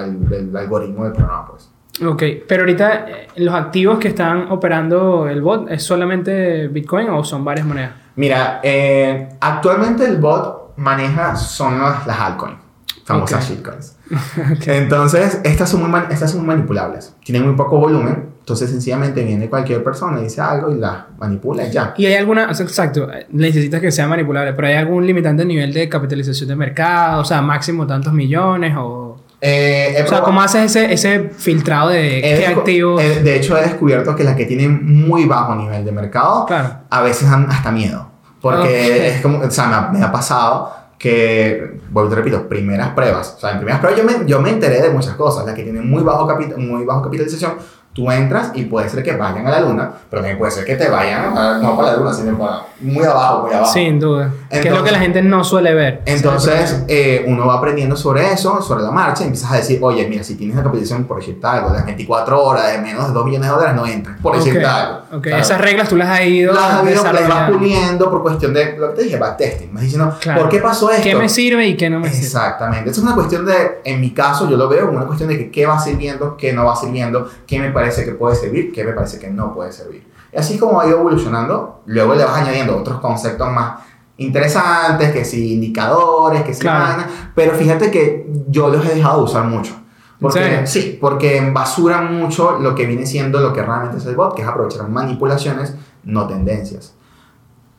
algoritmo 0.57 1.03
del 1.05 1.13
programa. 1.15 1.49
Pues. 1.49 1.69
Ok, 2.05 2.23
pero 2.47 2.63
ahorita 2.63 3.07
eh, 3.09 3.29
los 3.37 3.55
activos 3.55 3.99
que 3.99 4.09
están 4.09 4.51
operando 4.51 5.29
el 5.29 5.41
bot, 5.41 5.71
¿es 5.71 5.83
solamente 5.83 6.69
Bitcoin 6.69 7.09
o 7.11 7.25
son 7.25 7.45
varias 7.45 7.67
monedas? 7.67 7.93
Mira, 8.17 8.61
eh, 8.63 9.29
actualmente 9.41 10.05
el 10.05 10.19
bot 10.19 10.77
maneja 10.77 11.37
son 11.37 11.81
las, 11.81 12.07
las 12.07 12.19
altcoins, 12.19 12.57
famosas 13.05 13.49
shitcoins. 13.49 13.97
Entonces, 14.67 15.41
estas 15.43 15.71
son, 15.71 15.91
muy 15.91 16.01
estas 16.11 16.31
son 16.31 16.41
muy 16.41 16.49
manipulables, 16.49 17.15
tienen 17.25 17.47
muy 17.47 17.57
poco 17.57 17.79
volumen, 17.79 18.37
entonces 18.39 18.71
sencillamente 18.71 19.25
viene 19.25 19.49
cualquier 19.49 19.83
persona, 19.83 20.21
dice 20.21 20.41
algo 20.41 20.71
y 20.71 20.79
la 20.79 21.09
manipula 21.19 21.67
y 21.67 21.73
ya. 21.73 21.95
Y 21.97 22.07
hay 22.07 22.15
alguna, 22.15 22.49
o 22.49 22.55
sea, 22.55 22.65
exacto, 22.65 23.09
necesitas 23.31 23.81
que 23.81 23.91
sea 23.91 24.07
manipulable, 24.07 24.53
pero 24.53 24.69
hay 24.69 24.75
algún 24.75 25.05
limitante 25.05 25.43
a 25.43 25.47
nivel 25.47 25.73
de 25.73 25.89
capitalización 25.89 26.51
de 26.51 26.55
mercado, 26.55 27.23
o 27.23 27.25
sea, 27.25 27.43
máximo 27.43 27.87
tantos 27.87 28.13
millones 28.13 28.75
o... 28.79 29.06
Eh, 29.49 30.03
O 30.05 30.09
sea, 30.09 30.21
¿cómo 30.23 30.43
haces 30.43 30.75
ese, 30.77 30.93
ese 30.93 31.31
filtrado 31.37 31.91
de 31.91 32.19
he 32.19 32.39
qué 32.39 32.47
activos? 32.49 33.01
he- 33.03 33.23
de 33.23 33.37
hecho, 33.37 33.57
he 33.57 33.63
descubierto 33.63 34.17
que 34.17 34.25
las 34.25 34.35
que 34.35 34.45
tienen 34.47 34.85
muy 35.07 35.25
bajo 35.27 35.55
nivel 35.55 35.85
de 35.85 35.93
mercado 35.93 36.47
Claro. 36.47 36.71
a 36.91 37.03
veces 37.03 37.31
dan 37.31 37.47
hasta 37.51 37.71
miedo. 37.71 38.09
Porque 38.41 38.69
Ok. 38.69 39.15
es 39.17 39.21
como, 39.23 39.39
o 39.39 39.51
sea, 39.51 39.67
me 39.69 39.75
ha, 39.75 39.81
me 39.93 40.03
ha 40.03 40.11
pasado 40.13 40.73
que, 40.99 41.79
vuelvo 41.91 42.11
te 42.11 42.17
repito, 42.17 42.49
primeras 42.49 42.91
pruebas. 42.91 43.35
O 43.37 43.41
sea, 43.41 43.51
en 43.53 43.59
primeras 43.59 43.81
pruebas 43.81 44.01
yo 44.01 44.05
me, 44.07 44.27
yo 44.27 44.41
me 44.41 44.51
enteré 44.51 44.81
de 44.83 44.91
muchas 44.91 45.15
cosas. 45.15 45.47
Las 45.47 45.55
que 45.55 45.63
tienen 45.63 45.89
muy 45.89 46.03
bajo, 46.03 46.27
capi- 46.29 46.57
muy 46.57 46.85
bajo 46.85 47.03
capitalización, 47.03 47.55
tú 47.93 48.11
entras 48.11 48.51
y 48.55 48.65
puede 48.65 48.89
ser 48.91 49.03
que 49.03 49.13
vayan 49.17 49.47
a 49.47 49.51
la 49.51 49.61
luna, 49.61 49.91
pero 50.11 50.21
también 50.23 50.39
puede 50.39 50.53
ser 50.53 50.65
que 50.65 50.77
te 50.77 50.89
vayan, 50.89 51.37
a- 51.37 51.59
no 51.59 51.77
para 51.77 51.93
la 51.93 51.97
luna, 51.99 52.13
sino 52.13 52.37
para 52.39 52.63
muy 52.81 53.05
abajo, 53.05 53.43
muy 53.47 53.55
abajo. 53.55 53.73
Sin 53.73 53.99
duda. 54.01 54.31
Que 54.51 54.57
es 54.59 54.65
lo 54.65 54.71
Entonces- 54.71 54.85
que 54.85 54.93
la 54.93 54.99
gente 55.03 55.23
no 55.23 55.45
suele 55.45 55.75
ver. 55.75 56.03
Entonces, 56.07 56.85
eh, 56.89 57.25
uno 57.27 57.47
va 57.47 57.55
aprendiendo 57.59 57.97
sobre 57.97 58.33
eso, 58.33 58.61
sobre 58.63 58.83
la 58.83 58.91
marcha, 58.91 59.23
y 59.23 59.27
empiezas 59.27 59.53
a 59.53 59.57
decir, 59.57 59.79
oye, 59.83 60.07
mira, 60.09 60.23
si 60.23 60.35
tienes 60.37 60.55
una 60.55 60.63
capitalización, 60.65 61.05
por 61.05 61.19
decirte 61.19 61.47
algo, 61.47 61.69
de 61.71 61.77
las 61.77 61.87
24 61.87 62.43
horas, 62.43 62.73
de 62.73 62.79
menos 62.79 63.09
de 63.09 63.13
2 63.15 63.25
millones 63.25 63.49
de 63.49 63.55
dólares, 63.55 63.75
no 63.77 63.87
entras, 63.87 64.19
por 64.21 64.37
decirte 64.37 64.65
Ok, 64.65 64.71
algo. 64.73 64.99
ok. 65.19 65.27
¿sabes? 65.29 65.47
Esas 65.47 65.61
reglas 65.61 65.89
tú 65.89 65.97
las 65.97 66.09
has 66.09 66.21
ido 66.27 66.53
las 66.53 66.63
has 66.65 66.91
ido- 66.91 67.13
las 67.13 67.29
vas 67.29 67.51
puliendo 67.51 68.11
por 68.11 68.23
cuestión 68.23 68.55
de 68.55 68.77
lo 68.77 68.91
que 68.91 68.97
te 68.97 69.03
dije, 69.05 69.17
backtesting. 69.19 69.73
Vas 69.75 69.83
diciendo, 69.83 70.15
Claro. 70.21 70.43
¿por 70.43 70.51
qué 70.51 70.59
pasó 70.59 70.91
esto? 70.91 71.03
¿Qué 71.03 71.15
me 71.15 71.29
sirve 71.29 71.67
y 71.67 71.77
qué 71.77 71.91
no 71.91 72.01
me 72.01 72.09
sirve? 72.09 72.25
Exactamente. 72.25 72.91
Eso 72.91 73.01
es 73.01 73.07
una 73.07 73.15
cuestión 73.15 73.45
de, 73.47 73.81
en 73.85 74.01
mi 74.01 74.11
caso, 74.13 74.49
yo 74.49 74.57
lo 74.57 74.69
veo 74.69 74.87
como 74.87 74.99
una 74.99 75.07
cuestión 75.07 75.29
de 75.29 75.39
que 75.39 75.51
qué 75.51 75.67
va 75.67 75.79
sirviendo, 75.79 76.37
qué 76.37 76.53
no 76.53 76.65
va 76.65 76.77
sirviendo, 76.77 77.29
qué 77.47 77.59
me 77.59 77.71
parece 77.71 78.05
que 78.05 78.13
puede 78.13 78.37
servir, 78.37 78.73
qué 78.73 78.85
me 78.85 78.93
parece 78.93 79.19
que 79.19 79.29
no 79.29 79.53
puede 79.55 79.73
servir. 79.73 80.07
Y 80.33 80.39
así 80.39 80.59
como 80.59 80.81
ha 80.81 80.87
ido 80.87 80.99
evolucionando, 80.99 81.81
luego 81.87 82.15
le 82.15 82.25
vas 82.25 82.37
añadiendo 82.37 82.77
otros 82.77 83.01
conceptos 83.01 83.49
más 83.51 83.81
interesantes, 84.19 85.13
que 85.13 85.25
si 85.25 85.55
indicadores, 85.55 86.43
que 86.43 86.55
si 86.55 86.61
Claro. 86.61 87.03
pero 87.35 87.53
fíjate 87.55 87.91
que 87.91 88.27
yo 88.49 88.69
los 88.69 88.85
he 88.87 88.95
dejado 88.95 89.19
de 89.19 89.25
usar 89.25 89.45
mucho. 89.45 89.75
Porque, 90.19 90.67
sí, 90.67 90.97
porque 90.99 91.51
basuran 91.53 92.15
mucho 92.17 92.59
lo 92.59 92.75
que 92.75 92.87
viene 92.87 93.05
siendo 93.05 93.41
lo 93.41 93.53
que 93.53 93.63
realmente 93.63 93.99
es 93.99 94.07
el 94.07 94.17
bot, 94.17 94.35
que 94.35 94.41
es 94.43 94.49
aprovechar 94.49 94.89
manipulaciones, 94.89 95.75
no 96.05 96.27
tendencias. 96.27 96.95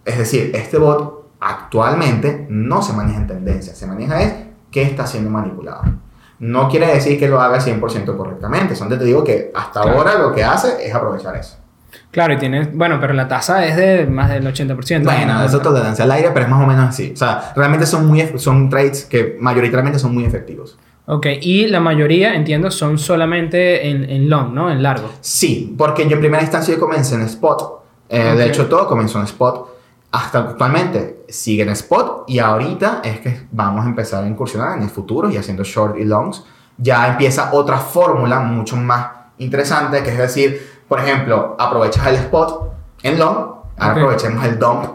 Es 0.06 0.20
decir, 0.20 0.52
este 0.54 0.78
bot 0.78 1.30
actualmente 1.40 2.46
no 2.50 2.82
se 2.84 2.94
maneja 2.94 3.18
en 3.18 3.28
tendencias, 3.28 3.76
se 3.78 3.88
maneja 3.88 4.22
es 4.22 4.34
qué 4.70 4.84
está 4.84 5.08
siendo 5.08 5.32
manipulado. 5.32 5.82
No 6.40 6.70
quiere 6.70 6.86
decir 6.94 7.18
que 7.18 7.28
lo 7.28 7.42
haga 7.42 7.60
100% 7.60 8.16
correctamente, 8.16 8.76
solamente 8.76 9.04
te 9.04 9.08
digo 9.08 9.24
que 9.24 9.52
hasta 9.56 9.82
Claro. 9.82 9.98
ahora 9.98 10.20
lo 10.20 10.32
que 10.36 10.44
hace 10.44 10.88
es 10.88 10.94
aprovechar 10.94 11.36
eso. 11.36 11.58
Claro, 12.12 12.34
y 12.34 12.38
tienes, 12.38 12.76
bueno, 12.76 13.00
pero 13.00 13.14
la 13.14 13.28
tasa 13.28 13.66
es 13.66 13.76
de 13.76 14.06
más 14.08 14.30
del 14.30 14.46
80%. 14.46 15.04
Bueno, 15.04 15.44
eso 15.44 15.58
es 15.58 15.64
tolerancia 15.64 16.06
al 16.06 16.12
aire, 16.12 16.32
pero 16.34 16.46
es 16.46 16.52
más 16.52 16.64
o 16.64 16.68
menos 16.68 16.90
así. 16.90 17.12
O 17.14 17.18
sea, 17.18 17.54
realmente 17.56 17.86
son, 17.86 18.06
muy, 18.08 18.28
son 18.38 18.70
trades 18.70 19.06
que 19.06 19.38
mayoritariamente 19.40 20.00
son 20.00 20.14
muy 20.14 20.26
efectivos. 20.26 20.78
Ok, 21.06 21.28
y 21.42 21.68
la 21.68 21.80
mayoría, 21.80 22.36
entiendo, 22.36 22.70
son 22.70 22.98
solamente 22.98 23.88
en, 23.90 24.10
en 24.10 24.30
long, 24.30 24.54
¿no? 24.54 24.70
En 24.70 24.84
largo. 24.84 25.10
Sí, 25.22 25.74
porque 25.78 26.06
yo 26.08 26.16
en 26.16 26.20
primera 26.20 26.44
instancia 26.44 26.74
yo 26.74 26.80
comencé 26.80 27.16
en 27.16 27.22
spot. 27.22 27.84
Eh, 28.10 28.32
Ok. 28.32 28.38
De 28.38 28.46
hecho, 28.48 28.66
todo 28.68 28.88
comenzó 28.88 29.20
en 29.20 29.26
spot. 29.26 29.78
Hasta 30.12 30.40
actualmente 30.40 31.20
sigue 31.30 31.64
en 31.64 31.70
spot 31.70 32.24
y 32.28 32.40
ahorita 32.40 33.02
es 33.04 33.20
que 33.20 33.42
vamos 33.52 33.86
a 33.86 33.90
empezar 33.90 34.24
a 34.24 34.28
incursionar 34.28 34.78
en 34.78 34.84
el 34.84 34.90
futuro 34.90 35.30
y 35.30 35.38
haciendo 35.38 35.64
short 35.64 35.98
y 35.98 36.04
longs. 36.04 36.44
Ya 36.78 37.08
empieza 37.08 37.54
otra 37.54 37.78
fórmula 37.78 38.40
mucho 38.40 38.76
más 38.76 39.08
interesante, 39.38 40.04
que 40.04 40.10
es 40.10 40.18
decir, 40.18 40.77
por 40.88 41.00
ejemplo, 41.00 41.56
aprovechas 41.60 42.08
el 42.08 42.16
spot 42.16 42.74
en 43.04 43.20
long, 43.20 43.36
ahora 43.78 43.92
Ok. 43.94 43.98
aprovechemos 43.98 44.46
el 44.46 44.58
dump 44.60 44.86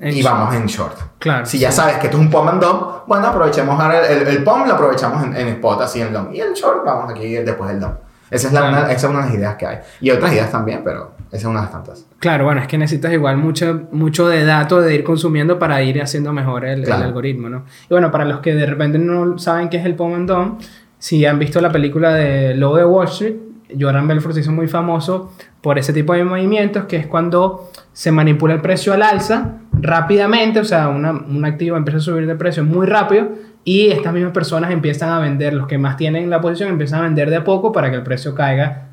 y 0.00 0.18
En- 0.18 0.24
vamos 0.24 0.54
en 0.54 0.66
short. 0.66 0.98
Claro. 1.18 1.46
Si 1.46 1.58
ya 1.58 1.70
sabes 1.70 1.96
que 1.98 2.06
esto 2.06 2.16
es 2.18 2.22
un 2.24 2.30
pump 2.30 2.48
and 2.48 2.62
dump, 2.62 2.82
bueno, 3.06 3.26
aprovechemos 3.28 3.78
ahora 3.80 4.06
el, 4.08 4.22
el, 4.22 4.28
el 4.28 4.42
pump, 4.44 4.66
lo 4.66 4.74
aprovechamos 4.74 5.22
en, 5.24 5.36
en 5.36 5.48
spot, 5.48 5.82
así 5.82 6.00
en 6.00 6.12
long. 6.12 6.34
Y 6.34 6.40
el 6.40 6.52
short, 6.52 6.84
vamos 6.84 7.10
aquí 7.10 7.28
después 7.34 7.70
del 7.70 7.80
dump. 7.80 7.94
Esa 8.30 8.48
es, 8.48 8.52
la, 8.54 8.60
Claro. 8.62 8.76
una, 8.78 8.92
esa 8.92 9.06
es 9.06 9.10
una 9.12 9.20
de 9.20 9.26
las 9.26 9.34
ideas 9.36 9.54
que 9.54 9.66
hay. 9.66 9.78
Y 10.00 10.10
otras 10.10 10.32
ideas 10.32 10.50
también, 10.50 10.80
pero 10.82 11.12
esa 11.28 11.36
es 11.36 11.44
una 11.44 11.60
de 11.60 11.66
las 11.66 11.72
tantas. 11.72 12.06
Claro, 12.18 12.44
bueno, 12.46 12.60
es 12.62 12.66
que 12.66 12.76
necesitas 12.78 13.12
igual 13.12 13.36
mucho, 13.36 13.82
mucho 13.92 14.26
de 14.26 14.44
datos 14.44 14.84
de 14.84 14.94
ir 14.94 15.04
consumiendo 15.04 15.58
para 15.60 15.80
ir 15.82 16.02
haciendo 16.02 16.32
mejor 16.32 16.64
el, 16.64 16.80
el 16.80 16.84
Claro. 16.86 17.04
algoritmo, 17.04 17.48
¿no? 17.48 17.64
Y 17.84 17.88
bueno, 17.94 18.10
para 18.10 18.24
los 18.24 18.40
que 18.40 18.54
de 18.54 18.66
repente 18.66 18.98
no 18.98 19.38
saben 19.38 19.68
qué 19.68 19.76
es 19.76 19.84
el 19.86 19.94
Pump 19.94 20.14
and 20.16 20.28
Dump, 20.28 20.60
si 20.98 21.24
han 21.26 21.38
visto 21.38 21.60
la 21.60 21.70
película 21.70 22.12
de 22.14 22.54
Lobo 22.56 22.76
de 22.78 22.84
Wall 22.86 23.06
Street, 23.06 23.36
Jordan 23.78 24.06
Belfort 24.06 24.34
se 24.34 24.40
hizo 24.40 24.52
muy 24.52 24.68
famoso 24.68 25.32
por 25.60 25.78
ese 25.78 25.92
tipo 25.92 26.12
de 26.12 26.24
movimientos, 26.24 26.84
que 26.84 26.96
es 26.96 27.06
cuando 27.06 27.70
se 27.92 28.12
manipula 28.12 28.54
el 28.54 28.60
precio 28.60 28.92
al 28.92 29.02
alza 29.02 29.58
rápidamente, 29.72 30.60
o 30.60 30.64
sea, 30.64 30.88
una, 30.88 31.12
un 31.12 31.44
activo 31.44 31.76
empieza 31.76 31.98
a 31.98 32.00
subir 32.00 32.26
de 32.26 32.34
precio 32.34 32.64
muy 32.64 32.86
rápido 32.86 33.28
y 33.64 33.90
estas 33.90 34.12
mismas 34.12 34.32
personas 34.32 34.70
empiezan 34.70 35.10
a 35.10 35.18
vender, 35.18 35.54
los 35.54 35.66
que 35.66 35.78
más 35.78 35.96
tienen 35.96 36.28
la 36.30 36.40
posición 36.40 36.68
empiezan 36.68 37.00
a 37.00 37.02
vender 37.04 37.30
de 37.30 37.36
a 37.36 37.44
poco 37.44 37.72
para 37.72 37.90
que 37.90 37.96
el 37.96 38.02
precio 38.02 38.34
caiga 38.34 38.88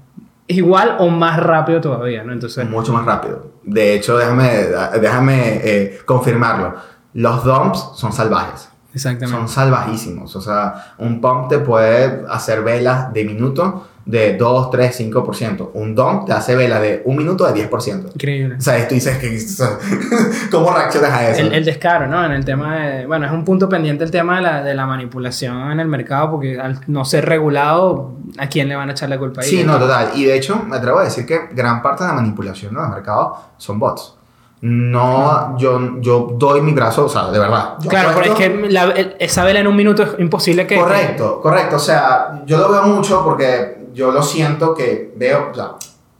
igual 0.47 0.97
o 0.99 1.09
más 1.09 1.41
rápido 1.41 1.81
todavía, 1.81 2.23
¿no? 2.23 2.33
Entonces... 2.33 2.69
Mucho 2.69 2.93
más 2.93 3.05
rápido. 3.05 3.51
De 3.63 3.95
hecho, 3.95 4.17
déjame, 4.17 4.67
déjame 4.99 5.61
eh, 5.63 5.99
confirmarlo. 6.05 6.75
Los 7.13 7.43
dumps 7.43 7.91
son 7.95 8.11
salvajes. 8.11 8.69
Exactamente. 8.93 9.37
Son 9.37 9.47
salvajísimos. 9.47 10.35
O 10.35 10.41
sea, 10.41 10.93
un 10.97 11.21
pump 11.21 11.47
te 11.47 11.59
puede 11.59 12.23
hacer 12.29 12.63
velas 12.63 13.13
de 13.13 13.23
minuto 13.23 13.87
de 14.05 14.37
2, 14.37 14.71
3, 14.71 14.99
5%. 14.99 15.69
Un 15.73 15.95
DOM 15.95 16.25
te 16.25 16.33
hace 16.33 16.55
vela 16.55 16.79
de 16.79 17.01
un 17.05 17.15
minuto 17.15 17.45
de 17.45 17.69
10%. 17.69 18.13
Increíble. 18.13 18.55
O 18.57 18.61
sea, 18.61 18.87
tú 18.87 18.95
dices 18.95 19.17
que... 19.17 19.31
¿Cómo 20.51 20.71
reaccionas 20.73 21.11
a 21.11 21.29
eso? 21.29 21.41
El, 21.41 21.63
descaro, 21.63 22.07
¿no? 22.07 22.25
En 22.25 22.31
el 22.31 22.43
tema 22.43 22.77
de... 22.77 23.05
Bueno, 23.05 23.25
es 23.25 23.31
un 23.31 23.45
punto 23.45 23.69
pendiente 23.69 24.03
el 24.03 24.11
tema 24.11 24.37
de 24.37 24.41
la, 24.41 24.63
de 24.63 24.73
la 24.73 24.85
manipulación 24.85 25.71
en 25.71 25.79
el 25.79 25.87
mercado 25.87 26.31
porque 26.31 26.59
al 26.59 26.79
no 26.87 27.05
ser 27.05 27.25
regulado, 27.25 28.15
¿a 28.37 28.47
quién 28.47 28.67
le 28.67 28.75
van 28.75 28.89
a 28.89 28.93
echar 28.93 29.09
la 29.09 29.19
culpa 29.19 29.41
ahí? 29.41 29.49
Sí, 29.49 29.63
no, 29.63 29.77
total. 29.77 30.11
Y 30.15 30.25
de 30.25 30.35
hecho, 30.35 30.63
me 30.67 30.77
atrevo 30.77 30.99
a 30.99 31.03
decir 31.03 31.25
que 31.25 31.49
gran 31.51 31.81
parte 31.81 32.03
de 32.03 32.09
la 32.09 32.15
manipulación 32.15 32.73
de 32.73 32.81
los 32.81 32.89
mercados 32.89 33.37
son 33.57 33.79
bots. 33.79 34.15
No, 34.61 35.57
yo, 35.57 35.99
yo 36.01 36.35
doy 36.37 36.61
mi 36.61 36.71
brazo, 36.71 37.05
o 37.05 37.09
sea, 37.09 37.31
de 37.31 37.39
verdad. 37.39 37.77
Claro, 37.89 38.11
pero 38.13 38.33
es 38.33 38.37
que 38.37 39.15
esa 39.19 39.43
vela 39.43 39.59
en 39.59 39.65
un 39.65 39.75
minuto 39.75 40.03
es 40.03 40.09
imposible 40.19 40.67
que... 40.67 40.77
Correcto, 40.77 41.41
correcto. 41.41 41.77
O 41.77 41.79
sea, 41.79 42.43
yo 42.45 42.59
lo 42.59 42.71
veo 42.71 42.83
mucho 42.83 43.23
porque 43.23 43.80
yo 43.93 44.11
lo 44.11 44.23
siento 44.23 44.73
que 44.73 45.13
veo, 45.17 45.49
o 45.51 45.53
sea, 45.53 45.71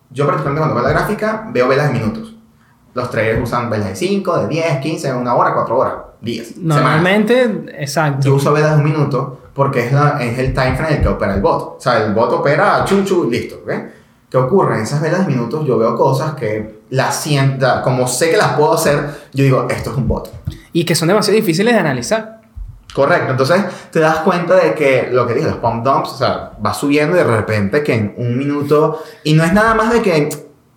yo 0.10 0.25
particularmente 0.25 0.60
cuando 0.60 0.75
veo 0.75 0.84
la 0.84 0.89
gráfica, 0.89 1.47
veo 1.51 1.67
velas 1.67 1.91
de 1.91 1.99
minutos. 1.99 2.36
Los 2.93 3.10
traders 3.10 3.41
usan 3.41 3.69
velas 3.69 3.89
de 3.89 3.95
5, 3.95 4.38
de 4.39 4.47
10, 4.47 4.77
15, 4.79 5.13
una 5.13 5.34
hora, 5.36 5.53
4 5.53 5.77
horas, 5.77 5.93
10. 6.19 6.57
Normalmente, 6.57 7.43
exacto. 7.77 8.25
Yo 8.25 8.36
uso 8.36 8.51
velas 8.51 8.71
de 8.71 8.77
un 8.77 8.84
minuto 8.84 9.41
porque 9.53 9.88
es, 9.88 9.93
la, 9.93 10.21
es 10.21 10.38
el 10.39 10.53
time 10.53 10.75
frame 10.75 10.89
en 10.89 10.97
el 10.97 11.01
que 11.01 11.07
opera 11.07 11.36
el 11.36 11.41
bot. 11.41 11.77
O 11.77 11.79
sea, 11.79 12.03
el 12.03 12.13
bot 12.13 12.31
opera 12.31 12.84
chum 12.86 13.05
chum, 13.05 13.29
listo, 13.29 13.62
¿ok? 13.63 13.71
¿Qué 14.29 14.38
ocurre? 14.38 14.75
En 14.75 14.84
esas 14.84 15.01
velas 15.01 15.25
de 15.25 15.34
minutos 15.34 15.65
yo 15.65 15.77
veo 15.77 15.95
cosas 15.95 16.36
que 16.36 16.81
las 16.89 17.21
sienta, 17.21 17.81
como 17.81 18.07
sé 18.07 18.31
que 18.31 18.38
las 18.38 18.53
puedo 18.53 18.73
hacer, 18.73 19.10
yo 19.34 19.43
digo, 19.43 19.67
esto 19.69 19.91
es 19.91 19.97
un 19.97 20.07
bot. 20.07 20.31
Y 20.73 20.86
que 20.86 20.95
son 20.95 21.07
demasiado 21.07 21.36
difíciles 21.36 21.73
de 21.73 21.79
analizar. 21.79 22.40
Correcto, 22.93 23.32
entonces 23.32 23.63
te 23.89 23.99
das 23.99 24.17
cuenta 24.17 24.56
de 24.56 24.73
que 24.73 25.10
lo 25.12 25.25
que 25.25 25.34
dije, 25.34 25.47
los 25.47 25.58
pump 25.58 25.86
dumps, 25.86 26.10
o 26.10 26.17
sea, 26.17 26.51
va 26.63 26.73
subiendo 26.73 27.15
y 27.15 27.19
de 27.19 27.23
repente 27.23 27.84
que 27.84 27.93
en 27.93 28.13
un 28.17 28.38
minuto, 28.38 29.01
y 29.23 29.34
no 29.34 29.43
es 29.43 29.54
nada 29.54 29.73
más 29.75 29.93
de 29.93 30.01
que 30.01 30.30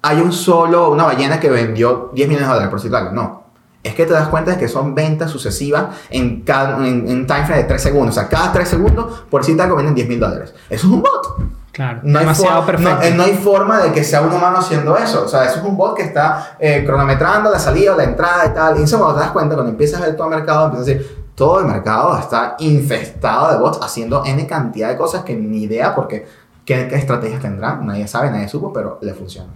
hay 0.02 0.20
un 0.20 0.32
solo, 0.32 0.90
una 0.90 1.04
ballena 1.04 1.40
que 1.40 1.50
vendió 1.50 2.10
10 2.14 2.28
millones 2.28 2.48
de 2.48 2.54
dólares, 2.54 2.82
por 2.82 2.96
algo, 2.96 3.12
no. 3.12 3.44
Es 3.82 3.94
que 3.94 4.06
te 4.06 4.12
das 4.12 4.28
cuenta 4.28 4.52
de 4.52 4.58
que 4.58 4.68
son 4.68 4.94
ventas 4.94 5.30
sucesivas 5.30 5.86
en, 6.08 6.42
cada, 6.42 6.76
en, 6.86 7.06
en 7.08 7.26
time 7.26 7.44
frame 7.44 7.62
de 7.62 7.64
3 7.64 7.82
segundos. 7.82 8.16
O 8.16 8.20
sea, 8.20 8.28
cada 8.28 8.52
3 8.52 8.68
segundos, 8.68 9.24
por 9.30 9.42
decirte 9.42 9.62
algo, 9.62 9.76
venden 9.76 9.94
10 9.94 10.08
mil 10.08 10.20
dólares. 10.20 10.54
Eso 10.70 10.86
es 10.86 10.92
un 10.92 11.02
bot. 11.02 11.36
Claro, 11.72 12.00
no 12.02 12.20
demasiado 12.20 12.60
hay 12.60 12.66
perfecto. 12.66 13.10
No, 13.10 13.16
no, 13.16 13.22
hay 13.24 13.34
forma 13.34 13.82
de 13.82 13.92
que 13.92 14.04
sea 14.04 14.22
un 14.22 14.32
humano 14.32 14.58
haciendo 14.58 14.96
eso. 14.96 15.24
O 15.24 15.28
sea, 15.28 15.44
eso 15.44 15.58
es 15.58 15.64
un 15.64 15.76
bot 15.76 15.96
que 15.96 16.02
está 16.02 16.56
eh, 16.60 16.82
cronometrando 16.86 17.50
la 17.50 17.58
salida, 17.58 17.96
la 17.96 18.04
entrada 18.04 18.46
y 18.46 18.54
tal. 18.54 18.78
Y 18.78 18.84
eso 18.84 18.98
cuando 18.98 19.16
te 19.16 19.22
das 19.22 19.32
cuenta, 19.32 19.54
cuando 19.54 19.72
empiezas 19.72 20.00
a 20.00 20.06
ver 20.06 20.16
todo 20.16 20.28
el 20.28 20.36
mercado, 20.36 20.66
empiezas 20.66 20.88
a 20.88 20.90
decir, 20.92 21.23
todo 21.34 21.60
el 21.60 21.66
mercado 21.66 22.16
está 22.18 22.56
infestado 22.58 23.52
de 23.52 23.58
bots 23.58 23.80
haciendo 23.82 24.24
N 24.24 24.46
cantidad 24.46 24.88
de 24.88 24.96
cosas 24.96 25.24
que 25.24 25.34
ni 25.34 25.62
idea 25.62 25.94
porque 25.94 26.26
qué, 26.64 26.88
estrategias 26.94 27.40
tendrán, 27.40 27.86
nadie 27.86 28.06
sabe, 28.06 28.30
nadie 28.30 28.48
supo, 28.48 28.72
pero 28.72 28.98
le 29.02 29.14
funciona. 29.14 29.50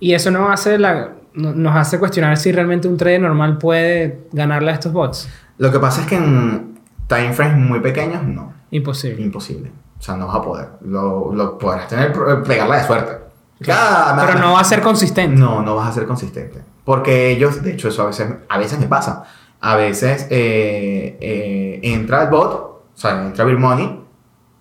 Y 0.00 0.14
eso 0.14 0.30
nos 0.30 0.50
hace, 0.50 0.78
la, 0.78 1.10
nos 1.34 1.76
hace 1.76 1.98
cuestionar 1.98 2.36
si 2.36 2.52
realmente 2.52 2.86
un 2.86 2.96
trader 2.96 3.20
normal 3.20 3.58
puede 3.58 4.28
ganarle 4.32 4.70
a 4.70 4.74
estos 4.74 4.92
bots. 4.92 5.28
Lo 5.58 5.72
que 5.72 5.80
pasa 5.80 6.02
es 6.02 6.06
que 6.06 6.16
en 6.16 6.78
time 7.08 7.32
frames 7.32 7.58
muy 7.58 7.80
pequeños, 7.80 8.22
no. 8.22 8.52
Imposible. 8.70 9.22
Imposible. 9.22 9.72
O 9.98 10.02
sea, 10.02 10.16
no 10.16 10.28
vas 10.28 10.36
a 10.36 10.42
poder. 10.42 10.68
Lo, 10.82 11.32
lo 11.32 11.58
podrás 11.58 11.88
tener, 11.88 12.12
pegarla 12.44 12.76
de 12.76 12.86
suerte. 12.86 13.12
pero 13.58 14.38
no 14.38 14.52
va 14.52 14.60
a 14.60 14.64
ser 14.64 14.80
consistente. 14.80 15.36
No, 15.36 15.62
no 15.62 15.74
vas 15.74 15.88
a 15.88 15.92
ser 15.92 16.06
consistente. 16.06 16.62
Porque 16.84 17.30
ellos, 17.30 17.60
de 17.62 17.72
hecho, 17.72 17.88
eso 17.88 18.04
a 18.04 18.06
veces, 18.06 18.32
a 18.48 18.58
veces 18.58 18.78
me 18.78 18.86
pasa 18.86 19.24
a 19.60 19.76
veces 19.76 20.26
eh, 20.30 21.18
eh, 21.20 21.80
entra 21.82 22.24
el 22.24 22.30
bot, 22.30 22.52
o 22.52 22.82
sea, 22.94 23.22
entra 23.22 23.44
Bill 23.44 23.58
Money 23.58 24.04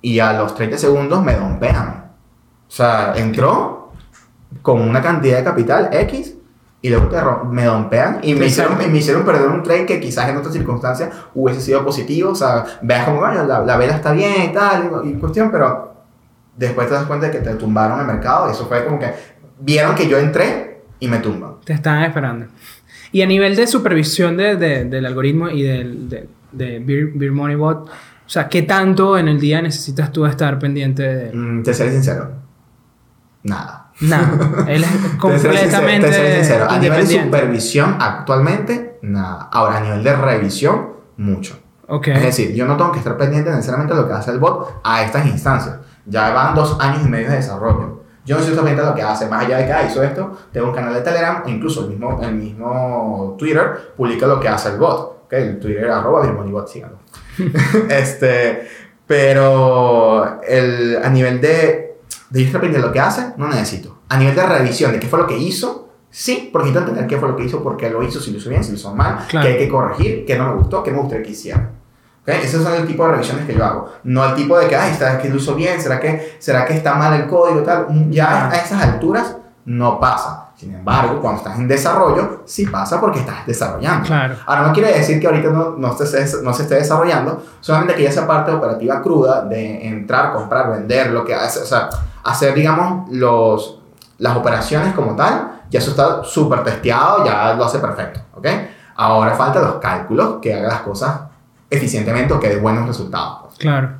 y 0.01 0.19
a 0.19 0.33
los 0.33 0.55
30 0.55 0.77
segundos 0.77 1.23
me 1.23 1.35
dompean. 1.35 2.11
O 2.67 2.71
sea, 2.71 3.13
entró 3.15 3.91
con 4.61 4.81
una 4.81 5.01
cantidad 5.01 5.37
de 5.37 5.43
capital 5.43 5.89
X 5.91 6.35
y 6.81 6.89
luego 6.89 7.43
me 7.45 7.65
dompean 7.65 8.19
y 8.21 8.35
me 8.35 8.45
hicieron, 8.45 8.77
me 8.77 8.97
hicieron 8.97 9.25
perder 9.25 9.47
un 9.47 9.63
trade 9.63 9.85
que 9.85 9.99
quizás 9.99 10.29
en 10.29 10.37
otras 10.37 10.53
circunstancias 10.53 11.09
hubiese 11.33 11.61
sido 11.61 11.83
positivo. 11.83 12.31
O 12.31 12.35
sea, 12.35 12.65
veas 12.81 13.05
como, 13.05 13.19
bueno, 13.19 13.43
la, 13.43 13.61
la, 13.61 13.77
vela 13.77 13.95
está 13.95 14.11
bien 14.11 14.51
y 14.51 14.53
tal, 14.53 15.01
y, 15.03 15.13
cuestión, 15.13 15.51
pero 15.51 15.95
después 16.55 16.87
te 16.87 16.93
das 16.93 17.05
cuenta 17.05 17.27
de 17.27 17.31
que 17.31 17.39
te 17.39 17.55
tumbaron 17.55 17.99
el 17.99 18.07
mercado 18.07 18.47
y 18.47 18.51
eso 18.51 18.65
fue 18.65 18.85
como 18.85 18.99
que 18.99 19.11
vieron 19.59 19.95
que 19.95 20.07
yo 20.07 20.17
entré 20.17 20.83
y 20.99 21.07
me 21.07 21.17
tumban. 21.19 21.55
Te 21.63 21.73
estaban 21.73 22.03
esperando. 22.03 22.45
Y 23.11 23.21
a 23.21 23.25
nivel 23.25 23.55
de 23.55 23.67
supervisión 23.67 24.37
de, 24.37 24.55
de, 24.55 24.85
del 24.85 25.05
algoritmo 25.05 25.49
y 25.49 25.63
del, 25.63 26.09
de, 26.09 26.27
de 26.51 26.79
Beer, 26.79 27.31
Money 27.31 27.55
Bot, 27.55 27.89
o 27.89 28.29
sea, 28.29 28.49
¿qué 28.49 28.63
tanto 28.63 29.17
en 29.17 29.27
el 29.27 29.39
día 29.39 29.61
necesitas 29.61 30.11
tú 30.11 30.25
estar 30.25 30.59
pendiente 30.59 31.03
de...? 31.03 31.31
Mm, 31.33 31.63
te 31.63 31.73
seré 31.73 31.91
sincero. 31.91 32.31
Nada. 33.43 33.91
Nada. 34.01 34.65
Él 34.67 34.83
es 34.83 34.89
completamente. 35.19 36.07
Te 36.07 36.13
seré 36.13 36.35
sincero. 36.35 36.67
A 36.69 36.77
nivel 36.77 37.07
de 37.07 37.23
supervisión, 37.23 37.95
actualmente, 37.99 38.99
nada. 39.01 39.49
Ahora, 39.51 39.77
a 39.77 39.81
nivel 39.81 40.03
de 40.03 40.15
revisión, 40.15 40.87
mucho. 41.17 41.59
Okay. 41.87 42.15
Es 42.15 42.23
decir, 42.23 42.53
yo 42.53 42.65
no 42.65 42.75
tengo 42.75 42.91
que 42.91 42.99
estar 42.99 43.17
pendiente 43.17 43.49
necesariamente 43.49 43.95
de 43.95 44.01
lo 44.01 44.07
que 44.07 44.13
hace 44.13 44.31
el 44.31 44.39
bot 44.39 44.81
a 44.83 45.03
estas 45.03 45.25
instancias. 45.25 45.77
Ya 46.05 46.31
van 46.31 46.53
dos 46.53 46.77
años 46.81 47.05
y 47.05 47.09
medio 47.09 47.29
de 47.29 47.37
desarrollo. 47.37 47.96
Yo 48.27 48.35
no 48.35 48.41
sé 48.43 48.49
exactamente 48.49 48.83
lo 48.83 48.93
que 48.93 49.01
hace, 49.01 49.25
más 49.27 49.45
allá 49.45 49.59
de 49.59 49.65
que 49.65 49.71
ah, 49.71 49.85
hizo 49.89 50.03
esto, 50.03 50.37
tengo 50.51 50.67
un 50.67 50.73
canal 50.73 50.93
de 50.93 50.99
Telegram, 50.99 51.43
o 51.45 51.49
incluso 51.49 51.85
el 51.85 51.91
mismo, 51.91 52.19
el 52.21 52.35
mismo 52.35 53.37
Twitter 53.39 53.93
publica 53.95 54.27
lo 54.27 54.37
que 54.37 54.49
hace 54.49 54.67
el 54.67 54.77
bot. 54.77 55.23
¿okay? 55.23 55.43
El 55.43 55.59
Twitter 55.59 55.89
arroba 55.89 56.23
Birmonibot, 56.23 56.67
síganlo. 56.67 56.97
este, 57.89 58.67
pero 59.07 60.41
el, 60.41 60.99
a 61.01 61.09
nivel 61.09 61.39
de, 61.39 61.99
de 62.29 62.45
yo 62.45 62.59
lo 62.79 62.91
que 62.91 62.99
hace, 62.99 63.31
no 63.37 63.47
necesito. 63.47 63.99
A 64.09 64.17
nivel 64.17 64.35
de 64.35 64.45
revisión 64.45 64.91
de 64.91 64.99
qué 64.99 65.07
fue 65.07 65.19
lo 65.19 65.27
que 65.27 65.37
hizo, 65.37 65.87
sí, 66.09 66.49
porque 66.51 66.67
necesito 66.67 66.79
entender 66.79 67.07
qué 67.07 67.17
fue 67.17 67.29
lo 67.29 67.37
que 67.37 67.45
hizo, 67.45 67.63
por 67.63 67.77
qué 67.77 67.89
lo 67.89 68.03
hizo, 68.03 68.19
si 68.19 68.31
lo 68.31 68.39
hizo 68.39 68.49
bien, 68.49 68.61
si 68.61 68.71
lo 68.71 68.77
hizo 68.77 68.93
mal, 68.93 69.25
qué 69.29 69.37
hay 69.37 69.57
que 69.57 69.69
corregir, 69.69 70.25
qué 70.25 70.37
no 70.37 70.49
me 70.49 70.55
gustó, 70.55 70.83
qué 70.83 70.91
me 70.91 70.97
gustaría 70.97 71.23
que 71.23 71.31
hiciera. 71.31 71.71
¿Okay? 72.27 72.41
Esos 72.43 72.61
son 72.61 72.73
el 72.73 72.85
tipo 72.85 73.05
de 73.05 73.11
revisiones 73.13 73.45
que 73.45 73.55
yo 73.55 73.63
hago. 73.63 73.89
No 74.03 74.25
el 74.25 74.35
tipo 74.35 74.59
de 74.59 74.67
que, 74.67 74.75
ay, 74.75 74.93
¿será 74.93 75.17
que 75.17 75.29
lo 75.29 75.37
hizo 75.37 75.55
bien? 75.55 75.79
¿Será 75.81 75.97
que, 75.97 76.35
¿Será 76.39 76.65
que 76.65 76.73
está 76.73 76.95
mal 76.95 77.13
el 77.13 77.25
código? 77.27 77.61
Tal? 77.61 77.87
Ya 78.09 78.49
a 78.49 78.55
esas 78.57 78.83
alturas 78.83 79.37
no 79.63 79.97
pasa. 79.97 80.49
Sin 80.57 80.73
embargo, 80.73 81.21
cuando 81.21 81.39
estás 81.39 81.57
en 81.57 81.67
desarrollo, 81.67 82.41
sí 82.45 82.65
pasa 82.65 82.99
porque 82.99 83.19
estás 83.19 83.45
desarrollando. 83.45 84.07
Claro. 84.07 84.35
Ahora, 84.45 84.63
no 84.63 84.73
quiere 84.73 84.91
decir 84.91 85.21
que 85.21 85.27
ahorita 85.27 85.51
no, 85.51 85.75
no, 85.77 85.95
se, 85.95 86.43
no 86.43 86.51
se 86.51 86.63
esté 86.63 86.75
desarrollando, 86.75 87.43
solamente 87.61 87.95
que 87.95 88.03
ya 88.03 88.09
esa 88.09 88.25
parte 88.25 88.51
operativa 88.51 89.01
cruda 89.01 89.43
de 89.43 89.87
entrar, 89.87 90.33
comprar, 90.33 90.71
vender, 90.71 91.11
lo 91.11 91.23
que 91.23 91.35
hace, 91.35 91.61
o 91.61 91.65
sea, 91.65 91.89
hacer, 92.23 92.55
digamos, 92.55 93.07
los, 93.11 93.79
las 94.17 94.35
operaciones 94.35 94.95
como 94.95 95.15
tal, 95.15 95.61
ya 95.69 95.79
eso 95.79 95.91
está 95.91 96.23
súper 96.23 96.63
testeado, 96.63 97.23
ya 97.23 97.53
lo 97.53 97.63
hace 97.63 97.77
perfecto, 97.77 98.19
¿ok? 98.33 98.47
Ahora 98.95 99.35
falta 99.35 99.59
los 99.59 99.75
cálculos, 99.75 100.37
que 100.41 100.55
haga 100.55 100.69
las 100.69 100.81
cosas 100.81 101.26
eficientemente 101.69 102.33
o 102.33 102.39
que 102.39 102.49
dé 102.49 102.57
buenos 102.57 102.87
resultados. 102.87 103.39
Pues. 103.43 103.57
Claro. 103.57 103.91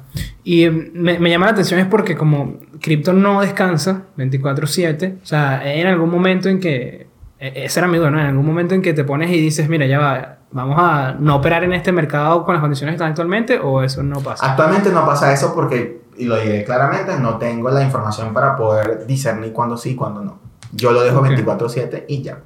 Y 0.43 0.69
me, 0.69 1.19
me, 1.19 1.30
llama 1.30 1.47
la 1.47 1.51
atención 1.51 1.80
es 1.80 1.86
porque 1.88 2.15
como 2.15 2.56
cripto 2.82 3.13
no 3.13 3.41
descansa 3.41 4.03
24/7, 4.17 5.17
o 5.21 5.25
sea, 5.25 5.73
en 5.73 5.88
algún 5.88 6.10
momento 6.10 6.49
en 6.49 6.60
que, 6.60 7.08
e, 7.39 7.65
ese 7.65 7.80
era 7.80 7.88
mi 7.88 7.97
duda, 7.97 8.12
¿no? 8.12 8.19
En 8.19 8.27
algún 8.27 8.45
momento 8.45 8.73
en 8.73 8.82
que 8.82 8.93
te 8.93 9.03
pones 9.03 9.30
y 9.30 9.39
dices, 9.39 9.67
mira, 9.69 9.86
ya 9.86 9.99
va, 9.99 10.38
vamos 10.51 10.77
a 10.80 11.15
no 11.19 11.36
operar 11.36 11.63
en 11.63 11.73
este 11.73 11.91
mercado 11.91 12.45
con 12.45 12.53
las 12.53 12.62
condiciones 12.62 12.93
que 12.93 12.95
están 12.95 13.10
actualmente, 13.10 13.60
o 13.60 13.84
eso 13.84 14.03
no 14.03 14.21
pasa. 14.21 14.49
Actualmente 14.49 14.89
no 14.91 15.06
pasa 15.06 15.34
eso 15.34 15.53
porque, 15.53 16.01
y 16.17 16.25
lo 16.25 16.38
diré 16.38 16.63
claramente, 16.63 17.19
no 17.19 17.38
tengo 17.38 17.69
la 17.69 17.84
información 17.84 18.34
para 18.34 18.56
poder 18.56 19.06
discernir 19.06 19.51
cuándo 19.53 19.77
sí 19.77 19.91
y 19.91 19.95
cuándo 19.95 20.21
no. 20.21 20.39
Yo 20.71 20.91
lo 20.91 21.03
dejo 21.03 21.21
24/7 21.21 22.06
y 22.08 22.21
ya. 22.21 22.39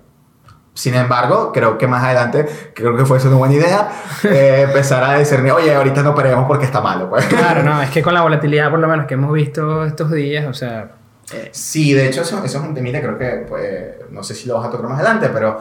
Sin 0.82 0.96
embargo, 0.96 1.52
creo 1.52 1.78
que 1.78 1.86
más 1.86 2.04
adelante, 2.04 2.44
creo 2.74 2.98
que 2.98 3.06
fue 3.06 3.20
eso 3.20 3.28
una 3.28 3.38
buena 3.38 3.54
idea, 3.54 3.92
eh, 4.24 4.66
empezar 4.68 5.04
a 5.04 5.14
decirme, 5.14 5.52
oye, 5.52 5.76
ahorita 5.76 6.02
no 6.02 6.10
operemos 6.10 6.46
porque 6.48 6.66
está 6.66 6.82
malo. 6.82 7.08
Pues. 7.08 7.24
Claro, 7.26 7.62
no, 7.62 7.80
es 7.84 7.92
que 7.92 8.02
con 8.02 8.16
la 8.16 8.22
volatilidad 8.24 8.72
por 8.72 8.80
lo 8.80 8.88
menos 8.88 9.06
que 9.06 9.14
hemos 9.14 9.32
visto 9.32 9.86
estos 9.86 10.10
días, 10.10 10.48
o 10.48 10.56
sea... 10.56 10.94
Eh. 11.32 11.50
Sí, 11.52 11.94
de 11.94 12.08
hecho 12.08 12.24
eso, 12.24 12.44
eso 12.44 12.58
es 12.58 12.64
un 12.64 12.74
temita, 12.74 13.00
creo 13.00 13.16
que, 13.16 13.46
pues, 13.48 14.10
no 14.10 14.24
sé 14.24 14.34
si 14.34 14.48
lo 14.48 14.56
vas 14.56 14.70
a 14.70 14.72
tocar 14.72 14.90
más 14.90 14.98
adelante, 14.98 15.30
pero 15.32 15.60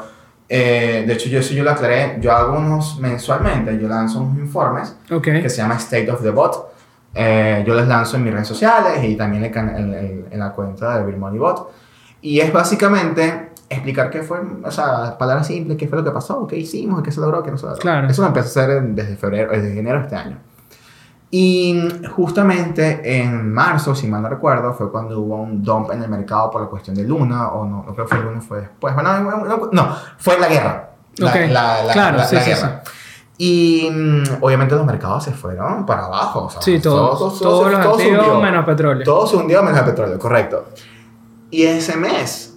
eh, 0.48 1.04
de 1.06 1.12
hecho 1.12 1.28
yo 1.28 1.40
eso 1.40 1.52
yo 1.52 1.64
lo 1.64 1.72
aclaré, 1.72 2.16
yo 2.18 2.32
hago 2.32 2.56
unos 2.56 2.98
mensualmente, 2.98 3.78
yo 3.78 3.88
lanzo 3.88 4.22
unos 4.22 4.38
informes 4.38 4.96
okay. 5.12 5.42
que 5.42 5.50
se 5.50 5.58
llama 5.58 5.74
State 5.74 6.10
of 6.10 6.22
the 6.22 6.30
Bot, 6.30 6.72
Eh, 7.12 7.62
yo 7.66 7.74
les 7.74 7.86
lanzo 7.86 8.16
en 8.16 8.24
mis 8.24 8.32
redes 8.32 8.48
sociales 8.48 9.04
y 9.04 9.16
también 9.16 9.44
en, 9.44 9.68
en, 9.68 10.26
en 10.30 10.38
la 10.38 10.52
cuenta 10.52 10.96
de 10.96 11.04
Bill 11.04 11.18
Money 11.18 11.38
Bot. 11.38 11.70
Y 12.22 12.40
es 12.40 12.52
básicamente 12.52 13.49
explicar 13.70 14.10
qué 14.10 14.22
fue, 14.22 14.38
o 14.64 14.70
sea, 14.70 15.16
palabras 15.16 15.46
simples, 15.46 15.78
qué 15.78 15.86
fue 15.88 15.96
lo 15.98 16.04
que 16.04 16.10
pasó, 16.10 16.46
qué 16.46 16.56
hicimos, 16.56 17.02
qué 17.02 17.10
se 17.12 17.20
logró, 17.20 17.42
qué 17.42 17.50
no 17.52 17.56
se 17.56 17.66
logró. 17.66 17.78
Claro. 17.80 18.08
Eso 18.08 18.20
lo 18.22 18.28
empecé 18.28 18.60
a 18.60 18.64
hacer 18.64 18.82
desde 18.82 19.16
febrero, 19.16 19.52
desde 19.52 19.78
enero 19.78 19.98
de 19.98 20.04
este 20.04 20.16
año. 20.16 20.38
Y 21.32 21.80
justamente 22.16 23.20
en 23.20 23.52
marzo, 23.52 23.94
si 23.94 24.08
mal 24.08 24.20
no 24.22 24.28
recuerdo, 24.28 24.74
fue 24.74 24.90
cuando 24.90 25.20
hubo 25.20 25.36
un 25.36 25.62
dump 25.62 25.92
en 25.92 26.02
el 26.02 26.08
mercado 26.10 26.50
por 26.50 26.60
la 26.62 26.66
cuestión 26.66 26.96
de 26.96 27.04
Luna, 27.04 27.50
o 27.50 27.64
no, 27.64 27.84
no 27.86 27.94
creo 27.94 28.06
que 28.06 28.16
fue 28.16 28.24
Luna, 28.24 28.40
fue 28.40 28.60
después. 28.62 28.92
Bueno, 28.94 29.20
no, 29.20 29.68
no 29.70 29.96
fue 30.18 30.38
la 30.40 30.48
guerra. 30.48 30.90
La, 31.18 31.34
la, 31.46 31.82
la, 31.84 31.92
claro, 31.92 32.16
la, 32.18 32.24
sí, 32.24 32.34
la 32.34 32.42
sí, 32.42 32.50
guerra. 32.50 32.82
Y 33.38 33.88
mm, 33.92 34.42
obviamente 34.42 34.74
los 34.74 34.84
mercados 34.84 35.22
se 35.24 35.30
fueron 35.32 35.86
para 35.86 36.06
abajo. 36.06 36.46
O 36.46 36.50
sea, 36.50 36.60
Sí, 36.62 36.80
todos, 36.80 37.18
todo- 37.18 37.28
todo- 37.30 37.38
todos 37.38 37.40
todo- 37.40 37.70
los 37.70 37.86
activos 38.00 38.42
menos 38.42 38.64
petróleo. 38.64 39.04
Todo 39.04 39.26
se 39.28 39.36
hundió 39.36 39.62
menos 39.62 39.78
el 39.78 39.84
petróleo, 39.86 40.18
correcto. 40.18 40.64
Y 41.50 41.62
ese 41.62 41.96
mes, 41.96 42.49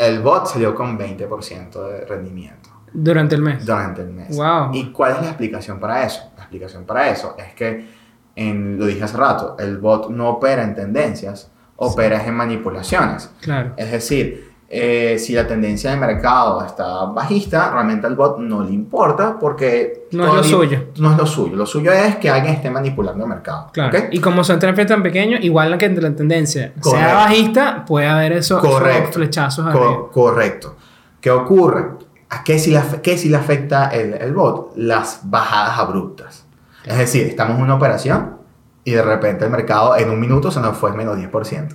el 0.00 0.20
bot 0.20 0.46
salió 0.46 0.74
con 0.74 0.98
20% 0.98 1.88
de 1.88 2.06
rendimiento 2.06 2.70
Durante 2.92 3.34
el 3.34 3.42
mes. 3.42 3.64
durante 3.66 4.02
el 4.02 4.10
mes. 4.10 4.36
Wow. 4.36 4.70
¿Y 4.72 4.90
cuál 4.92 5.12
es 5.12 5.22
la 5.22 5.28
explicación 5.28 5.78
para 5.78 6.04
eso? 6.04 6.22
La 6.36 6.42
explicación 6.42 6.84
para 6.84 7.08
eso 7.10 7.36
es 7.38 7.54
que, 7.54 7.86
en, 8.34 8.78
lo 8.78 8.86
dije 8.86 9.04
hace 9.04 9.16
rato, 9.16 9.56
el 9.58 9.78
bot 9.78 10.10
no 10.10 10.30
opera 10.30 10.62
en 10.64 10.74
tendencias, 10.74 11.52
opera 11.76 12.24
en 12.24 12.34
manipulaciones. 12.34 13.30
Claro. 13.40 13.74
Es 13.76 13.92
decir, 13.92 14.49
eh, 14.72 15.18
si 15.18 15.32
la 15.32 15.48
tendencia 15.48 15.90
de 15.90 15.96
mercado 15.96 16.64
está 16.64 17.06
bajista, 17.06 17.72
realmente 17.72 18.06
al 18.06 18.14
bot 18.14 18.38
no 18.38 18.62
le 18.62 18.70
importa 18.72 19.36
porque... 19.36 20.06
No 20.12 20.28
es 20.28 20.34
lo 20.34 20.44
suyo. 20.44 20.84
No 20.98 21.10
es 21.10 21.18
lo 21.18 21.26
suyo. 21.26 21.56
Lo 21.56 21.66
suyo 21.66 21.90
es 21.92 22.16
que 22.16 22.30
alguien 22.30 22.54
esté 22.54 22.70
manipulando 22.70 23.24
el 23.24 23.30
mercado. 23.30 23.68
Claro. 23.72 23.98
¿ok? 23.98 24.04
Y 24.12 24.20
como 24.20 24.44
son 24.44 24.60
transferencias 24.60 24.96
tan 24.96 25.02
pequeños, 25.02 25.40
igual 25.42 25.76
que 25.76 25.86
entre 25.86 26.04
la 26.08 26.14
tendencia 26.14 26.72
sea 26.80 27.14
bajista, 27.14 27.84
puede 27.84 28.06
haber 28.06 28.32
esos, 28.32 28.62
flechazos 29.10 29.72
Co- 29.72 30.08
correcto. 30.12 30.76
¿Qué 31.20 31.32
ocurre? 31.32 31.86
¿A 32.28 32.44
qué 32.44 32.58
si 32.60 32.70
le, 32.70 32.80
qué 33.02 33.18
si 33.18 33.28
le 33.28 33.36
afecta 33.38 33.88
el, 33.88 34.14
el 34.14 34.32
bot? 34.32 34.72
Las 34.76 35.22
bajadas 35.24 35.80
abruptas. 35.80 36.46
Es 36.84 36.96
decir, 36.96 37.26
estamos 37.26 37.56
en 37.56 37.64
una 37.64 37.74
operación 37.74 38.36
y 38.84 38.92
de 38.92 39.02
repente 39.02 39.44
el 39.44 39.50
mercado 39.50 39.96
en 39.96 40.08
un 40.10 40.20
minuto 40.20 40.50
se 40.52 40.60
nos 40.60 40.76
fue 40.76 40.92
menos 40.92 41.18
10%. 41.18 41.68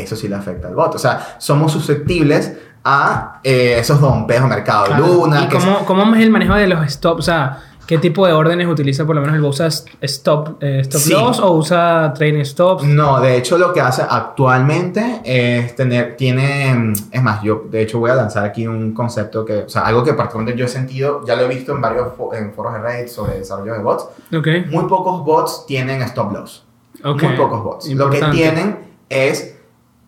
Eso 0.00 0.16
sí 0.16 0.28
le 0.28 0.36
afecta 0.36 0.68
al 0.68 0.74
bot. 0.74 0.94
O 0.94 0.98
sea, 0.98 1.36
somos 1.38 1.72
susceptibles 1.72 2.52
a 2.84 3.40
eh, 3.44 3.76
esos 3.78 4.00
dompeos 4.00 4.48
mercado. 4.48 4.86
Claro. 4.86 5.06
Luna, 5.06 5.44
¿Y 5.44 5.48
cómo, 5.48 5.84
cómo 5.84 6.14
es 6.14 6.22
el 6.22 6.30
manejo 6.30 6.54
de 6.54 6.66
los 6.66 6.90
stops? 6.90 7.18
O 7.20 7.22
sea, 7.22 7.58
¿qué 7.86 7.98
tipo 7.98 8.26
de 8.26 8.32
órdenes 8.32 8.66
utiliza 8.68 9.04
por 9.04 9.14
lo 9.16 9.20
menos 9.20 9.36
el 9.36 9.42
bot? 9.42 9.50
¿Usa 9.52 9.68
stop, 10.00 10.62
eh, 10.62 10.80
stop 10.80 11.00
Sí. 11.00 11.12
loss 11.12 11.40
o 11.40 11.52
usa 11.52 12.12
trading 12.16 12.42
stops? 12.44 12.84
No, 12.84 13.20
de 13.20 13.36
hecho 13.36 13.58
lo 13.58 13.72
que 13.74 13.80
hace 13.82 14.02
actualmente 14.08 15.20
es 15.24 15.74
tener, 15.76 16.16
tiene, 16.16 16.92
es 17.10 17.22
más, 17.22 17.42
yo 17.42 17.64
de 17.70 17.82
hecho 17.82 17.98
voy 17.98 18.10
a 18.10 18.14
lanzar 18.14 18.44
aquí 18.44 18.66
un 18.66 18.92
concepto 18.94 19.44
que, 19.44 19.64
o 19.64 19.68
sea, 19.68 19.82
algo 19.82 20.02
que 20.02 20.14
particularmente 20.14 20.58
yo 20.58 20.64
he 20.64 20.68
sentido, 20.68 21.22
ya 21.26 21.36
lo 21.36 21.42
he 21.42 21.48
visto 21.48 21.72
en 21.72 21.80
varios 21.82 22.08
fo- 22.16 22.34
en 22.34 22.52
foros 22.54 22.72
de 22.74 22.78
Reddit 22.80 23.08
sobre 23.08 23.38
desarrollo 23.38 23.74
de 23.74 23.78
bots, 23.80 24.04
Ok. 24.34 24.46
muy 24.70 24.84
pocos 24.84 25.24
bots 25.24 25.66
tienen 25.66 26.00
stop 26.02 26.32
loss. 26.32 26.64
Muy 27.04 27.36
pocos 27.36 27.62
bots. 27.62 27.88
Lo 27.94 28.08
que 28.10 28.20
tienen 28.32 28.78
es 29.08 29.56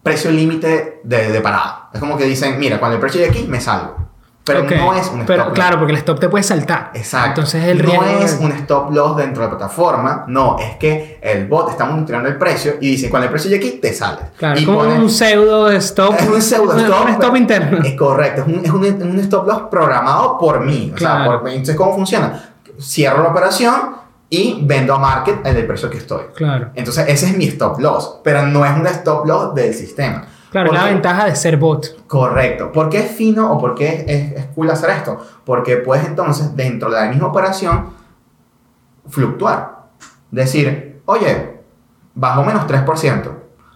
precio 0.02 0.30
límite 0.30 1.00
de, 1.04 1.30
de 1.30 1.40
parada. 1.40 1.88
Es 1.92 2.00
como 2.00 2.16
que 2.16 2.24
dicen, 2.24 2.58
mira, 2.58 2.78
cuando 2.78 2.96
el 2.96 3.00
precio 3.00 3.20
llegue 3.20 3.30
aquí, 3.38 3.48
me 3.48 3.60
salgo. 3.60 3.96
Pero 4.44 4.62
Ok. 4.64 4.72
no 4.72 4.92
es 4.94 5.06
un 5.06 5.20
stop 5.20 5.26
Pero 5.28 5.44
loss. 5.44 5.52
claro, 5.54 5.78
porque 5.78 5.92
el 5.92 5.98
stop 5.98 6.18
te 6.18 6.28
puede 6.28 6.42
saltar. 6.42 6.90
Exacto. 6.94 7.28
Entonces 7.42 7.64
el 7.64 7.78
riesgo. 7.78 8.02
No 8.04 8.10
es 8.18 8.38
un 8.40 8.50
stop 8.50 8.90
loss 8.90 9.16
dentro 9.16 9.44
de 9.44 9.48
la 9.52 9.56
plataforma, 9.56 10.24
no, 10.26 10.58
es 10.58 10.74
que 10.78 11.20
el 11.22 11.46
bot 11.46 11.70
está 11.70 11.84
monitoreando 11.84 12.28
el 12.28 12.36
precio 12.38 12.72
y 12.80 12.90
dice, 12.90 13.08
cuando 13.08 13.26
el 13.26 13.30
precio 13.30 13.48
llegue 13.52 13.68
aquí, 13.68 13.78
te 13.78 13.92
sales. 13.92 14.24
Claro, 14.36 14.58
y 14.58 14.64
como 14.64 14.78
pone- 14.80 14.94
un 14.98 15.08
pseudo 15.08 15.70
stop. 15.70 16.16
es 16.18 16.28
un 16.28 16.42
pseudo 16.42 16.76
stop. 16.76 17.04
Un 17.04 17.10
stop 17.12 17.36
interno. 17.36 17.78
Es 17.84 17.94
correcto, 17.94 18.40
es 18.40 18.48
un, 18.48 18.64
es 18.64 18.70
un, 18.72 19.02
un 19.10 19.18
stop 19.20 19.46
loss 19.46 19.62
programado 19.70 20.36
por 20.38 20.58
mí. 20.60 20.90
O 20.92 20.98
sea, 20.98 21.08
Claro. 21.18 21.40
por- 21.42 21.48
entonces, 21.48 21.76
¿cómo 21.76 21.94
funciona? 21.94 22.54
Cierro 22.80 23.22
la 23.22 23.28
operación 23.28 24.01
y 24.34 24.60
vendo 24.64 24.94
a 24.94 24.98
market 24.98 25.44
en 25.46 25.54
el 25.58 25.66
precio 25.66 25.90
que 25.90 25.98
estoy. 25.98 26.22
Claro. 26.34 26.70
Entonces, 26.74 27.04
ese 27.06 27.26
es 27.26 27.36
mi 27.36 27.44
stop 27.48 27.78
loss, 27.80 28.20
pero 28.24 28.46
no 28.46 28.64
es 28.64 28.72
un 28.74 28.86
stop 28.86 29.26
loss 29.26 29.54
del 29.54 29.74
sistema. 29.74 30.24
Claro, 30.50 30.68
es 30.68 30.72
la 30.72 30.80
Porque- 30.80 30.92
ventaja 30.94 31.24
de 31.26 31.36
ser 31.36 31.58
bot. 31.58 32.06
Correcto. 32.06 32.72
¿Por 32.72 32.88
qué 32.88 33.00
es 33.00 33.10
fino 33.10 33.52
o 33.52 33.58
por 33.58 33.74
qué 33.74 34.04
es, 34.08 34.32
es, 34.38 34.46
cool 34.54 34.70
hacer 34.70 34.88
esto? 34.88 35.18
Porque 35.44 35.76
puedes 35.76 36.06
entonces, 36.06 36.56
dentro 36.56 36.88
de 36.90 36.96
la 37.00 37.08
misma 37.10 37.26
operación, 37.28 37.90
fluctuar. 39.08 39.82
Decir, 40.30 41.02
oye, 41.04 41.60
bajó 42.14 42.42
menos 42.42 42.66
3%, 42.66 43.30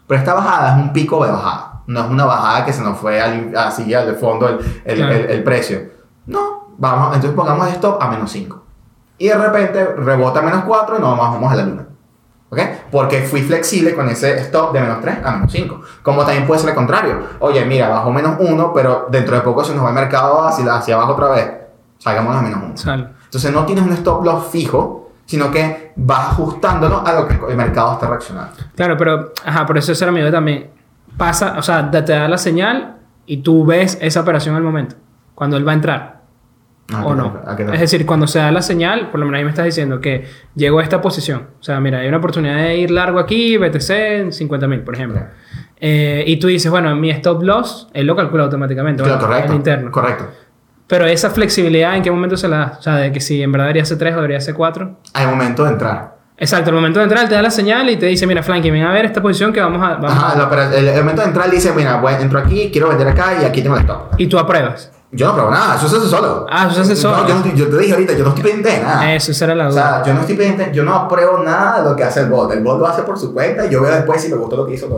pero 0.06 0.18
esta 0.18 0.32
bajada 0.34 0.76
es 0.78 0.82
un 0.84 0.92
pico 0.94 1.22
de 1.24 1.32
bajada. 1.32 1.82
No 1.86 2.00
es 2.00 2.10
una 2.10 2.24
bajada 2.24 2.64
que 2.64 2.72
se 2.72 2.82
nos 2.82 2.98
fue 2.98 3.20
al- 3.20 3.54
así 3.56 3.92
al 3.92 4.16
fondo 4.16 4.48
el, 4.48 4.58
el, 4.84 4.96
Claro. 4.96 5.14
el- 5.14 5.30
el 5.30 5.44
precio. 5.44 5.80
No, 6.26 6.70
vamos, 6.78 7.08
entonces 7.14 7.32
pongamos 7.36 7.68
stop 7.72 8.02
a 8.02 8.08
menos 8.10 8.30
5. 8.32 8.62
Y 9.18 9.28
de 9.28 9.34
repente 9.34 9.84
rebota 9.96 10.40
a 10.40 10.42
menos 10.42 10.64
4 10.64 10.98
y 10.98 11.00
nos 11.00 11.18
vamos 11.18 11.52
a 11.52 11.56
la 11.56 11.64
luna. 11.64 11.86
¿Ok? 12.48 12.60
Porque 12.92 13.22
fui 13.22 13.42
flexible 13.42 13.94
con 13.94 14.08
ese 14.08 14.38
stop 14.38 14.72
de 14.72 14.80
menos 14.80 15.00
3 15.00 15.18
a 15.24 15.32
menos 15.32 15.52
5. 15.52 15.80
Como 16.02 16.24
también 16.24 16.46
puede 16.46 16.60
ser 16.60 16.70
el 16.70 16.76
contrario. 16.76 17.20
Oye, 17.40 17.64
mira, 17.64 17.88
bajó 17.88 18.12
menos 18.12 18.36
1, 18.38 18.72
pero 18.72 19.08
dentro 19.10 19.34
de 19.34 19.42
poco 19.42 19.64
se 19.64 19.74
nos 19.74 19.84
va 19.84 19.88
el 19.88 19.94
mercado 19.94 20.46
hacia, 20.46 20.74
hacia 20.74 20.94
abajo 20.94 21.12
otra 21.12 21.28
vez. 21.30 21.50
Salgamos 21.98 22.36
a 22.36 22.42
menos 22.42 22.60
1. 22.62 22.76
Sal. 22.76 23.16
Entonces 23.24 23.52
no 23.52 23.66
tienes 23.66 23.84
un 23.84 23.92
stop 23.92 24.24
loss 24.24 24.46
fijo, 24.46 25.10
sino 25.24 25.50
que 25.50 25.92
vas 25.96 26.30
ajustándolo 26.30 27.04
a 27.04 27.12
lo 27.12 27.26
que 27.26 27.34
el 27.48 27.56
mercado 27.56 27.94
está 27.94 28.06
reaccionando. 28.08 28.52
Claro, 28.74 28.96
pero, 28.96 29.32
ajá, 29.44 29.66
por 29.66 29.76
eso 29.76 29.92
ese 29.92 30.04
era 30.04 30.12
mi 30.12 30.30
también. 30.30 30.70
Pasa, 31.16 31.56
o 31.58 31.62
sea, 31.62 31.90
te 31.90 32.02
da 32.02 32.28
la 32.28 32.38
señal 32.38 32.96
y 33.26 33.38
tú 33.38 33.66
ves 33.66 33.98
esa 34.00 34.20
operación 34.20 34.54
al 34.54 34.62
momento, 34.62 34.96
cuando 35.34 35.56
él 35.56 35.66
va 35.66 35.72
a 35.72 35.74
entrar. 35.74 36.15
¿A 36.94 37.04
o 37.04 37.14
no. 37.14 37.32
te- 37.32 37.50
a 37.50 37.56
qué 37.56 37.64
te- 37.64 37.74
Es 37.74 37.80
decir, 37.80 38.06
cuando 38.06 38.26
se 38.26 38.38
da 38.38 38.50
la 38.52 38.62
señal, 38.62 39.10
por 39.10 39.18
lo 39.20 39.26
menos 39.26 39.38
ahí 39.38 39.44
me 39.44 39.50
estás 39.50 39.64
diciendo 39.64 40.00
que 40.00 40.24
llegó 40.54 40.78
a 40.78 40.82
esta 40.82 41.00
posición. 41.00 41.48
O 41.60 41.62
sea, 41.62 41.80
mira, 41.80 41.98
hay 41.98 42.08
una 42.08 42.18
oportunidad 42.18 42.56
de 42.56 42.76
ir 42.76 42.90
largo 42.90 43.18
aquí, 43.18 43.56
BTC 43.56 43.90
en 44.20 44.32
50 44.32 44.66
mil, 44.68 44.80
por 44.82 44.94
ejemplo. 44.94 45.20
Ok. 45.20 45.26
Eh, 45.78 46.24
y 46.26 46.36
tú 46.38 46.46
dices, 46.46 46.70
bueno, 46.70 46.94
mi 46.96 47.10
stop 47.10 47.42
loss, 47.42 47.88
él 47.92 48.06
lo 48.06 48.16
calcula 48.16 48.44
automáticamente. 48.44 49.02
Claro, 49.02 49.18
bueno, 49.18 49.28
correcto. 49.32 49.52
El 49.52 49.56
interno. 49.56 49.90
Correcto. 49.90 50.30
Pero 50.86 51.04
esa 51.06 51.30
flexibilidad, 51.30 51.96
¿en 51.96 52.02
qué 52.02 52.10
momento 52.10 52.36
se 52.36 52.48
la 52.48 52.56
da? 52.58 52.76
O 52.78 52.82
sea, 52.82 52.94
de 52.96 53.10
que 53.12 53.20
si 53.20 53.42
en 53.42 53.50
verdad 53.50 53.66
debería 53.66 53.84
ser 53.84 53.98
3 53.98 54.12
o 54.14 54.16
debería 54.16 54.40
ser 54.40 54.54
4. 54.54 54.98
Al 55.14 55.28
momento 55.28 55.64
de 55.64 55.70
entrar. 55.72 56.16
Exacto, 56.38 56.70
el 56.70 56.76
momento 56.76 57.00
de 57.00 57.04
entrar 57.04 57.28
te 57.28 57.34
da 57.34 57.42
la 57.42 57.50
señal 57.50 57.88
y 57.90 57.96
te 57.96 58.06
dice, 58.06 58.26
mira, 58.26 58.42
Flanky, 58.42 58.70
ven 58.70 58.84
a 58.84 58.92
ver 58.92 59.06
esta 59.06 59.20
posición 59.22 59.52
que 59.52 59.60
vamos 59.60 59.82
a... 59.82 59.94
Vamos 59.94 60.12
Ajá, 60.12 60.32
a-". 60.32 60.36
la 60.38 60.44
opera- 60.44 60.74
el, 60.76 60.86
el 60.86 60.98
momento 61.00 61.22
de 61.22 61.28
entrar 61.28 61.50
dice, 61.50 61.72
mira, 61.74 61.96
voy, 61.96 62.12
entro 62.20 62.38
aquí, 62.38 62.70
quiero 62.70 62.88
vender 62.90 63.08
acá 63.08 63.34
y 63.42 63.44
aquí 63.44 63.62
tengo 63.62 63.74
el 63.74 63.80
stop. 63.82 64.12
Y 64.18 64.26
tú 64.28 64.38
apruebas. 64.38 64.92
Yo 65.12 65.26
no 65.28 65.32
pruebo 65.34 65.50
nada, 65.52 65.76
eso 65.76 65.88
se 65.88 65.96
hace 65.96 66.08
solo. 66.08 66.46
Ah, 66.50 66.66
eso 66.66 66.74
se 66.76 66.80
hace 66.92 66.96
solo. 66.96 67.18
No, 67.22 67.28
yo, 67.28 67.34
no 67.36 67.54
yo 67.54 67.68
te 67.68 67.78
dije 67.78 67.92
ahorita, 67.92 68.12
yo 68.14 68.24
no 68.24 68.30
estoy 68.30 68.42
pendiente 68.44 68.70
de 68.78 68.84
nada. 68.84 69.14
Eso, 69.14 69.30
esa 69.30 69.44
era 69.46 69.54
la 69.54 69.68
O 69.68 69.70
duda. 69.70 69.82
sea, 69.82 70.02
yo 70.04 70.14
no 70.14 70.20
estoy 70.20 70.36
pendiente, 70.36 70.74
yo 70.74 70.82
no 70.82 70.94
apruebo 70.94 71.38
nada 71.38 71.82
de 71.82 71.88
lo 71.90 71.96
que 71.96 72.02
hace 72.04 72.20
el 72.20 72.26
bot. 72.28 72.50
El 72.52 72.62
bot 72.62 72.78
lo 72.80 72.86
hace 72.88 73.02
por 73.02 73.18
su 73.18 73.32
cuenta 73.32 73.64
y 73.66 73.70
yo 73.70 73.80
veo 73.80 73.92
después 73.94 74.20
si 74.20 74.28
me 74.28 74.36
gustó 74.36 74.56
lo 74.56 74.66
que 74.66 74.74
hizo 74.74 74.86
o 74.86 74.88
no 74.90 74.96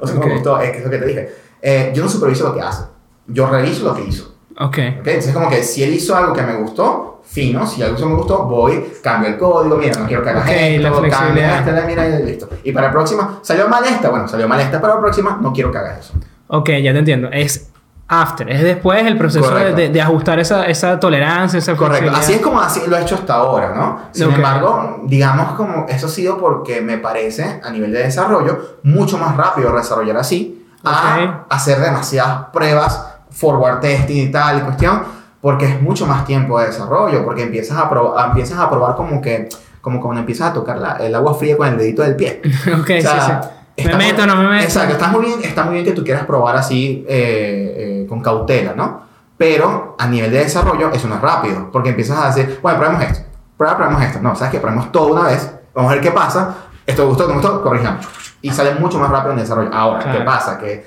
o 0.00 0.06
si 0.06 0.12
no 0.14 0.20
Ok. 0.20 0.26
me 0.26 0.34
gustó, 0.34 0.60
es 0.60 0.70
que 0.70 0.78
es 0.78 0.84
lo 0.84 0.90
que 0.90 0.98
te 0.98 1.06
dije. 1.06 1.34
Eh, 1.62 1.92
yo 1.94 2.02
no 2.04 2.08
superviso 2.08 2.44
lo 2.48 2.54
que 2.54 2.60
hace, 2.60 2.84
yo 3.26 3.48
reviso 3.48 3.84
lo 3.84 3.94
que 3.94 4.04
hizo. 4.04 4.34
ok. 4.60 4.66
¿ok? 4.68 4.78
Entonces 4.78 5.26
es 5.28 5.32
como 5.34 5.48
que 5.48 5.62
si 5.62 5.82
él 5.82 5.94
hizo 5.94 6.14
algo 6.14 6.32
que 6.34 6.42
me 6.42 6.54
gustó, 6.56 7.22
fino, 7.24 7.66
si 7.66 7.82
algo 7.82 7.96
que 7.96 8.04
me 8.04 8.14
gustó, 8.14 8.44
voy, 8.44 8.92
cambio 9.02 9.30
el 9.30 9.38
código, 9.38 9.76
mira, 9.76 9.98
no 9.98 10.06
quiero 10.06 10.22
que 10.22 10.30
hagas 10.30 10.44
Ok, 10.44 10.50
esto, 10.52 10.82
la 10.90 10.92
flexibilidad. 10.94 11.68
esta, 11.68 11.86
mira, 11.86 12.08
y 12.08 12.22
listo. 12.22 12.48
Y 12.64 12.72
para 12.72 12.86
la 12.88 12.92
próxima, 12.92 13.40
¿salió 13.42 13.66
mal 13.68 13.82
esta? 13.84 14.10
Bueno, 14.10 14.28
salió 14.28 14.46
mal 14.46 14.60
esta, 14.60 14.80
para 14.80 14.94
la 14.94 15.00
próxima 15.00 15.38
no 15.40 15.52
quiero 15.52 15.72
que 15.72 15.78
hagas 15.78 15.98
eso. 16.00 16.14
Ok, 16.50 16.70
ya 16.82 16.92
te 16.92 16.98
entiendo. 17.00 17.28
Es 17.30 17.67
after, 18.08 18.48
es 18.50 18.62
después 18.62 19.04
el 19.06 19.18
proceso 19.18 19.54
de, 19.54 19.74
de- 19.74 19.88
de 19.90 20.00
ajustar 20.02 20.38
esa, 20.38 20.64
esa 20.66 20.98
tolerancia, 20.98 21.58
esa 21.58 21.76
Correcto, 21.76 22.10
así 22.16 22.32
es 22.34 22.40
como 22.40 22.58
así 22.60 22.80
lo 22.86 22.96
he 22.96 23.02
hecho 23.02 23.16
hasta 23.16 23.34
ahora, 23.34 23.74
¿no? 23.74 24.00
Sin 24.12 24.28
Ok. 24.28 24.34
embargo, 24.36 25.00
digamos 25.04 25.52
como 25.52 25.86
eso 25.88 26.06
ha 26.06 26.10
sido 26.10 26.38
porque 26.38 26.80
me 26.80 26.96
parece 26.98 27.60
a 27.62 27.70
nivel 27.70 27.92
de 27.92 27.98
desarrollo 28.04 28.78
mucho 28.82 29.18
más 29.18 29.36
rápido 29.36 29.74
desarrollar 29.76 30.16
así 30.16 30.66
a 30.84 30.90
Ok. 30.90 31.46
hacer 31.50 31.80
demasiadas 31.80 32.46
pruebas, 32.52 33.04
forward 33.30 33.80
testing 33.80 34.28
y 34.28 34.30
tal 34.30 34.58
y 34.58 34.60
cuestión, 34.62 35.02
porque 35.42 35.66
es 35.66 35.82
mucho 35.82 36.06
más 36.06 36.24
tiempo 36.24 36.58
de 36.58 36.68
desarrollo, 36.68 37.24
porque 37.24 37.42
empiezas 37.42 37.76
a, 37.78 37.90
pro- 37.90 38.18
a- 38.18 38.26
empiezas 38.28 38.58
a 38.58 38.70
probar 38.70 38.94
como 38.96 39.20
que 39.20 39.48
como 39.82 40.00
cuando 40.00 40.20
empiezas 40.20 40.50
a 40.50 40.52
tocar 40.54 40.78
la- 40.78 40.96
el 40.96 41.14
agua 41.14 41.34
fría 41.34 41.56
con 41.56 41.68
el 41.68 41.76
dedito 41.78 42.02
del 42.02 42.16
pie. 42.16 42.40
ok, 42.72 42.90
O 42.98 43.00
sea, 43.00 43.42
sí, 43.42 43.48
sí. 43.48 43.54
Me 43.86 43.94
meto, 43.96 44.18
muy- 44.22 44.26
no 44.26 44.36
me 44.42 44.48
meto. 44.48 44.64
Exacto, 44.64 44.92
está 44.94 45.08
muy 45.08 45.24
bien, 45.26 45.40
está 45.42 45.64
muy 45.64 45.74
bien 45.74 45.84
que 45.84 45.92
tú 45.92 46.02
quieras 46.04 46.24
probar 46.26 46.56
así 46.56 47.04
eh, 47.08 48.02
eh, 48.02 48.06
con 48.08 48.20
cautela, 48.20 48.74
¿no? 48.74 49.02
Pero 49.36 49.94
a 49.98 50.06
nivel 50.06 50.30
de 50.32 50.38
desarrollo 50.38 50.90
eso 50.92 51.06
no 51.08 51.14
es 51.16 51.20
rápido, 51.20 51.70
porque 51.70 51.90
empiezas 51.90 52.18
a 52.18 52.26
decir, 52.28 52.58
bueno, 52.62 52.78
probemos 52.78 53.02
esto, 53.04 53.20
prueba, 53.56 53.76
probemos 53.76 54.02
esto. 54.02 54.18
No, 54.20 54.34
¿sabes 54.34 54.52
qué? 54.52 54.58
Probemos 54.58 54.90
todo 54.90 55.12
una 55.12 55.22
vez, 55.28 55.48
vamos 55.74 55.90
a 55.90 55.94
ver 55.94 56.02
qué 56.02 56.10
pasa, 56.10 56.54
esto 56.86 57.06
gustó, 57.06 57.28
no 57.28 57.34
gustó, 57.34 57.62
corrijamos. 57.62 58.04
Y 58.42 58.50
sale 58.50 58.74
mucho 58.74 58.98
más 58.98 59.10
rápido 59.10 59.32
en 59.32 59.38
desarrollo. 59.40 59.70
Ahora, 59.72 59.98
¿qué 60.04 60.10
Claro. 60.10 60.24
pasa? 60.24 60.58
Que 60.58 60.84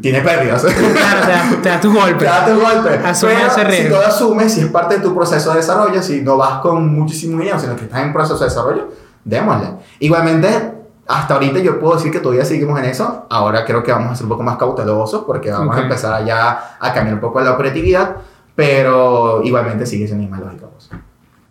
tiene 0.00 0.20
pérdidas. 0.22 0.62
Claro, 0.64 1.26
te 1.26 1.32
da, 1.32 1.62
te 1.62 1.68
da 1.68 1.80
tu 1.80 1.92
golpe. 2.00 2.18
Te 2.18 2.24
da 2.24 2.46
tu 2.46 2.60
golpe. 2.60 3.00
Asume 3.04 3.34
Pero 3.34 3.46
ese 3.46 3.60
si 3.60 3.66
riesgo. 3.66 3.94
tú 3.96 4.00
lo 4.02 4.06
asumes, 4.08 4.52
si 4.54 4.60
es 4.62 4.66
parte 4.66 4.96
de 4.96 5.00
tu 5.02 5.14
proceso 5.14 5.50
de 5.50 5.56
desarrollo, 5.58 6.02
si 6.02 6.20
no 6.22 6.36
vas 6.36 6.58
con 6.60 6.92
muchísimo 6.94 7.38
dinero, 7.40 7.60
sino 7.60 7.76
que 7.76 7.84
estás 7.84 8.00
en 8.02 8.12
proceso 8.12 8.38
de 8.38 8.44
desarrollo, 8.46 8.88
démosle. 9.24 9.68
Igualmente, 10.00 10.72
hasta 11.06 11.34
ahorita 11.34 11.58
yo 11.60 11.78
puedo 11.78 11.94
decir 11.94 12.10
que 12.10 12.20
todavía 12.20 12.44
seguimos 12.44 12.78
en 12.78 12.86
eso. 12.86 13.26
Ahora 13.28 13.64
creo 13.64 13.82
que 13.82 13.92
vamos 13.92 14.12
a 14.12 14.16
ser 14.16 14.24
un 14.24 14.30
poco 14.30 14.42
más 14.42 14.56
cautelosos 14.56 15.24
porque 15.24 15.50
vamos 15.50 15.76
a 15.76 15.82
empezar 15.82 16.24
ya 16.24 16.76
a 16.80 16.92
cambiar 16.92 17.14
un 17.14 17.20
poco 17.20 17.40
la 17.40 17.52
operatividad, 17.52 18.16
pero 18.54 19.42
igualmente 19.44 19.86
sigue 19.86 20.06
siendo 20.06 20.28
más 20.28 20.40
lógica. 20.40 20.66
Pues. 20.66 20.90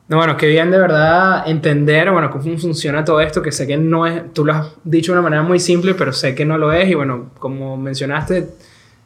No, 0.08 0.18
bueno, 0.18 0.36
qué 0.38 0.48
bien 0.48 0.70
de 0.70 0.78
verdad 0.78 1.44
entender, 1.48 2.12
bueno, 2.12 2.30
cómo 2.30 2.58
funciona 2.58 3.06
todo 3.06 3.22
esto, 3.22 3.42
que 3.42 3.52
sé 3.52 3.66
que 3.68 3.78
no 3.78 4.06
es, 4.06 4.34
tú 4.34 4.44
lo 4.44 4.54
has 4.54 4.68
dicho 4.84 5.12
de 5.12 5.20
una 5.20 5.24
manera 5.24 5.44
muy 5.44 5.60
simple, 5.60 5.94
pero 5.94 6.12
sé 6.12 6.36
que 6.36 6.46
no 6.46 6.58
lo 6.58 6.74
es 6.74 6.90
y 6.90 6.94
bueno, 6.96 7.32
como 7.40 7.78
mencionaste, 7.78 8.50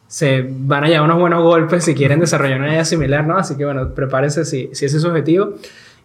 se 0.08 0.46
van 0.48 0.84
a 0.84 0.88
llevar 0.88 1.04
unos 1.04 1.20
buenos 1.20 1.42
golpes 1.42 1.84
si 1.84 1.94
quieren 1.94 2.18
desarrollar 2.18 2.58
una 2.58 2.72
idea 2.72 2.84
similar, 2.84 3.26
¿no? 3.26 3.36
Así 3.36 3.56
que 3.56 3.64
bueno, 3.64 3.94
prepárense 3.94 4.44
si, 4.44 4.70
si 4.72 4.86
ese 4.86 4.96
es 4.96 5.02
su 5.02 5.08
objetivo. 5.08 5.54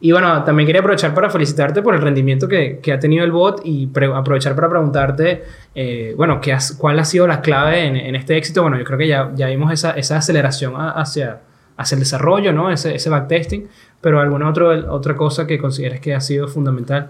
Y 0.03 0.11
bueno, 0.11 0.43
también 0.43 0.67
quería 0.67 0.81
aprovechar 0.81 1.13
para 1.13 1.29
felicitarte 1.29 1.81
por 1.81 1.95
el 1.95 2.01
rendimiento 2.01 2.45
que, 2.45 2.79
que 2.79 2.91
ha 2.91 2.99
tenido 2.99 3.23
el 3.23 3.31
bot 3.31 3.61
y 3.63 3.89
aprovechar 4.13 4.53
para 4.53 4.67
preguntarte, 4.67 5.45
eh, 5.73 6.13
bueno, 6.17 6.41
¿qué 6.41 6.57
¿cuál 6.77 6.99
ha 6.99 7.05
sido 7.05 7.25
la 7.25 7.39
clave 7.39 7.85
en, 7.85 7.95
en, 7.95 8.13
este 8.15 8.35
éxito? 8.35 8.63
Bueno, 8.63 8.77
yo 8.77 8.83
creo 8.83 8.97
que 8.97 9.07
ya, 9.07 9.31
ya 9.33 9.47
vimos 9.47 9.71
esa, 9.71 9.91
esa 9.91 10.17
aceleración 10.17 10.73
hacia, 10.75 11.39
hacia 11.77 11.95
el 11.95 12.01
desarrollo, 12.01 12.51
¿no? 12.51 12.69
Ese, 12.69 12.93
ese 12.93 13.09
backtesting, 13.09 13.69
pero 14.01 14.19
alguna 14.19 14.49
otro, 14.49 14.71
otra 14.93 15.15
cosa 15.15 15.47
que 15.47 15.57
consideres 15.57 16.01
que 16.01 16.13
ha 16.13 16.19
sido 16.19 16.49
fundamental. 16.49 17.07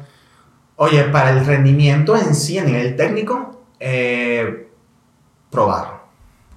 Oye, 0.76 1.04
para 1.06 1.32
el 1.32 1.44
rendimiento 1.44 2.16
en 2.16 2.36
sí, 2.36 2.60
a 2.60 2.64
nivel 2.64 2.96
técnico, 2.96 3.64
eh, 3.80 4.68
probar. 5.50 6.04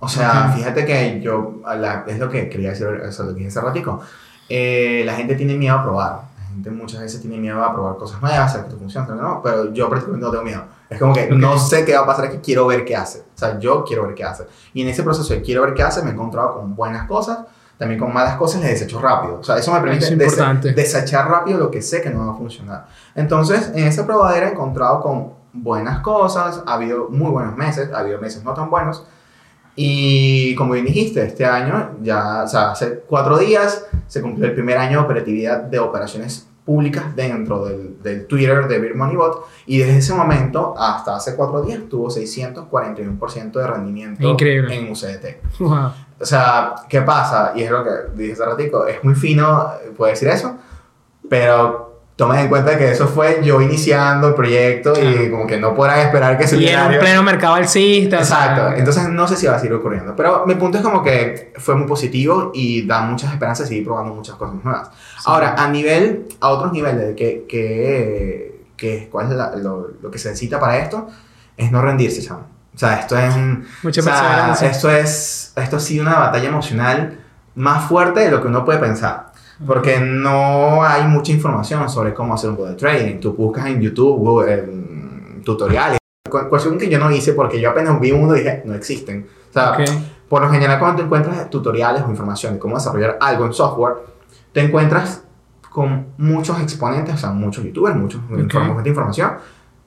O 0.01 0.09
sea, 0.09 0.53
fíjate 0.55 0.85
que 0.85 1.18
yo, 1.22 1.62
es 2.07 2.18
lo 2.18 2.29
que 2.29 2.51
quería 2.51 2.72
decir, 2.72 2.88
eso 3.09 3.22
lo 3.22 3.31
que 3.31 3.37
dije 3.37 3.49
hace 3.49 3.61
ratico. 3.62 4.03
Eh, 4.51 5.03
la 5.05 5.14
gente 5.14 5.35
tiene 5.35 5.55
miedo 5.55 5.77
a 5.77 5.83
probar. 5.83 6.25
Gente 6.56 6.70
muchas 6.70 7.02
veces 7.02 7.20
tiene 7.20 7.36
miedo 7.36 7.62
a 7.62 7.70
probar 7.70 7.96
cosas 7.96 8.22
nuevas, 8.22 8.54
a 8.54 8.60
que 8.60 8.68
esto 8.68 8.78
funcione, 8.78 9.14
¿no? 9.20 9.42
Pero 9.42 9.74
yo 9.74 9.90
prácticamente 9.90 10.24
no 10.24 10.30
tengo 10.30 10.44
miedo. 10.44 10.62
Es 10.88 10.98
como 10.98 11.12
que 11.12 11.30
no 11.30 11.58
sé 11.58 11.84
qué 11.84 11.94
va 11.94 12.00
a 12.00 12.06
pasar, 12.06 12.24
es 12.24 12.30
que 12.30 12.40
quiero 12.40 12.66
ver 12.66 12.82
qué 12.86 12.96
hace. 12.96 13.18
O 13.18 13.38
sea, 13.38 13.58
yo 13.58 13.84
quiero 13.84 14.06
ver 14.06 14.14
qué 14.14 14.24
hace. 14.24 14.46
Y 14.72 14.80
en 14.80 14.88
ese 14.88 15.02
proceso 15.02 15.34
de 15.34 15.42
quiero 15.42 15.60
ver 15.62 15.74
qué 15.74 15.82
hace, 15.82 16.00
me 16.00 16.08
he 16.08 16.12
encontrado 16.14 16.54
con 16.54 16.74
buenas 16.74 17.06
cosas, 17.06 17.40
también 17.76 18.00
con 18.00 18.10
malas 18.10 18.36
cosas 18.36 18.62
les 18.62 18.70
desecho 18.70 18.98
rápido. 19.02 19.40
O 19.40 19.44
sea, 19.44 19.58
eso 19.58 19.70
me 19.70 19.80
permite 19.80 20.16
desechar 20.72 21.28
rápido 21.28 21.58
lo 21.58 21.70
que 21.70 21.82
sé 21.82 22.00
que 22.00 22.08
no 22.08 22.26
va 22.26 22.32
a 22.32 22.36
funcionar. 22.36 22.86
Entonces, 23.14 23.70
en 23.74 23.86
esa 23.86 24.06
probadera 24.06 24.48
he 24.48 24.52
encontrado 24.52 25.02
con 25.02 25.34
buenas 25.52 26.00
cosas, 26.00 26.62
ha 26.66 26.72
habido 26.72 27.10
muy 27.10 27.30
buenos 27.30 27.54
meses, 27.54 27.92
ha 27.92 27.98
habido 27.98 28.18
meses 28.18 28.42
no 28.42 28.54
tan 28.54 28.70
buenos, 28.70 29.04
y 29.78 30.54
como 30.54 30.72
bien 30.72 30.86
dijiste, 30.86 31.22
este 31.22 31.44
año, 31.44 31.96
ya, 32.00 32.44
o 32.44 32.48
sea, 32.48 32.70
hace 32.70 33.00
cuatro 33.06 33.36
días 33.36 33.84
se 34.06 34.22
cumplió 34.22 34.46
el 34.46 34.54
primer 34.54 34.78
año 34.78 35.00
de 35.00 35.04
operatividad 35.04 35.60
de 35.60 35.78
operaciones 35.78 36.45
públicas 36.66 37.14
dentro 37.14 37.64
del, 37.64 38.02
del 38.02 38.26
Twitter 38.26 38.66
de 38.66 38.81
BeerMoneyBot 38.81 39.46
y 39.66 39.79
desde 39.79 39.98
ese 39.98 40.14
momento 40.14 40.74
hasta 40.76 41.16
hace 41.16 41.37
cuatro 41.37 41.62
días 41.62 41.81
tuvo 41.88 42.11
641% 42.11 43.52
de 43.52 43.66
rendimiento 43.66 44.37
en 44.37 44.90
UCDT. 44.90 45.61
O 46.18 46.24
sea, 46.24 46.74
¿qué 46.88 47.02
pasa? 47.02 47.52
Y 47.55 47.62
es 47.62 47.70
lo 47.70 47.85
que 47.85 47.90
dije 48.16 48.33
hace 48.33 48.44
ratico, 48.44 48.87
es 48.87 49.02
muy 49.05 49.14
fino, 49.14 49.70
puede 49.96 50.12
decir 50.12 50.29
eso, 50.29 50.57
pero 51.29 51.86
tomen 52.16 52.38
en 52.38 52.48
cuenta 52.48 52.79
que 52.79 52.90
eso 52.90 53.07
fue 53.07 53.40
yo 53.44 53.61
iniciando 53.61 54.29
el 54.29 54.35
proyecto 54.35 54.94
y 54.98 55.31
como 55.31 55.46
que 55.46 55.59
no 55.59 55.74
podrán 55.74 56.00
esperar 56.00 56.38
que 56.38 56.48
se 56.48 56.57
Y 56.57 56.66
en 56.66 56.98
pleno 56.98 57.22
mercado 57.22 57.55
alcista. 57.55 58.16
Exacto. 58.16 58.74
Entonces 58.74 59.11
no 59.11 59.29
sé 59.29 59.37
si 59.37 59.46
va 59.46 59.57
a 59.57 59.59
seguir 59.59 59.74
ocurriendo. 59.74 60.16
Pero 60.16 60.46
mi 60.46 60.55
punto 60.55 60.79
es 60.79 60.83
como 60.83 61.02
que 61.02 61.52
fue 61.59 61.74
muy 61.74 61.87
positivo 61.87 62.52
y 62.55 62.87
da 62.87 63.02
muchas 63.02 63.33
esperanzas 63.33 63.66
de 63.66 63.68
seguir 63.68 63.85
probando 63.85 64.14
muchas 64.14 64.35
cosas 64.37 64.57
nuevas. 64.64 64.88
Ahora, 65.26 65.57
a 65.59 65.68
nivel, 65.68 66.26
a 66.40 66.48
otros 66.48 66.72
niveles, 66.72 67.14
que, 67.14 67.44
que, 67.46 68.64
que 68.79 69.09
¿cuál 69.12 69.31
es 69.31 69.62
lo, 69.62 69.88
lo, 70.00 70.11
que 70.11 70.18
se 70.18 70.31
necesita 70.31 70.59
para 70.59 70.79
esto? 70.79 71.09
Es 71.55 71.70
no 71.70 71.83
rendirse, 71.83 72.22
chaval. 72.22 72.44
O 72.74 72.79
sea, 72.79 73.00
esto 73.00 73.18
es... 73.18 73.35
Mucha 73.83 74.00
o 74.00 74.55
sea, 74.55 74.70
esto 74.70 74.90
es... 74.90 75.52
Esto 75.55 75.76
ha 75.76 75.81
sido 75.81 76.02
una 76.02 76.18
batalla 76.18 76.48
emocional 76.48 77.18
más 77.57 77.88
fuerte 77.88 78.20
de 78.20 78.31
lo 78.31 78.40
que 78.40 78.48
uno 78.48 78.64
puede 78.64 78.79
pensar. 78.79 79.25
Porque 79.64 80.00
no 80.00 80.82
hay 80.82 81.04
mucha 81.04 81.32
información 81.32 81.88
sobre 81.88 82.12
cómo 82.12 82.34
hacer 82.34 82.50
un 82.50 82.56
bot 82.56 82.68
de 82.68 82.74
trading. 82.74 83.20
Tú 83.20 83.32
buscas 83.32 83.66
en 83.66 83.80
YouTube 83.80 84.18
Google, 84.18 84.68
tutoriales. 85.44 85.98
Cuestión 86.28 86.76
que 86.76 86.88
yo 86.88 86.98
no 86.98 87.10
hice 87.10 87.32
porque 87.32 87.60
yo 87.60 87.70
apenas 87.70 87.98
vi 88.00 88.10
uno 88.10 88.34
y 88.34 88.40
dije, 88.40 88.62
no 88.66 88.74
existen. 88.74 89.26
O 89.48 89.52
sea, 89.52 89.78
por 90.28 90.42
lo 90.42 90.50
general 90.50 90.78
cuando 90.78 90.98
te 90.98 91.04
encuentras 91.04 91.48
tutoriales 91.48 92.02
o 92.02 92.10
información 92.10 92.54
de 92.54 92.58
cómo 92.58 92.76
desarrollar 92.76 93.16
algo 93.20 93.46
en 93.46 93.52
software, 93.52 93.94
te 94.52 94.60
encuentras 94.60 95.22
con 95.70 96.08
muchos 96.18 96.60
exponentes, 96.60 97.14
o 97.14 97.18
sea, 97.18 97.30
muchos 97.30 97.64
youtubers, 97.64 97.96
muchos 97.96 98.20
okay. 98.24 98.82
de 98.82 98.88
información 98.88 99.32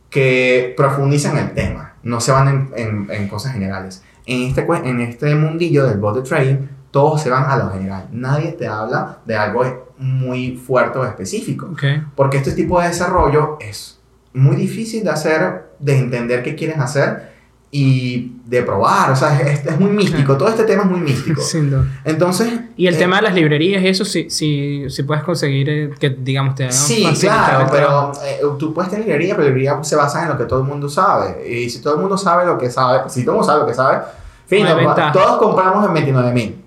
que 0.10 0.73
profundizan 0.75 1.38
el 1.38 1.53
tema, 1.53 1.95
no 2.03 2.19
se 2.19 2.32
van 2.32 2.47
en, 2.47 2.71
en, 2.75 3.08
en 3.12 3.27
cosas 3.27 3.53
generales. 3.53 4.03
En 4.25 4.43
este, 4.43 4.65
en 4.84 5.01
este 5.01 5.36
mundillo 5.36 5.88
del 5.88 5.99
bot 5.99 6.15
de 6.15 6.21
trading, 6.21 6.58
todos 6.91 7.21
se 7.21 7.30
van 7.30 7.49
a 7.49 7.58
lo 7.58 7.71
general. 7.71 8.08
Nadie 8.12 8.54
te 8.54 8.67
habla 8.67 9.19
de 9.25 9.36
algo 9.36 9.93
muy 9.97 10.56
fuerte 10.56 10.97
o 10.97 11.06
específico. 11.06 11.69
Porque 12.15 12.38
este 12.38 12.54
tipo 12.54 12.82
de 12.82 12.88
desarrollo 12.88 13.58
es 13.60 13.99
muy 14.34 14.56
difícil 14.56 15.04
de 15.04 15.10
hacer, 15.10 15.71
de 15.80 15.97
entender 15.97 16.41
qué 16.41 16.56
quieren 16.56 16.82
hacer 16.82 17.30
y 17.71 18.32
de 18.45 18.63
probar. 18.63 19.12
O 19.12 19.15
sea, 19.15 19.39
es, 19.41 19.65
es 19.65 19.80
muy 19.80 19.91
místico. 19.91 20.36
Todo 20.38 20.49
este 20.49 20.63
tema 20.63 20.84
es 20.84 20.89
muy 20.89 21.02
místico. 21.02 21.41
Entonces. 22.04 22.47
Y 22.75 22.88
el 22.88 22.95
eh, 22.95 22.97
tema 22.97 23.17
de 23.17 23.23
las 23.23 23.36
librerías 23.36 23.84
y 23.84 23.88
eso, 23.88 24.06
sí, 24.06 24.30
sí, 24.30 24.86
sí 24.89 25.04
puedes 25.04 25.23
conseguir 25.23 25.69
eh, 25.69 25.91
que, 25.99 26.10
digamos, 26.10 26.56
te 26.56 26.63
hagan 26.63 26.73
Sí, 26.73 27.06
claro, 27.19 27.67
pero 27.69 28.12
eh, 28.25 28.39
tú 28.58 28.73
puedes 28.73 28.89
tener 28.89 29.06
librería, 29.06 29.36
pero 29.36 29.43
la 29.43 29.49
librería 29.49 29.84
se 29.84 29.95
basa 29.95 30.23
en 30.23 30.30
lo 30.30 30.38
que 30.38 30.45
todo 30.45 30.62
el 30.62 30.65
mundo 30.65 30.89
sabe. 30.89 31.47
Y 31.47 31.69
si 31.69 31.82
todo 31.82 31.95
el 31.95 31.99
mundo 31.99 32.17
sabe 32.17 32.45
lo 32.45 32.58
que 32.58 32.71
sabe, 32.71 33.10
si 33.10 33.23
todo 33.23 33.34
el 33.34 33.38
mundo 33.38 33.52
sabe 33.52 33.60
lo 33.62 33.67
que 33.67 33.75
sabe, 33.75 33.99
fin, 34.47 34.65
todos 35.13 35.38
compramos 35.38 35.86
en 35.86 35.93
29 35.93 36.32
mil 36.34 36.59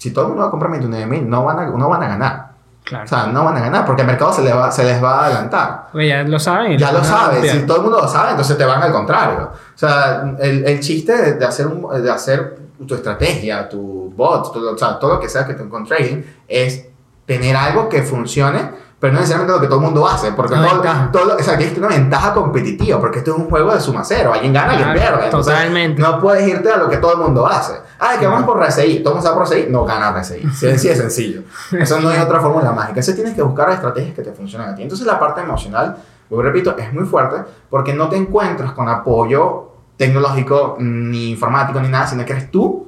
si 0.00 0.12
todo 0.12 0.24
el 0.24 0.28
mundo 0.28 0.44
va 0.44 0.48
a 0.48 0.50
comprar 0.50 0.70
29 0.70 1.06
mil, 1.06 1.28
no, 1.28 1.44
van 1.44 1.58
a, 1.58 1.66
no 1.66 1.88
van 1.90 2.02
a 2.02 2.08
ganar. 2.08 2.50
Claro. 2.82 3.04
O 3.04 3.06
sea, 3.06 3.26
no 3.26 3.44
van 3.44 3.58
a 3.58 3.60
ganar 3.60 3.84
porque 3.84 4.00
el 4.00 4.06
mercado 4.06 4.32
se 4.32 4.40
les 4.40 4.56
va, 4.56 4.72
se 4.72 4.82
les 4.82 5.04
va 5.04 5.20
a 5.20 5.26
adelantar. 5.26 5.88
Oye, 5.92 6.08
ya 6.08 6.22
lo 6.22 6.40
saben. 6.40 6.78
Ya 6.78 6.90
lo 6.90 7.04
saben. 7.04 7.46
Si 7.46 7.66
todo 7.66 7.76
el 7.76 7.82
mundo 7.82 8.00
lo 8.00 8.08
sabe, 8.08 8.30
entonces 8.30 8.56
te 8.56 8.64
van 8.64 8.82
al 8.82 8.92
contrario. 8.92 9.50
O 9.52 9.78
sea, 9.78 10.34
el, 10.38 10.64
el 10.66 10.80
chiste 10.80 11.34
de, 11.34 11.44
hacer 11.44 11.66
un, 11.66 12.02
de 12.02 12.10
hacer 12.10 12.56
tu 12.86 12.94
estrategia, 12.94 13.68
tu 13.68 14.10
bot, 14.16 14.56
o 14.56 14.78
sea, 14.78 14.98
todo 14.98 15.14
lo 15.14 15.20
que 15.20 15.28
sea 15.28 15.46
que 15.46 15.52
te 15.52 15.68
con 15.68 15.84
trading, 15.84 16.22
es 16.48 16.86
tener 17.26 17.54
algo 17.54 17.90
que 17.90 18.02
funcione 18.02 18.70
pero 19.00 19.14
no 19.14 19.20
necesariamente 19.20 19.54
lo 19.54 19.60
que 19.62 19.66
todo 19.66 19.78
el 19.78 19.86
mundo 19.86 20.06
hace, 20.06 20.32
porque 20.32 20.54
todo, 20.54 20.82
todo, 21.10 21.36
o 21.36 21.42
sea, 21.42 21.56
tienes 21.56 21.76
una 21.78 21.88
ventaja 21.88 22.34
competitiva, 22.34 23.00
porque 23.00 23.20
esto 23.20 23.30
es 23.30 23.38
un 23.38 23.48
juego 23.48 23.72
de 23.72 23.80
suma 23.80 24.04
cero, 24.04 24.32
alguien 24.34 24.52
gana, 24.52 24.72
alguien 24.72 24.92
pierde. 24.92 25.30
Totalmente. 25.30 26.02
No 26.02 26.20
puedes 26.20 26.46
irte 26.46 26.70
a 26.70 26.76
lo 26.76 26.86
que 26.86 26.98
todo 26.98 27.14
el 27.14 27.18
mundo 27.20 27.46
hace. 27.46 27.72
Ah, 27.98 28.16
que 28.20 28.26
vamos 28.26 28.44
por 28.44 28.62
RSI, 28.62 28.98
todo 28.98 29.14
el 29.14 29.22
mundo 29.22 29.34
por 29.34 29.46
RSI, 29.46 29.68
no 29.70 29.86
gana 29.86 30.12
RSI. 30.12 30.46
Sí, 30.54 30.66
es 30.66 30.98
sencillo. 30.98 31.42
Eso 31.72 31.98
no 31.98 32.10
es 32.10 32.20
otra 32.20 32.40
fórmula 32.40 32.72
mágica. 32.72 33.00
Eso 33.00 33.14
tienes 33.14 33.34
que 33.34 33.40
buscar 33.40 33.70
estrategias 33.70 34.14
que 34.14 34.22
te 34.22 34.32
funcionen 34.32 34.68
a 34.68 34.74
ti. 34.74 34.82
Entonces 34.82 35.06
la 35.06 35.18
parte 35.18 35.40
emocional, 35.40 35.96
vuelvo 36.28 36.42
repito, 36.42 36.76
es 36.76 36.92
muy 36.92 37.06
fuerte, 37.06 37.36
porque 37.70 37.94
no 37.94 38.10
te 38.10 38.16
encuentras 38.16 38.72
con 38.72 38.86
apoyo 38.86 39.70
tecnológico, 39.96 40.76
ni 40.78 41.30
informático, 41.30 41.80
ni 41.80 41.88
nada, 41.88 42.06
sino 42.06 42.26
que 42.26 42.32
eres 42.32 42.50
tú. 42.50 42.86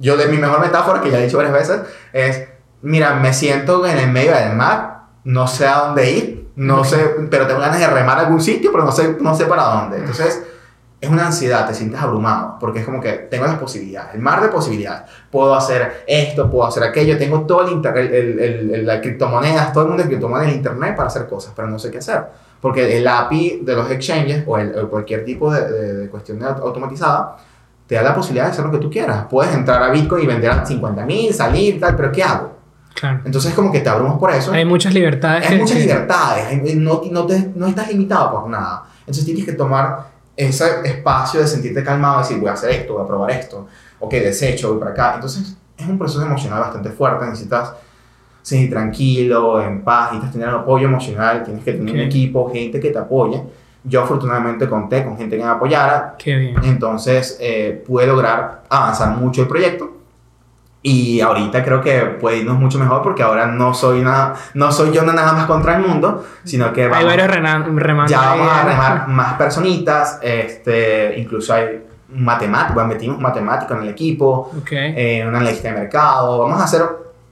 Yo 0.00 0.16
de 0.16 0.26
mi 0.26 0.38
mejor 0.38 0.60
metáfora, 0.60 1.00
que 1.00 1.08
ya 1.08 1.20
he 1.20 1.24
dicho 1.24 1.36
varias 1.36 1.54
veces, 1.54 1.82
es, 2.12 2.48
mira, 2.80 3.14
me 3.14 3.32
siento 3.32 3.86
en 3.86 3.98
el 3.98 4.10
medio 4.10 4.34
del 4.34 4.56
mar 4.56 4.91
no 5.24 5.46
sé 5.46 5.66
a 5.66 5.78
dónde 5.78 6.10
ir, 6.10 6.50
no 6.56 6.84
sé, 6.84 6.98
pero 7.30 7.46
tengo 7.46 7.60
ganas 7.60 7.78
de 7.78 7.86
remar 7.86 8.18
a 8.18 8.22
algún 8.22 8.40
sitio, 8.40 8.70
pero 8.72 8.84
no 8.84 8.92
sé, 8.92 9.16
no 9.20 9.34
sé 9.34 9.46
para 9.46 9.64
dónde. 9.64 9.98
Entonces, 9.98 10.42
es 11.02 11.10
una 11.10 11.26
ansiedad, 11.26 11.66
te 11.66 11.74
sientes 11.74 12.00
abrumado, 12.00 12.58
porque 12.60 12.78
es 12.78 12.84
como 12.84 13.00
que 13.00 13.12
tengo 13.12 13.44
las 13.44 13.56
posibilidades, 13.56 14.14
el 14.14 14.20
mar 14.20 14.40
de 14.40 14.48
posibilidades. 14.48 15.10
Puedo 15.32 15.52
hacer 15.52 16.04
esto, 16.06 16.48
puedo 16.48 16.64
hacer 16.64 16.84
aquello, 16.84 17.18
tengo 17.18 17.40
todo 17.40 17.66
el, 17.66 17.84
el, 17.96 18.38
el, 18.38 18.86
las 18.86 19.00
criptomonedas, 19.00 19.72
todo 19.72 19.82
el 19.82 19.88
mundo 19.88 20.04
de 20.04 20.08
criptomonedas 20.08 20.52
en 20.52 20.58
internet 20.58 20.94
para 20.94 21.08
hacer 21.08 21.26
cosas, 21.26 21.52
pero 21.56 21.66
no 21.66 21.76
sé 21.78 21.90
qué 21.90 21.98
hacer. 21.98 22.22
Porque 22.60 22.96
el 22.96 23.08
API 23.08 23.62
de 23.64 23.74
los 23.74 23.90
exchanges 23.90 24.44
o, 24.46 24.88
cualquier 24.88 25.24
tipo 25.24 25.52
de, 25.52 25.96
de, 25.96 26.08
cuestión 26.08 26.40
automatizada 26.44 27.36
te 27.84 27.96
da 27.96 28.02
la 28.02 28.14
posibilidad 28.14 28.44
de 28.44 28.52
hacer 28.52 28.64
lo 28.64 28.70
que 28.70 28.78
tú 28.78 28.88
quieras. 28.88 29.26
Puedes 29.28 29.52
entrar 29.52 29.82
a 29.82 29.90
Bitcoin 29.90 30.22
y 30.22 30.26
vender 30.28 30.52
a 30.52 30.64
50 30.64 31.04
mil, 31.04 31.34
salir, 31.34 31.80
tal, 31.80 31.96
pero 31.96 32.12
¿qué 32.12 32.22
hago? 32.22 32.61
Claro. 32.94 33.20
Entonces, 33.24 33.54
como 33.54 33.72
que 33.72 33.80
te 33.80 33.88
abrumas 33.88 34.18
por 34.18 34.30
eso. 34.30 34.52
Hay 34.52 34.64
muchas 34.64 34.94
libertades. 34.94 35.48
Hay 35.50 35.58
muchas 35.58 35.78
libertades. 35.78 36.76
no, 36.76 37.02
no, 37.10 37.26
te, 37.26 37.50
no 37.54 37.66
estás 37.66 37.88
limitado 37.88 38.32
por 38.32 38.50
nada. 38.50 38.84
Entonces, 39.00 39.24
tienes 39.24 39.44
que 39.44 39.52
tomar 39.52 40.12
ese 40.36 40.64
espacio 40.84 41.40
de 41.40 41.46
sentirte 41.46 41.84
calmado, 41.84 42.20
decir, 42.20 42.38
voy 42.38 42.48
a 42.48 42.52
hacer 42.52 42.70
esto, 42.70 42.94
voy 42.94 43.04
a 43.04 43.06
probar 43.06 43.30
esto, 43.32 43.66
ok, 44.00 44.12
desecho, 44.12 44.70
voy 44.70 44.78
para 44.78 44.92
acá. 44.92 45.12
Entonces, 45.16 45.56
es 45.76 45.86
un 45.86 45.98
proceso 45.98 46.22
emocional 46.22 46.60
bastante 46.60 46.90
fuerte. 46.90 47.26
Necesitas 47.26 47.74
sentir 48.40 48.70
tranquilo, 48.70 49.62
en 49.62 49.82
paz, 49.82 50.12
necesitas 50.12 50.32
tener 50.32 50.48
apoyo 50.48 50.88
emocional, 50.88 51.44
tienes 51.44 51.64
que 51.64 51.72
tener 51.72 51.94
un 51.94 52.00
equipo, 52.00 52.50
gente 52.50 52.80
que 52.80 52.90
te 52.90 52.98
apoye. 52.98 53.42
Yo 53.84 54.02
afortunadamente 54.02 54.68
conté 54.68 55.04
con 55.04 55.16
gente 55.16 55.36
que 55.36 55.42
me 55.42 55.50
apoyara. 55.50 56.14
Qué 56.16 56.36
bien. 56.36 56.56
Entonces, 56.62 57.36
eh, 57.40 57.82
pude 57.84 58.06
lograr 58.06 58.62
avanzar 58.68 59.16
mucho 59.16 59.42
el 59.42 59.48
proyecto 59.48 59.91
Y 60.84 61.20
ahorita 61.20 61.64
creo 61.64 61.80
que 61.80 62.00
puede 62.00 62.38
irnos 62.38 62.58
mucho 62.58 62.78
mejor 62.78 63.02
porque 63.02 63.22
ahora 63.22 63.46
no 63.46 63.72
soy, 63.72 64.00
una, 64.00 64.34
no 64.54 64.72
soy 64.72 64.90
yo 64.90 65.02
nada 65.04 65.32
más 65.32 65.46
contra 65.46 65.76
el 65.76 65.86
mundo, 65.86 66.24
sino 66.42 66.72
que 66.72 66.84
hay 66.84 67.04
varios 67.04 67.28
remandos. 67.28 68.10
Ya 68.10 68.20
vamos 68.20 68.48
a 68.50 68.64
remar 68.64 69.08
más 69.08 69.34
personitas, 69.34 70.18
este, 70.20 71.14
incluso 71.18 71.54
hay 71.54 71.84
matemático, 72.08 72.84
metimos 72.84 73.20
matemático 73.20 73.74
en 73.74 73.82
el 73.82 73.88
equipo, 73.90 74.50
okay. 74.60 74.92
eh, 74.96 75.24
una 75.26 75.38
analista 75.38 75.68
de 75.68 75.78
mercado, 75.78 76.40
vamos 76.40 76.60
a 76.60 76.64
hacer 76.64 76.82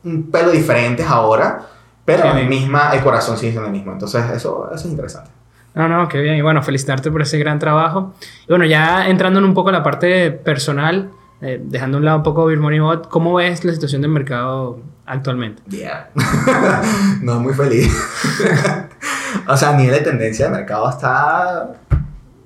un 0.04 0.30
pelo 0.30 0.52
diferentes 0.52 1.06
ahora, 1.06 1.60
pero 2.04 2.32
el, 2.32 2.48
misma, 2.48 2.90
el 2.92 3.00
corazón 3.00 3.36
sigue 3.36 3.50
siendo 3.50 3.66
el 3.66 3.72
mismo, 3.72 3.92
entonces 3.92 4.24
eso, 4.30 4.70
eso 4.72 4.86
es 4.86 4.92
interesante. 4.92 5.30
No, 5.74 5.88
no, 5.88 6.08
qué 6.08 6.20
bien. 6.20 6.34
Y 6.34 6.42
bueno, 6.42 6.62
felicitarte 6.62 7.12
por 7.12 7.22
ese 7.22 7.38
gran 7.38 7.60
trabajo. 7.60 8.14
Y 8.44 8.48
bueno, 8.48 8.64
ya 8.64 9.08
entrando 9.08 9.38
en 9.38 9.44
un 9.44 9.54
poco 9.54 9.70
la 9.70 9.84
parte 9.84 10.32
personal, 10.32 11.10
eh, 11.42 11.60
dejando 11.62 11.96
a 11.96 12.00
un 12.00 12.04
lado 12.04 12.18
un 12.18 12.22
poco 12.22 12.44
Bot, 12.46 13.08
¿cómo 13.08 13.34
ves 13.34 13.64
la 13.64 13.72
situación 13.72 14.02
del 14.02 14.10
mercado 14.10 14.80
actualmente? 15.06 15.62
Yeah. 15.68 16.10
no, 17.22 17.40
muy 17.40 17.54
feliz. 17.54 17.88
o 19.48 19.56
sea, 19.56 19.70
a 19.70 19.76
nivel 19.76 19.94
de 19.94 20.00
tendencia 20.00 20.46
de 20.46 20.52
mercado 20.52 20.90
está, 20.90 21.72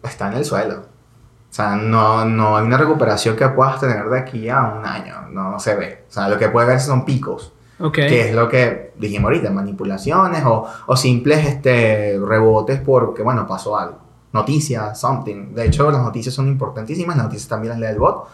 está 0.03 0.28
en 0.28 0.34
el 0.34 0.45
suelo. 0.45 0.76
O 0.76 1.57
sea, 1.57 1.76
no, 1.76 2.24
no 2.24 2.57
hay 2.57 2.66
una 2.66 2.76
recuperación 2.76 3.36
que 3.36 3.49
puedas 3.49 3.80
tener 3.80 4.05
de 4.09 4.18
aquí 4.18 4.49
a 4.49 4.62
un 4.62 4.86
año. 4.86 5.28
No 5.30 5.59
se 5.59 5.74
ve. 5.74 6.05
O 6.09 6.12
sea, 6.12 6.28
lo 6.28 6.38
que 6.38 6.49
puede 6.49 6.66
verse 6.66 6.86
son 6.86 7.05
picos. 7.05 7.53
Okay. 7.78 8.09
Que 8.09 8.28
es 8.28 8.34
lo 8.34 8.49
que 8.49 8.92
dijimos 8.97 9.24
ahorita, 9.24 9.51
manipulaciones 9.51 10.45
o, 10.45 10.66
o 10.86 10.97
simples 10.97 11.47
este, 11.47 12.18
rebotes 12.24 12.80
porque, 12.80 13.22
bueno, 13.22 13.47
pasó 13.47 13.76
algo. 13.76 13.99
Noticias, 14.32 14.99
something. 14.99 15.55
De 15.55 15.66
hecho, 15.66 15.90
las 15.90 16.03
noticias 16.03 16.34
son 16.34 16.49
importantísimas. 16.49 17.16
Las 17.16 17.26
noticias 17.26 17.49
también 17.49 17.72
las 17.72 17.80
lee 17.80 17.95
el 17.95 17.99
bot. 17.99 18.28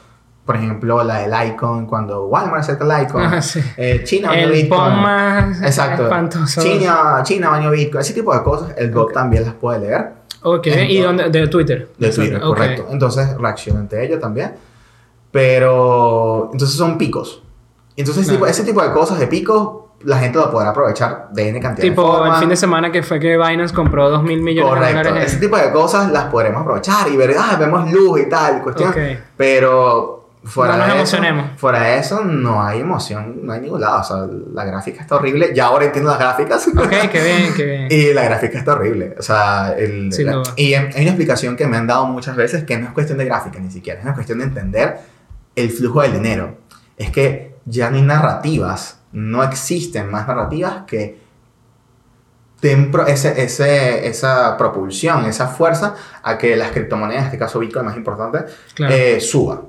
Por 0.51 0.57
ejemplo, 0.57 1.05
la 1.05 1.19
del 1.19 1.53
icon, 1.53 1.87
cuando 1.87 2.27
Walmart 2.27 2.63
acerca 2.65 2.85
el 2.85 3.05
icon. 3.05 3.23
Ah, 3.23 3.41
sí. 3.41 3.63
eh, 3.77 4.03
China 4.03 4.31
bañó 4.31 4.49
Bitcoin. 4.51 4.97
Más 4.97 5.63
Exacto. 5.63 6.03
Espantoso. 6.03 6.61
China, 6.61 7.21
China 7.23 7.51
bañó 7.51 7.71
Bitcoin. 7.71 8.01
Ese 8.01 8.15
tipo 8.15 8.35
de 8.35 8.43
cosas, 8.43 8.75
el 8.77 8.91
bot 8.91 9.13
también 9.13 9.45
las 9.45 9.55
puede 9.55 9.79
leer. 9.79 10.11
Ok, 10.43 10.67
¿y 10.89 10.99
dónde? 10.99 11.31
De 11.31 11.47
Twitter. 11.47 11.89
De 11.97 12.11
Twitter, 12.11 12.41
correcto. 12.41 12.89
Entonces 12.91 13.37
reacciona 13.39 13.79
ante 13.79 14.05
ello 14.05 14.19
también. 14.19 14.55
Pero, 15.31 16.51
entonces 16.53 16.77
son 16.77 16.99
picos. 16.99 17.45
Entonces, 17.95 18.29
ese 18.49 18.65
tipo 18.65 18.83
de 18.83 18.91
cosas 18.91 19.21
de 19.21 19.29
picos, 19.29 19.85
la 20.03 20.19
gente 20.19 20.37
lo 20.37 20.51
podrá 20.51 20.71
aprovechar 20.71 21.29
de 21.31 21.51
N 21.51 21.61
cantidad 21.61 21.87
tipo, 21.87 22.25
el 22.27 22.33
fin 22.41 22.49
de 22.49 22.57
semana 22.57 22.91
que 22.91 23.05
fue 23.05 23.21
que 23.21 23.37
Binance 23.37 23.73
compró 23.73 24.11
2 24.11 24.25
mil 24.25 24.43
millones 24.43 24.75
Correcto. 24.75 24.99
de 24.99 25.05
dólares. 25.11 25.33
Ese 25.33 25.41
tipo 25.41 25.57
de 25.57 25.71
cosas 25.71 26.11
las 26.11 26.25
podremos 26.25 26.63
aprovechar 26.63 27.07
y 27.09 27.17
ver, 27.17 27.37
ah, 27.39 27.57
vemos 27.57 27.89
luz 27.93 28.21
y 28.23 28.29
tal, 28.29 28.63
cuestión. 28.65 28.91
Okay. 28.91 29.17
Pero 29.37 30.20
fuera 30.45 30.73
no 30.73 30.79
nos 30.79 30.89
de 30.89 30.95
emocionemos. 30.95 31.45
Eso, 31.51 31.59
fuera 31.59 31.81
de 31.83 31.99
eso, 31.99 32.25
no 32.25 32.63
hay 32.63 32.81
emoción, 32.81 33.41
no 33.47 33.53
hay 33.53 33.61
ningún 33.61 33.81
lado. 33.81 34.01
O 34.01 34.05
sea, 34.05 34.17
la 34.55 34.65
gráfica 34.65 35.01
está 35.03 35.17
horrible. 35.17 35.53
Ya 35.55 35.67
ahora 35.67 35.85
entiendo 35.87 36.11
las 36.11 36.19
gráficas. 36.19 36.67
Ok, 36.69 36.89
qué 37.13 37.23
bien, 37.25 37.55
qué 37.55 37.65
bien. 37.65 37.89
y 37.91 38.13
la 38.15 38.25
gráfica 38.25 38.59
está 38.59 38.73
horrible. 38.73 39.15
O 39.19 39.23
sea, 39.23 39.75
el, 39.77 40.13
Sí, 40.13 40.25
la- 40.25 40.33
no. 40.33 40.43
y 40.57 40.75
hay 40.75 40.85
una 40.95 41.03
explicación 41.11 41.57
que 41.57 41.67
me 41.67 41.77
han 41.77 41.87
dado 41.87 42.07
muchas 42.07 42.37
veces 42.37 42.65
que 42.65 42.77
no 42.79 42.87
es 42.87 42.93
cuestión 42.93 43.19
de 43.19 43.25
gráfica 43.27 43.59
ni 43.59 43.71
siquiera, 43.71 43.99
es 44.01 44.05
una 44.05 44.15
cuestión 44.15 44.39
de 44.39 44.45
entender 44.45 44.99
el 45.57 45.71
flujo 45.71 46.03
del 46.03 46.13
dinero. 46.15 46.57
Es 46.97 47.11
que 47.11 47.57
ya 47.67 47.91
no 47.91 47.97
hay 47.97 48.03
narrativas, 48.03 49.01
no 49.13 49.43
existen 49.45 50.11
más 50.11 50.27
narrativas 50.27 50.85
que 50.87 51.19
den 52.61 52.91
pro- 52.91 53.07
ese, 53.07 53.43
ese, 53.43 54.07
esa 54.07 54.57
propulsión, 54.59 55.25
esa 55.25 55.49
fuerza 55.49 55.95
a 56.23 56.37
que 56.37 56.57
las 56.57 56.71
criptomonedas, 56.73 57.23
en 57.23 57.27
este 57.27 57.39
caso 57.39 57.59
Bitcoin 57.59 57.87
más 57.87 57.97
importante, 57.97 58.45
Claro. 58.75 58.95
eh, 58.95 59.21
suba. 59.21 59.63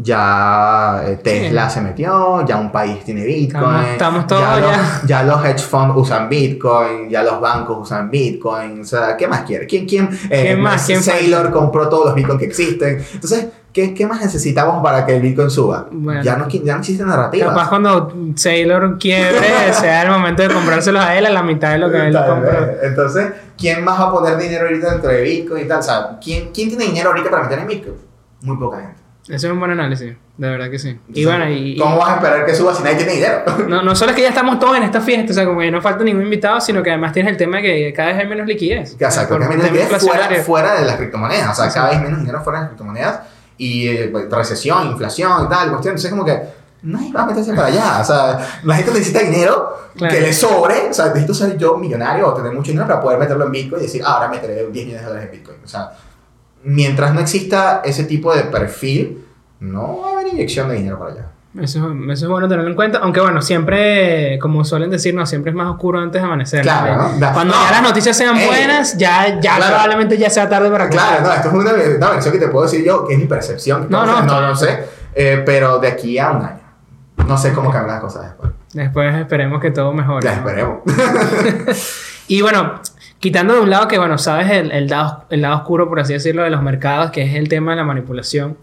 Ya 0.00 1.02
eh, 1.04 1.18
Tesla 1.22 1.68
se 1.68 1.80
metió, 1.80 2.46
ya 2.46 2.56
un 2.56 2.70
país 2.70 3.02
tiene 3.04 3.24
Bitcoin. 3.24 3.64
Estamos- 3.64 3.86
estamos 3.88 4.26
todos 4.28 4.42
ya, 4.42 4.60
ya. 4.60 4.76
Los, 4.76 5.02
ya 5.08 5.22
los 5.24 5.44
hedge 5.44 5.58
funds 5.62 5.94
usan 5.96 6.28
Bitcoin, 6.28 7.08
ya 7.10 7.24
los 7.24 7.40
bancos 7.40 7.78
usan 7.82 8.08
Bitcoin. 8.08 8.82
O 8.82 8.84
sea, 8.84 9.16
¿qué 9.16 9.26
más 9.26 9.42
quiere? 9.42 9.66
¿Quién, 9.66 9.86
quién, 9.86 10.08
eh, 10.30 10.42
¿Quién 10.46 10.60
más? 10.60 10.86
¿Quién 10.86 11.02
Sailor 11.02 11.50
compró 11.50 11.88
todos 11.88 12.06
los 12.06 12.14
Bitcoin 12.14 12.38
que 12.38 12.44
existen. 12.44 13.04
Entonces, 13.12 13.48
¿qué, 13.72 13.92
qué 13.92 14.06
más 14.06 14.20
necesitamos 14.20 14.80
para 14.84 15.04
que 15.04 15.16
el 15.16 15.20
Bitcoin 15.22 15.50
suba? 15.50 15.88
Bueno. 15.90 16.22
ya, 16.22 16.36
no, 16.36 16.46
ya 16.48 16.74
no 16.74 16.78
existen 16.78 17.08
narrativas. 17.08 17.48
Capaz 17.48 17.68
cuando 17.68 18.14
Sailor 18.36 18.98
quiebre 18.98 19.48
sea 19.72 20.02
el 20.02 20.10
momento 20.10 20.42
de 20.42 20.54
comprárselos 20.54 21.04
a 21.04 21.16
él 21.18 21.26
a 21.26 21.30
la 21.30 21.42
mitad 21.42 21.72
de 21.72 21.78
lo 21.78 21.90
que 21.90 22.06
él 22.06 22.12
Tal 22.12 22.24
compró. 22.30 22.50
vez. 22.52 22.68
Entonces, 22.84 23.32
¿quién 23.58 23.82
más 23.82 23.98
va 23.98 24.04
a 24.04 24.12
poner 24.12 24.36
dinero 24.38 24.66
ahorita 24.68 24.92
dentro 24.92 25.10
de 25.10 25.22
Bitcoin 25.22 25.64
y 25.64 25.66
tal? 25.68 25.80
O 25.80 25.82
sea, 25.82 26.18
¿quién, 26.22 26.50
quién 26.54 26.68
tiene 26.68 26.84
dinero 26.84 27.08
ahorita 27.10 27.30
para 27.30 27.42
meter 27.42 27.58
en 27.58 27.66
Bitcoin? 27.66 27.96
Muy 28.42 28.56
poca 28.56 28.76
gente. 28.76 29.07
Eso 29.28 29.46
es 29.46 29.52
un 29.52 29.58
buen 29.58 29.70
análisis, 29.70 30.14
de 30.38 30.48
verdad 30.50 30.70
que 30.70 30.78
sí. 30.78 30.98
Y 31.12 31.24
bueno, 31.26 31.48
y, 31.50 31.76
¿Cómo 31.76 31.98
vas 31.98 32.10
a 32.10 32.14
esperar 32.16 32.46
que 32.46 32.54
suba 32.54 32.74
si 32.74 32.82
nadie 32.82 32.96
tiene 32.96 33.12
dinero? 33.12 33.42
no, 33.68 33.82
no 33.82 33.94
solo 33.94 34.10
es 34.12 34.16
que 34.16 34.22
ya 34.22 34.30
estamos 34.30 34.58
todos 34.58 34.76
en 34.78 34.84
esta 34.84 35.00
fiesta, 35.02 35.32
o 35.32 35.34
sea, 35.34 35.44
como 35.44 35.60
que 35.60 35.70
no 35.70 35.82
falta 35.82 36.02
ningún 36.02 36.22
invitado, 36.22 36.60
sino 36.60 36.82
que 36.82 36.90
además 36.90 37.12
tienes 37.12 37.32
el 37.32 37.36
tema 37.36 37.58
de 37.58 37.62
que 37.62 37.92
cada 37.94 38.08
vez 38.08 38.18
hay 38.20 38.26
menos 38.26 38.46
liquidez. 38.46 38.96
Exacto, 38.98 39.36
que 39.36 39.44
el 39.44 39.48
menos 39.50 39.64
liquidez 39.66 40.02
fuera, 40.02 40.28
fuera 40.42 40.80
de 40.80 40.86
las 40.86 40.96
criptomonedas. 40.96 41.50
O 41.50 41.62
sea, 41.62 41.72
cada 41.72 41.88
Exacto. 41.88 41.90
vez 41.94 42.02
menos 42.02 42.20
dinero 42.20 42.42
fuera 42.42 42.58
de 42.60 42.62
las 42.64 42.68
criptomonedas. 42.70 43.20
Y 43.58 43.88
eh, 43.88 44.12
recesión, 44.30 44.86
inflación 44.86 45.44
y 45.44 45.48
tal, 45.48 45.70
cuestión. 45.70 45.92
Entonces, 45.92 46.10
como 46.10 46.24
que 46.24 46.40
nadie 46.82 47.12
va 47.12 47.22
a 47.22 47.26
meterse 47.26 47.52
para 47.52 47.66
allá. 47.68 47.98
O 48.00 48.04
sea, 48.04 48.60
la 48.62 48.74
gente 48.76 48.92
necesita 48.92 49.20
dinero 49.20 49.76
Claro. 49.96 50.14
que 50.14 50.20
le 50.20 50.32
sobre. 50.32 50.88
O 50.90 50.94
sea, 50.94 51.06
necesito 51.06 51.34
ser 51.34 51.58
yo 51.58 51.76
millonario 51.76 52.28
o 52.28 52.32
tener 52.34 52.52
mucho 52.52 52.70
dinero 52.70 52.86
para 52.86 53.00
poder 53.00 53.18
meterlo 53.18 53.46
en 53.46 53.50
Bitcoin 53.52 53.82
y 53.82 53.86
decir, 53.86 54.00
ah, 54.06 54.14
ahora 54.14 54.28
meteré 54.28 54.54
10 54.54 54.72
millones 54.72 55.00
de 55.00 55.06
dólares 55.08 55.28
en 55.32 55.38
Bitcoin. 55.38 55.58
O 55.64 55.66
sea, 55.68 55.90
mientras 56.64 57.14
no 57.14 57.20
exista 57.20 57.82
ese 57.84 58.04
tipo 58.04 58.34
de 58.34 58.42
perfil, 58.44 59.24
no 59.60 59.98
va 60.00 60.08
a 60.08 60.12
haber 60.12 60.28
inyección 60.28 60.68
de 60.68 60.76
dinero 60.76 60.98
para 60.98 61.12
allá. 61.12 61.24
Eso, 61.60 61.90
eso 62.10 62.24
es 62.26 62.28
bueno 62.28 62.46
tenerlo 62.46 62.70
en 62.70 62.76
cuenta, 62.76 62.98
aunque 62.98 63.20
bueno, 63.20 63.40
siempre, 63.42 64.38
como 64.38 64.64
suelen 64.64 64.90
decir, 64.90 65.14
no, 65.14 65.26
siempre 65.26 65.50
es 65.50 65.56
más 65.56 65.66
oscuro 65.68 65.98
antes 65.98 66.20
de 66.20 66.26
amanecer. 66.26 66.62
Claro, 66.62 66.94
¿no? 66.96 67.08
¿no? 67.18 67.32
Cuando 67.32 67.54
no. 67.54 67.64
ya 67.64 67.70
las 67.72 67.82
noticias 67.82 68.16
sean 68.16 68.36
Ey. 68.36 68.46
buenas, 68.46 68.96
ya, 68.98 69.40
ya 69.40 69.56
Claro. 69.56 69.64
probablemente 69.74 70.18
ya 70.18 70.30
sea 70.30 70.48
tarde 70.48 70.70
para 70.70 70.88
Claro, 70.88 71.22
no, 71.26 71.32
esto 71.32 71.48
es 71.48 71.54
una, 71.54 71.72
una 71.96 72.10
versión 72.10 72.32
que 72.34 72.38
te 72.40 72.48
puedo 72.48 72.64
decir 72.66 72.84
yo, 72.84 73.04
que 73.06 73.14
es 73.14 73.18
mi 73.18 73.26
percepción. 73.26 73.86
No, 73.88 74.04
no, 74.06 74.22
no, 74.22 74.40
no 74.40 74.54
sé. 74.54 74.84
eh, 75.14 75.42
pero 75.44 75.78
de 75.78 75.88
aquí 75.88 76.18
a 76.18 76.30
un 76.30 76.44
año. 76.44 76.60
No 77.26 77.36
sé 77.36 77.52
cómo 77.52 77.72
cambian 77.72 77.94
las 77.96 78.00
cosas 78.02 78.24
después. 78.26 78.52
Después 78.74 79.14
esperemos 79.16 79.60
que 79.60 79.70
todo 79.72 79.92
mejore. 79.92 80.24
Ya 80.24 80.34
esperemos. 80.34 80.78
Y 82.30 82.42
bueno, 82.42 82.80
quitando 83.18 83.54
de 83.54 83.60
un 83.60 83.70
lado 83.70 83.88
que, 83.88 83.98
bueno, 83.98 84.18
sabes 84.18 84.50
el, 84.50 84.70
el, 84.72 84.86
lado, 84.88 85.24
el 85.30 85.42
lado 85.42 85.56
oscuro, 85.56 85.88
por 85.88 86.00
así 86.00 86.12
decirlo, 86.12 86.42
de 86.42 86.50
los 86.50 86.62
mercados, 86.62 87.10
que 87.10 87.22
es 87.22 87.34
el 87.34 87.48
tema 87.48 87.72
de 87.72 87.76
la 87.78 87.84
manipulación. 87.84 88.56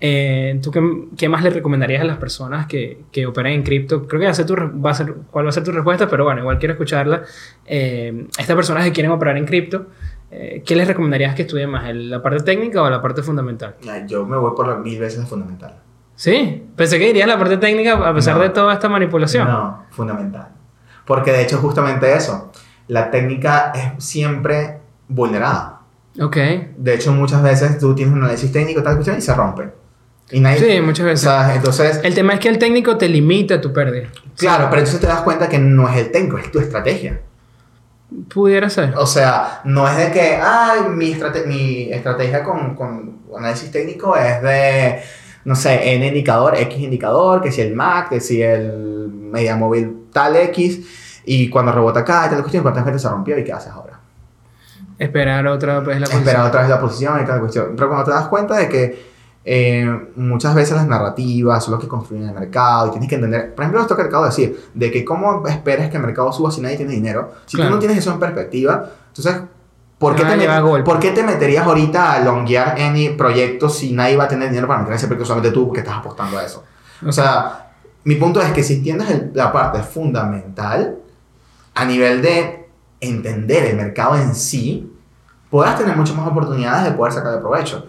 eh, 0.00 0.58
¿Tú 0.62 0.70
qué, 0.72 0.80
qué 1.16 1.28
más 1.28 1.42
le 1.44 1.50
recomendarías 1.50 2.00
a 2.02 2.04
las 2.04 2.16
personas 2.16 2.66
que, 2.66 3.02
que 3.12 3.26
operen 3.26 3.52
en 3.52 3.62
cripto? 3.62 4.06
Creo 4.08 4.18
que 4.20 4.26
va 4.26 4.32
a 4.32 4.34
ser 4.34 4.46
tu, 4.46 4.54
va 4.56 4.90
a 4.90 4.94
ser, 4.94 5.14
cuál 5.30 5.44
va 5.46 5.50
a 5.50 5.52
ser 5.52 5.62
tu 5.62 5.70
respuesta, 5.72 6.08
pero 6.08 6.24
bueno, 6.24 6.40
igual 6.40 6.58
quiero 6.58 6.72
escucharla. 6.72 7.22
Eh, 7.66 8.26
estas 8.38 8.56
personas 8.56 8.84
que 8.84 8.92
quieren 8.92 9.12
operar 9.12 9.36
en 9.36 9.44
cripto, 9.46 9.86
eh, 10.32 10.62
¿qué 10.66 10.74
les 10.74 10.88
recomendarías 10.88 11.34
que 11.36 11.42
estudien 11.42 11.70
más? 11.70 11.88
¿el- 11.88 12.10
¿La 12.10 12.20
parte 12.22 12.42
técnica 12.42 12.82
o 12.82 12.90
la 12.90 13.00
parte 13.00 13.22
fundamental? 13.22 13.76
Yo 14.08 14.26
me 14.26 14.36
voy 14.36 14.52
por 14.56 14.66
las 14.66 14.78
mil 14.78 14.98
veces 14.98 15.28
fundamental. 15.28 15.76
Sí, 16.16 16.64
pensé 16.76 16.98
que 16.98 17.06
dirías 17.06 17.26
la 17.28 17.38
parte 17.38 17.56
técnica 17.58 17.92
a 17.94 18.14
pesar 18.14 18.36
No. 18.36 18.42
de 18.42 18.50
toda 18.50 18.72
esta 18.74 18.88
manipulación. 18.88 19.46
No, 19.48 19.84
fundamental. 19.90 20.48
Porque 21.06 21.32
de 21.32 21.42
hecho, 21.42 21.58
justamente 21.58 22.12
eso. 22.14 22.50
La 22.88 23.10
técnica 23.10 23.72
es 23.74 24.04
siempre 24.04 24.78
vulnerada. 25.08 25.80
Ok. 26.20 26.36
De 26.76 26.94
hecho, 26.94 27.12
muchas 27.12 27.42
veces 27.42 27.78
tú 27.78 27.94
tienes 27.94 28.12
un 28.14 28.22
análisis 28.22 28.52
técnico, 28.52 28.82
tal 28.82 28.94
cuestión, 28.96 29.16
y 29.18 29.20
se 29.22 29.34
rompe. 29.34 29.68
Y 30.30 30.40
nadie. 30.40 30.58
Sí, 30.76 30.80
muchas 30.80 31.04
o 31.04 31.08
veces. 31.08 31.20
sea, 31.22 31.54
entonces. 31.54 32.00
El 32.02 32.14
tema 32.14 32.34
es 32.34 32.40
que 32.40 32.48
el 32.48 32.58
técnico 32.58 32.96
te 32.96 33.08
limita 33.08 33.60
tu 33.60 33.72
pérdida. 33.72 34.08
Claro, 34.36 34.66
pero 34.70 34.80
entonces 34.80 35.00
te 35.00 35.06
das 35.06 35.20
cuenta 35.22 35.48
que 35.48 35.58
no 35.58 35.88
es 35.88 35.96
el 35.96 36.10
técnico, 36.10 36.38
es 36.38 36.50
tu 36.50 36.58
estrategia. 36.58 37.20
Pudiera 38.32 38.68
ser. 38.68 38.94
O 38.96 39.06
sea, 39.06 39.62
no 39.64 39.88
es 39.88 39.96
de 39.96 40.10
que, 40.12 40.36
ay, 40.42 40.80
mi, 40.90 41.12
estrate- 41.14 41.46
mi 41.46 41.90
estrategia 41.90 42.42
con, 42.44 42.74
con 42.74 43.20
análisis 43.38 43.70
técnico 43.70 44.14
es 44.16 44.42
de, 44.42 45.00
no 45.46 45.56
sé, 45.56 45.94
N 45.94 46.06
indicador, 46.06 46.54
X 46.56 46.78
indicador, 46.78 47.40
que 47.40 47.50
si 47.50 47.62
el 47.62 47.74
MAC, 47.74 48.10
que 48.10 48.20
si 48.20 48.42
el 48.42 49.08
media 49.10 49.56
móvil 49.56 50.04
tal 50.12 50.36
X, 50.36 50.80
y 51.24 51.48
cuando 51.50 51.72
rebota 51.72 52.00
acá 52.00 52.24
y 52.26 52.30
tal 52.30 52.40
cuestión, 52.40 52.62
cuánta 52.62 52.82
gente 52.82 52.98
se 52.98 53.08
rompió 53.08 53.38
y 53.38 53.44
qué 53.44 53.52
haces 53.52 53.72
ahora. 53.72 53.98
Esperar 54.98 55.46
otra 55.46 55.80
vez 55.80 55.98
la 56.00 56.06
posición. 56.06 56.20
Esperar 56.22 56.46
otra 56.46 56.60
vez 56.60 56.70
la 56.70 56.80
posición 56.80 57.20
y 57.22 57.24
tal 57.26 57.40
cuestión. 57.40 57.66
Pero 57.76 57.88
cuando 57.88 58.04
te 58.04 58.10
das 58.12 58.28
cuenta 58.28 58.56
de 58.56 58.68
que 58.68 59.12
eh, 59.44 60.08
muchas 60.16 60.54
veces 60.54 60.76
las 60.76 60.86
narrativas 60.86 61.64
son 61.64 61.74
lo 61.74 61.80
que 61.80 61.88
construyen 61.88 62.28
el 62.28 62.34
mercado 62.34 62.86
y 62.88 62.90
tienes 62.90 63.08
que 63.08 63.16
entender, 63.16 63.54
por 63.54 63.64
ejemplo, 63.64 63.80
esto 63.80 63.96
que 63.96 64.02
acabo 64.02 64.24
de 64.24 64.30
decir, 64.30 64.64
de 64.74 64.90
que 64.92 65.04
cómo 65.04 65.46
esperas 65.48 65.90
que 65.90 65.96
el 65.96 66.02
mercado 66.04 66.32
suba 66.32 66.50
si 66.52 66.60
nadie 66.60 66.76
tiene 66.76 66.92
dinero. 66.92 67.32
Si 67.46 67.56
Claro. 67.56 67.70
tú 67.70 67.74
no 67.76 67.80
tienes 67.80 67.98
eso 67.98 68.12
en 68.12 68.20
perspectiva, 68.20 68.84
entonces, 69.08 69.42
¿por 69.98 70.14
qué, 70.14 70.24
te. 70.24 70.82
¿por 70.84 71.00
qué 71.00 71.10
te 71.10 71.22
meterías 71.24 71.66
ahorita 71.66 72.12
a 72.12 72.20
longuear 72.20 72.80
any 72.80 73.08
proyecto 73.10 73.68
si 73.68 73.92
nadie 73.92 74.16
va 74.16 74.24
a 74.24 74.28
tener 74.28 74.48
dinero 74.50 74.68
para 74.68 74.80
meter 74.80 74.94
ese 74.94 75.06
proyecto 75.08 75.26
solamente 75.26 75.52
tú 75.52 75.66
porque 75.66 75.80
estás 75.80 75.96
apostando 75.96 76.38
a 76.38 76.44
eso? 76.44 76.62
O 77.04 77.10
sea, 77.10 77.72
mi 78.04 78.14
punto 78.14 78.40
es 78.40 78.52
que 78.52 78.62
si 78.62 78.74
entiendes 78.74 79.10
el- 79.10 79.30
la 79.34 79.50
parte 79.52 79.80
fundamental, 79.82 80.98
a 81.74 81.84
nivel 81.84 82.22
de 82.22 82.68
entender 83.00 83.64
el 83.64 83.76
mercado 83.76 84.16
en 84.16 84.34
sí, 84.34 84.92
podrás 85.50 85.78
tener 85.78 85.96
muchas 85.96 86.16
más 86.16 86.26
oportunidades 86.28 86.84
de 86.84 86.96
poder 86.96 87.12
sacarle 87.12 87.40
provecho. 87.40 87.86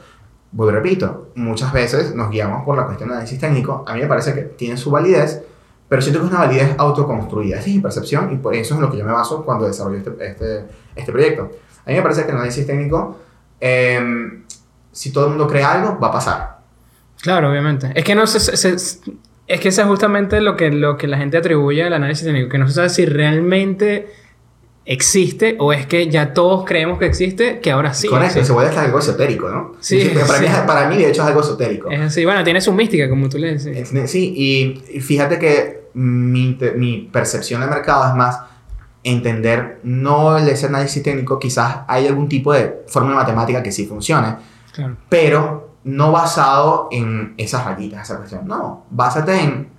Vuelvo 0.51 0.71
y 0.71 0.75
repito, 0.75 1.29
muchas 1.35 1.71
veces 1.73 2.13
nos 2.13 2.29
guiamos 2.29 2.63
por 2.63 2.77
la 2.77 2.85
cuestión 2.85 3.09
de 3.09 3.15
análisis 3.15 3.39
técnico. 3.39 3.83
A 3.87 3.93
mí 3.93 4.01
me 4.01 4.07
parece 4.07 4.33
que 4.33 4.41
tiene 4.41 4.77
su 4.77 4.91
validez, 4.91 5.41
pero 5.87 6.01
siento 6.01 6.19
que 6.19 6.27
es 6.27 6.31
una 6.31 6.41
validez 6.41 6.75
autoconstruida. 6.77 7.57
Esa 7.57 7.69
es 7.69 7.75
mi 7.75 7.81
percepción 7.81 8.31
y 8.33 8.37
por 8.37 8.53
eso 8.53 8.75
es 8.75 8.79
lo 8.79 8.91
que 8.91 8.97
yo 8.97 9.05
me 9.05 9.11
baso 9.11 9.43
cuando 9.43 9.65
desarrollo 9.65 9.97
este, 9.97 10.11
este, 10.19 10.65
este 10.95 11.11
proyecto. 11.11 11.51
A 11.85 11.89
mí 11.89 11.95
me 11.95 12.01
parece 12.01 12.23
que 12.23 12.31
el 12.31 12.37
análisis 12.37 12.67
técnico, 12.67 13.17
em, 13.59 14.43
si 14.91 15.11
todo 15.11 15.25
el 15.25 15.29
mundo 15.31 15.47
cree 15.47 15.63
algo, 15.63 15.99
va 15.99 16.07
a 16.07 16.11
pasar. 16.11 16.59
Claro, 17.21 17.49
obviamente. 17.49 17.91
Es 17.95 18.03
que 18.03 18.15
no 18.15 18.27
se, 18.27 18.39
se, 18.39 18.77
es 19.53 19.59
que 19.59 19.69
eso 19.69 19.81
es 19.81 19.87
justamente 19.87 20.41
lo 20.41 20.55
que, 20.55 20.71
lo 20.71 20.97
que 20.97 21.07
la 21.07 21.17
gente 21.17 21.37
atribuye 21.37 21.83
al 21.83 21.93
análisis 21.93 22.25
técnico, 22.25 22.49
que 22.49 22.57
no 22.57 22.67
se 22.67 22.73
sabe 22.73 22.89
si 22.89 23.05
realmente 23.05 24.07
existe 24.85 25.55
o 25.59 25.71
es 25.71 25.85
que 25.85 26.09
ya 26.09 26.33
todos 26.33 26.65
creemos 26.65 26.99
que 26.99 27.05
existe, 27.05 27.59
que 27.59 27.71
ahora 27.71 27.93
sí. 27.93 28.07
Correcto, 28.07 28.43
se 28.43 28.51
vuelve 28.51 28.69
hasta 28.69 28.83
algo 28.83 28.99
esotérico, 28.99 29.49
¿no? 29.49 29.75
Sí. 29.79 30.11
para, 30.27 30.39
sí. 30.39 30.43
Mí, 30.43 30.49
para 30.67 30.89
mí, 30.89 30.97
de 30.97 31.09
hecho, 31.09 31.21
es 31.21 31.27
algo 31.27 31.41
esotérico. 31.41 31.89
Es 31.89 32.01
así, 32.01 32.25
bueno, 32.25 32.43
tiene 32.43 32.61
su 32.61 32.73
mística, 32.73 33.07
como 33.07 33.29
tú 33.29 33.37
le 33.37 33.55
decís. 33.55 34.09
Sí, 34.09 34.33
y 34.35 34.99
fíjate 34.99 35.39
que 35.39 35.83
mi, 35.93 36.57
mi 36.75 37.09
percepción 37.11 37.61
del 37.61 37.69
mercado 37.69 38.09
es 38.09 38.15
más 38.15 38.39
entender 39.03 39.79
no 39.83 40.37
el 40.37 40.47
ese 40.47 40.65
análisis 40.65 41.03
técnico, 41.03 41.37
quizás 41.37 41.79
hay 41.87 42.07
algún 42.07 42.27
tipo 42.27 42.53
de 42.53 42.83
fórmula 42.87 43.15
matemática 43.15 43.61
que 43.61 43.71
sí 43.71 43.85
funcione, 43.85 44.37
claro. 44.71 44.95
pero 45.09 45.72
no 45.83 46.11
basado 46.11 46.87
en 46.91 47.33
esas 47.37 47.65
rayitas, 47.65 48.03
esa 48.03 48.17
cuestión. 48.17 48.47
No, 48.47 48.85
básate 48.89 49.39
en... 49.39 49.69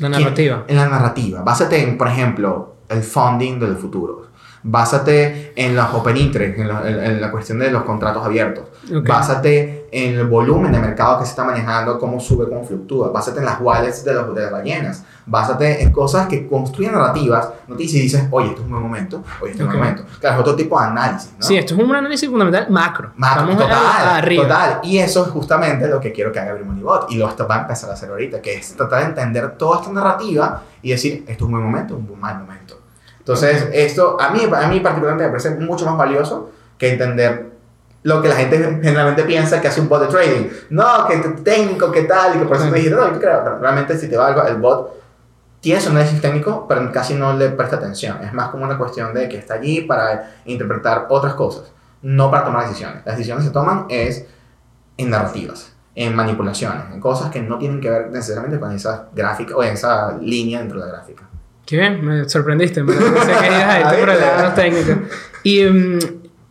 La 0.00 0.08
narrativa. 0.08 0.64
En 0.68 0.76
la 0.76 0.88
narrativa. 0.88 1.42
Básate 1.42 1.82
en, 1.82 1.98
por 1.98 2.08
ejemplo, 2.08 2.76
el 2.88 3.02
funding 3.02 3.58
del 3.58 3.76
futuro. 3.76 4.28
Básate 4.62 5.52
en 5.54 5.76
los 5.76 5.92
open 5.94 6.16
interest, 6.16 6.58
en, 6.58 6.68
lo, 6.68 6.84
en, 6.84 6.98
en 7.02 7.20
la 7.20 7.30
cuestión 7.30 7.58
de 7.58 7.70
los 7.70 7.82
contratos 7.84 8.24
abiertos. 8.24 8.64
Okay. 8.84 9.00
Básate 9.00 9.88
en 9.90 10.14
el 10.18 10.26
volumen 10.26 10.72
de 10.72 10.78
mercado 10.78 11.18
que 11.18 11.24
se 11.24 11.30
está 11.30 11.44
manejando, 11.44 11.98
cómo 11.98 12.20
sube, 12.20 12.48
cómo 12.48 12.64
fluctúa. 12.64 13.10
Básate 13.10 13.38
en 13.38 13.46
las 13.46 13.60
wallets 13.60 14.04
de, 14.04 14.14
los, 14.14 14.34
de 14.34 14.42
las 14.42 14.50
ballenas. 14.50 15.04
Básate 15.24 15.82
en 15.82 15.92
cosas 15.92 16.26
que 16.26 16.46
construyen 16.46 16.92
narrativas. 16.92 17.50
No 17.66 17.76
te 17.76 17.82
dices, 17.82 18.02
dices, 18.02 18.28
oye, 18.30 18.48
esto 18.48 18.60
es 18.60 18.66
un 18.66 18.72
buen 18.72 18.82
momento, 18.82 19.22
oye, 19.40 19.52
este 19.52 19.62
es 19.62 19.68
okay. 19.68 19.76
un 19.78 19.82
buen 19.82 19.94
momento. 19.96 20.18
Claro, 20.20 20.36
es 20.36 20.40
otro 20.40 20.56
tipo 20.56 20.78
de 20.80 20.86
análisis. 20.86 21.32
¿no? 21.38 21.46
Sí, 21.46 21.56
esto 21.56 21.74
es 21.74 21.80
un 21.80 21.94
análisis 21.94 22.28
fundamental 22.28 22.66
macro. 22.70 23.12
Macro, 23.16 23.50
Estamos 23.50 23.62
total, 23.62 24.08
arriba. 24.16 24.42
total. 24.44 24.80
Y 24.82 24.98
eso 24.98 25.24
es 25.24 25.30
justamente 25.30 25.88
lo 25.88 26.00
que 26.00 26.12
quiero 26.12 26.32
que 26.32 26.40
haga 26.40 26.54
Brimonibot. 26.54 27.10
Y 27.10 27.16
lo 27.16 27.26
va 27.28 27.56
a 27.56 27.60
empezar 27.60 27.90
a 27.90 27.94
hacer 27.94 28.10
ahorita, 28.10 28.40
que 28.40 28.54
es 28.56 28.74
tratar 28.74 29.00
de 29.00 29.06
entender 29.06 29.56
toda 29.56 29.80
esta 29.80 29.92
narrativa 29.92 30.62
y 30.82 30.90
decir, 30.90 31.24
esto 31.26 31.32
es 31.32 31.42
un 31.42 31.52
buen 31.52 31.64
momento, 31.64 31.96
un 31.96 32.20
mal 32.20 32.38
momento. 32.38 32.77
Entonces, 33.28 33.68
esto 33.74 34.16
a 34.18 34.30
mí, 34.30 34.40
a 34.50 34.68
mí 34.68 34.80
particularmente 34.80 35.24
me 35.24 35.28
parece 35.28 35.50
mucho 35.50 35.84
más 35.84 35.98
valioso 35.98 36.50
que 36.78 36.92
entender 36.94 37.50
lo 38.02 38.22
que 38.22 38.28
la 38.28 38.36
gente 38.36 38.56
generalmente 38.56 39.24
piensa 39.24 39.60
que 39.60 39.68
hace 39.68 39.82
un 39.82 39.88
bot 39.90 40.00
de 40.00 40.06
trading. 40.06 40.48
No, 40.70 41.06
que 41.06 41.18
técnico, 41.44 41.92
que 41.92 42.04
tal, 42.04 42.36
y 42.36 42.38
que 42.38 42.46
por 42.46 42.56
eso 42.56 42.70
me 42.70 42.78
dije, 42.78 42.88
no, 42.88 43.12
yo 43.12 43.20
creo, 43.20 43.58
realmente 43.58 43.98
si 43.98 44.08
te 44.08 44.16
va 44.16 44.28
algo, 44.28 44.44
el 44.44 44.56
bot 44.56 44.98
tiene 45.60 45.78
su 45.78 45.90
análisis 45.90 46.22
técnico, 46.22 46.64
pero 46.66 46.90
casi 46.90 47.12
no 47.16 47.34
le 47.34 47.50
presta 47.50 47.76
atención. 47.76 48.16
Es 48.24 48.32
más 48.32 48.48
como 48.48 48.64
una 48.64 48.78
cuestión 48.78 49.12
de 49.12 49.28
que 49.28 49.36
está 49.36 49.54
allí 49.54 49.82
para 49.82 50.36
interpretar 50.46 51.04
otras 51.10 51.34
cosas, 51.34 51.70
no 52.00 52.30
para 52.30 52.46
tomar 52.46 52.66
decisiones. 52.66 53.04
Las 53.04 53.18
decisiones 53.18 53.44
se 53.44 53.50
toman 53.50 53.84
es 53.90 54.24
en 54.96 55.10
narrativas, 55.10 55.70
en 55.94 56.16
manipulaciones, 56.16 56.94
en 56.94 56.98
cosas 56.98 57.30
que 57.30 57.42
no 57.42 57.58
tienen 57.58 57.78
que 57.78 57.90
ver 57.90 58.10
necesariamente 58.10 58.58
con 58.58 58.72
esa 58.72 59.08
gráfica 59.14 59.54
o 59.54 59.62
esa 59.62 60.16
línea 60.16 60.60
dentro 60.60 60.80
de 60.80 60.86
la 60.86 60.92
gráfica. 60.92 61.27
Qué 61.68 61.76
bien, 61.76 62.02
me 62.02 62.26
sorprendiste. 62.26 62.82
Me 62.82 62.94
pensé 62.94 63.10
que 63.12 63.46
ibas 63.46 63.84
a 63.84 63.90
por 63.90 64.08
el 64.08 64.18
lado 64.18 64.54
técnico. 64.54 65.02
Y, 65.42 65.66
um, 65.66 65.98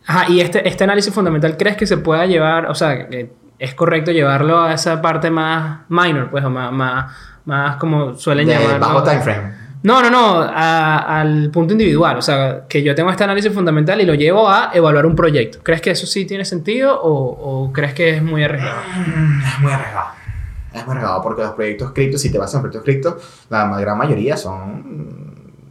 ajá, 0.06 0.30
y 0.30 0.40
este, 0.40 0.68
este 0.68 0.84
análisis 0.84 1.12
fundamental, 1.12 1.56
¿crees 1.56 1.76
que 1.76 1.88
se 1.88 1.96
pueda 1.96 2.24
llevar, 2.24 2.66
o 2.66 2.74
sea, 2.76 3.08
que 3.08 3.32
es 3.58 3.74
correcto 3.74 4.12
llevarlo 4.12 4.62
a 4.62 4.74
esa 4.74 5.02
parte 5.02 5.28
más 5.28 5.80
minor, 5.88 6.30
pues, 6.30 6.44
o 6.44 6.50
más, 6.50 6.70
más, 6.70 7.12
más 7.46 7.76
como 7.78 8.14
suelen 8.14 8.46
de 8.46 8.54
llamarlo? 8.54 8.78
bajo 8.78 9.02
time 9.02 9.20
frame. 9.20 9.54
No, 9.82 10.02
no, 10.02 10.08
no, 10.08 10.40
a, 10.40 11.20
al 11.20 11.50
punto 11.50 11.72
individual. 11.72 12.16
O 12.18 12.22
sea, 12.22 12.66
que 12.68 12.84
yo 12.84 12.94
tengo 12.94 13.10
este 13.10 13.24
análisis 13.24 13.52
fundamental 13.52 14.00
y 14.00 14.06
lo 14.06 14.14
llevo 14.14 14.48
a 14.48 14.70
evaluar 14.72 15.04
un 15.04 15.16
proyecto. 15.16 15.58
¿Crees 15.64 15.80
que 15.80 15.90
eso 15.90 16.06
sí 16.06 16.26
tiene 16.26 16.44
sentido 16.44 16.96
o, 16.96 17.64
o 17.64 17.72
crees 17.72 17.92
que 17.92 18.10
es 18.10 18.22
muy 18.22 18.44
arriesgado? 18.44 18.82
Es 19.44 19.60
muy 19.60 19.72
arriesgado 19.72 20.17
es 20.72 20.82
arriesgado 20.82 21.22
porque 21.22 21.42
los 21.42 21.52
proyectos 21.52 21.92
cripto, 21.92 22.18
si 22.18 22.30
te 22.30 22.38
vas 22.38 22.52
a 22.54 22.58
un 22.58 22.62
proyecto 22.62 22.84
cripto, 22.84 23.18
la 23.50 23.68
gran 23.80 23.96
mayoría 23.96 24.36
son. 24.36 25.28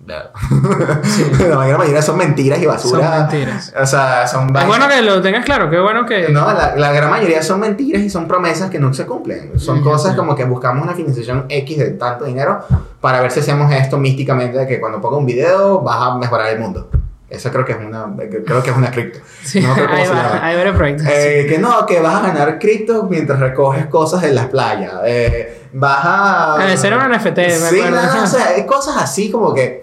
Sí. 0.07 1.23
la 1.49 1.67
gran 1.67 1.79
mayoría 1.79 2.01
son 2.01 2.17
mentiras 2.17 2.61
y 2.61 2.65
basura. 2.65 3.03
Son 3.03 3.19
mentiras. 3.19 3.73
O 3.77 3.85
sea, 3.85 4.25
son. 4.25 4.55
Es 4.55 4.65
bueno 4.65 4.87
que 4.87 5.01
lo 5.01 5.21
tengas 5.21 5.43
claro, 5.43 5.69
qué 5.69 5.79
bueno 5.79 6.05
que. 6.05 6.29
No, 6.29 6.45
la, 6.53 6.77
la, 6.77 6.93
gran 6.93 7.09
mayoría 7.09 7.43
son 7.43 7.59
mentiras 7.59 8.01
y 8.01 8.09
son 8.09 8.25
promesas 8.25 8.69
que 8.69 8.79
no 8.79 8.93
se 8.93 9.05
cumplen. 9.05 9.59
Son 9.59 9.83
cosas 9.83 10.15
como 10.15 10.33
que 10.33 10.45
buscamos 10.45 10.83
una 10.83 10.93
financiación 10.93 11.45
X 11.49 11.77
de 11.77 11.91
tanto 11.91 12.23
dinero 12.23 12.61
para 13.01 13.19
ver 13.19 13.31
si 13.31 13.41
hacemos 13.41 13.69
esto 13.73 13.97
místicamente 13.97 14.57
de 14.57 14.65
que 14.67 14.79
cuando 14.79 15.01
ponga 15.01 15.17
un 15.17 15.25
video 15.25 15.81
vas 15.81 15.97
a 16.01 16.17
mejorar 16.17 16.53
el 16.53 16.59
mundo. 16.59 16.89
Eso 17.29 17.51
creo 17.51 17.65
que 17.65 17.73
es 17.73 17.77
una, 17.77 18.07
creo 18.15 18.63
que 18.63 18.69
es 18.69 18.77
una 18.77 18.89
cripto. 18.89 19.19
Sí, 19.43 19.59
no 19.59 19.73
hay, 19.73 20.07
va, 20.07 20.45
hay 20.45 20.55
varios 20.55 20.77
proyectos. 20.77 21.07
Eh, 21.09 21.45
que 21.49 21.57
no, 21.57 21.85
que 21.85 21.99
vas 21.99 22.15
a 22.15 22.27
ganar 22.27 22.57
cripto 22.57 23.03
mientras 23.03 23.39
recoges 23.39 23.87
cosas 23.87 24.23
en 24.23 24.33
las 24.33 24.45
playas. 24.45 24.93
Eh, 25.05 25.67
vas 25.73 26.01
a... 26.03 26.55
Debe 26.57 26.77
ser 26.77 26.93
un 26.93 27.11
NFT. 27.11 27.39
Sí, 27.69 27.81
no, 27.83 27.91
no, 27.91 28.23
o 28.23 28.27
sea, 28.27 28.47
hay 28.55 28.65
cosas 28.65 28.95
así 28.97 29.29
como 29.29 29.53
que... 29.53 29.81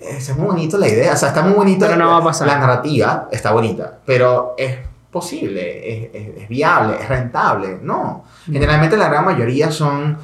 Es 0.00 0.34
muy 0.34 0.46
bonito 0.46 0.78
la 0.78 0.88
idea, 0.88 1.12
o 1.12 1.16
sea, 1.16 1.28
está 1.28 1.42
muy 1.42 1.52
bonito. 1.52 1.84
Pero 1.84 1.96
no 1.96 2.10
va 2.10 2.16
a 2.16 2.24
pasar. 2.24 2.46
La 2.46 2.58
narrativa 2.58 3.28
está 3.30 3.52
bonita, 3.52 3.98
pero 4.04 4.54
es 4.56 4.78
posible, 5.10 6.06
es, 6.06 6.14
es, 6.14 6.42
es 6.42 6.48
viable, 6.48 6.96
es 7.00 7.08
rentable. 7.08 7.78
No. 7.82 8.24
Generalmente 8.46 8.96
la 8.96 9.08
gran 9.08 9.26
mayoría 9.26 9.70
son 9.70 10.16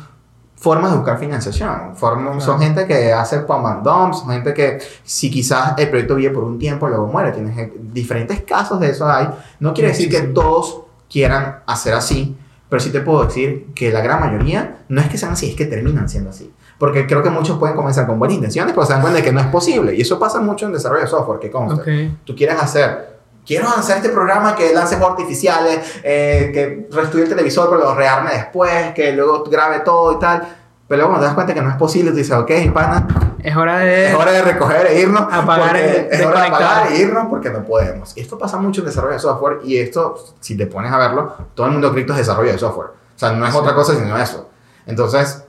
formas 0.57 0.91
de 0.91 0.97
buscar 0.97 1.19
financiación. 1.19 1.95
Formas. 1.95 2.43
Son 2.43 2.59
gente 2.59 2.87
que 2.87 3.13
hace 3.13 3.41
pump 3.41 3.67
and 3.67 3.85
dump, 3.85 4.15
son 4.15 4.31
gente 4.31 4.53
que 4.55 4.79
si 5.05 5.31
quizás 5.31 5.75
el 5.77 5.89
proyecto 5.89 6.15
vive 6.15 6.31
por 6.31 6.45
un 6.45 6.59
tiempo, 6.59 6.89
luego 6.89 7.07
muere. 7.07 7.33
Tienes 7.33 7.71
diferentes 7.93 8.43
casos 8.43 8.81
de 8.81 8.91
eso 8.91 9.09
hay. 9.09 9.29
No 9.61 9.75
quiere 9.75 9.91
decir 9.91 10.11
que 10.11 10.21
todos 10.23 10.83
quieran 11.11 11.61
hacer 11.67 11.95
así, 11.95 12.37
pero 12.69 12.81
sí 12.81 12.91
te 12.91 13.01
puedo 13.01 13.25
decir 13.25 13.69
que 13.75 13.93
la 13.93 14.01
gran 14.01 14.19
mayoría 14.19 14.85
no 14.89 15.01
es 15.01 15.09
que 15.09 15.19
sean 15.19 15.33
así, 15.33 15.51
es 15.51 15.57
que 15.57 15.67
terminan 15.67 16.09
siendo 16.09 16.31
así. 16.31 16.53
Porque 16.79 17.07
creo 17.07 17.23
que 17.23 17.31
muchos 17.31 17.59
pueden 17.59 17.75
comenzar 17.75 18.07
con 18.07 18.19
buenas 18.19 18.35
intenciones, 18.35 18.75
pero 18.75 18.87
se 18.87 18.93
dan 18.93 19.01
cuenta 19.01 19.19
de 19.19 19.25
que 19.25 19.33
no 19.33 19.41
es 19.41 19.47
posible. 19.47 19.95
Y 19.95 20.03
eso 20.03 20.19
pasa 20.19 20.41
mucho 20.41 20.67
en 20.67 20.73
desarrollo 20.73 21.03
de 21.03 21.09
software, 21.09 21.39
que 21.39 21.51
consta. 21.51 21.81
Okay. 21.81 22.19
Tú 22.25 22.35
quieres 22.35 22.61
hacer 22.61 23.16
quiero 23.47 23.69
hacer 23.69 23.99
este 23.99 24.09
programa 24.11 24.55
que 24.57 24.75
lance 24.75 24.97
juegos 24.97 25.13
artificiales, 25.13 26.01
eh, 26.03 26.51
que 26.53 26.89
reestudie 26.95 27.25
el 27.25 27.31
televisor, 27.31 27.71
pero 27.71 27.81
lo 27.81 27.95
rearme 27.95 28.33
después, 28.33 28.93
que 28.95 29.13
luego 29.13 29.45
grabe 29.45 29.81
todo 29.81 30.13
y 30.13 30.19
tal. 30.19 30.47
Pero 30.89 30.99
luego 30.99 31.11
cuando 31.11 31.25
te 31.25 31.27
das 31.27 31.35
cuenta 31.35 31.55
que 31.55 31.63
no 31.63 31.71
es 31.71 31.77
posible, 31.77 32.11
tú 32.11 32.17
dices, 32.17 32.37
ok, 32.37 32.51
pana, 32.73 33.07
es 33.43 33.57
hora 33.57 33.79
de, 33.79 34.09
es 34.09 34.15
hora 34.15 34.33
de 34.33 34.43
recoger 34.43 34.87
e 34.87 35.01
irnos. 35.01 35.23
Apagar 35.33 35.77
es 35.77 36.25
hora 36.25 36.43
de 36.43 36.47
apagar 36.47 36.93
e 36.93 36.99
irnos 36.99 37.27
porque 37.29 37.51
no 37.51 37.65
podemos. 37.65 38.17
Y 38.17 38.21
esto 38.21 38.39
pasa 38.39 38.57
mucho 38.59 38.83
en 38.83 38.87
desarrollo 38.87 39.15
de 39.15 39.21
software 39.21 39.59
y 39.65 39.79
esto, 39.79 40.17
si 40.41 40.57
te 40.57 40.67
pones 40.67 40.93
a 40.93 40.99
verlo, 40.99 41.35
todo 41.55 41.67
el 41.67 41.73
mundo 41.73 41.93
cripto 41.93 42.13
es 42.13 42.21
desarrollo 42.21 42.53
de 42.53 42.59
software. 42.59 42.89
O 42.89 43.19
sea, 43.19 43.33
no 43.33 43.47
es 43.47 43.53
sí. 43.53 43.59
otra 43.59 43.75
cosa 43.75 43.95
sino 43.95 44.17
eso. 44.17 44.49
Entonces... 44.87 45.45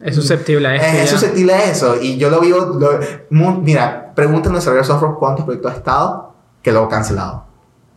Es 0.00 0.14
susceptible 0.16 0.66
a 0.66 0.74
esto. 0.76 0.86
Es, 0.86 1.04
es 1.04 1.10
susceptible 1.10 1.54
a 1.54 1.64
eso. 1.70 1.96
Y 2.00 2.16
yo 2.18 2.28
lo 2.28 2.40
vivo... 2.40 2.76
Lo, 2.78 2.98
mira, 3.30 4.12
pregúntale 4.16 4.54
en 4.54 4.54
desarrollo 4.56 4.82
de 4.82 4.86
software 4.86 5.12
cuántos 5.18 5.44
proyectos 5.44 5.72
ha 5.72 5.76
estado 5.76 6.27
que 6.68 6.72
luego 6.72 6.88
cancelado. 6.88 7.44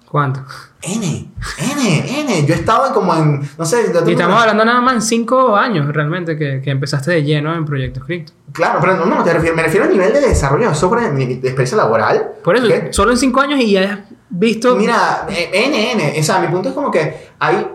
¿Cuánto? 0.09 0.41
N, 0.82 1.30
N, 1.59 2.22
N. 2.22 2.45
Yo 2.45 2.53
estaba 2.53 2.93
como 2.93 3.13
en, 3.15 3.49
no 3.57 3.65
sé... 3.65 3.91
Y 4.05 4.11
estamos 4.11 4.39
hablando 4.39 4.63
nada 4.63 4.80
más 4.80 4.93
en 4.93 5.01
5 5.01 5.57
años 5.57 5.93
realmente 5.93 6.38
que, 6.38 6.61
que, 6.61 6.69
empezaste 6.69 7.11
de 7.11 7.24
lleno 7.24 7.53
en 7.53 7.65
proyectos 7.65 8.05
cripto. 8.05 8.32
Claro, 8.53 8.80
pero 8.82 8.95
no, 8.95 9.05
no 9.05 9.24
te 9.24 9.34
refiero, 9.34 9.55
me 9.55 9.63
refiero 9.63 9.86
al 9.86 9.91
nivel 9.91 10.13
de 10.13 10.22
desarrollo 10.22 10.69
de 10.69 10.76
software 10.76 11.13
de, 11.13 11.24
experiencia 11.34 11.78
laboral. 11.78 12.32
Por 12.43 12.55
eso, 12.55 12.65
¿okay? 12.65 12.88
solo 12.91 13.11
en 13.11 13.17
5 13.17 13.41
años 13.41 13.59
y 13.59 13.72
ya 13.72 13.93
has 13.93 13.99
visto... 14.30 14.76
Mira, 14.78 15.28
N, 15.30 15.91
N. 15.91 16.19
O 16.19 16.24
sea, 16.24 16.39
mi 16.39 16.47
punto 16.47 16.69
es 16.69 16.76
como 16.76 16.89
que 16.91 17.30
hay 17.39 17.67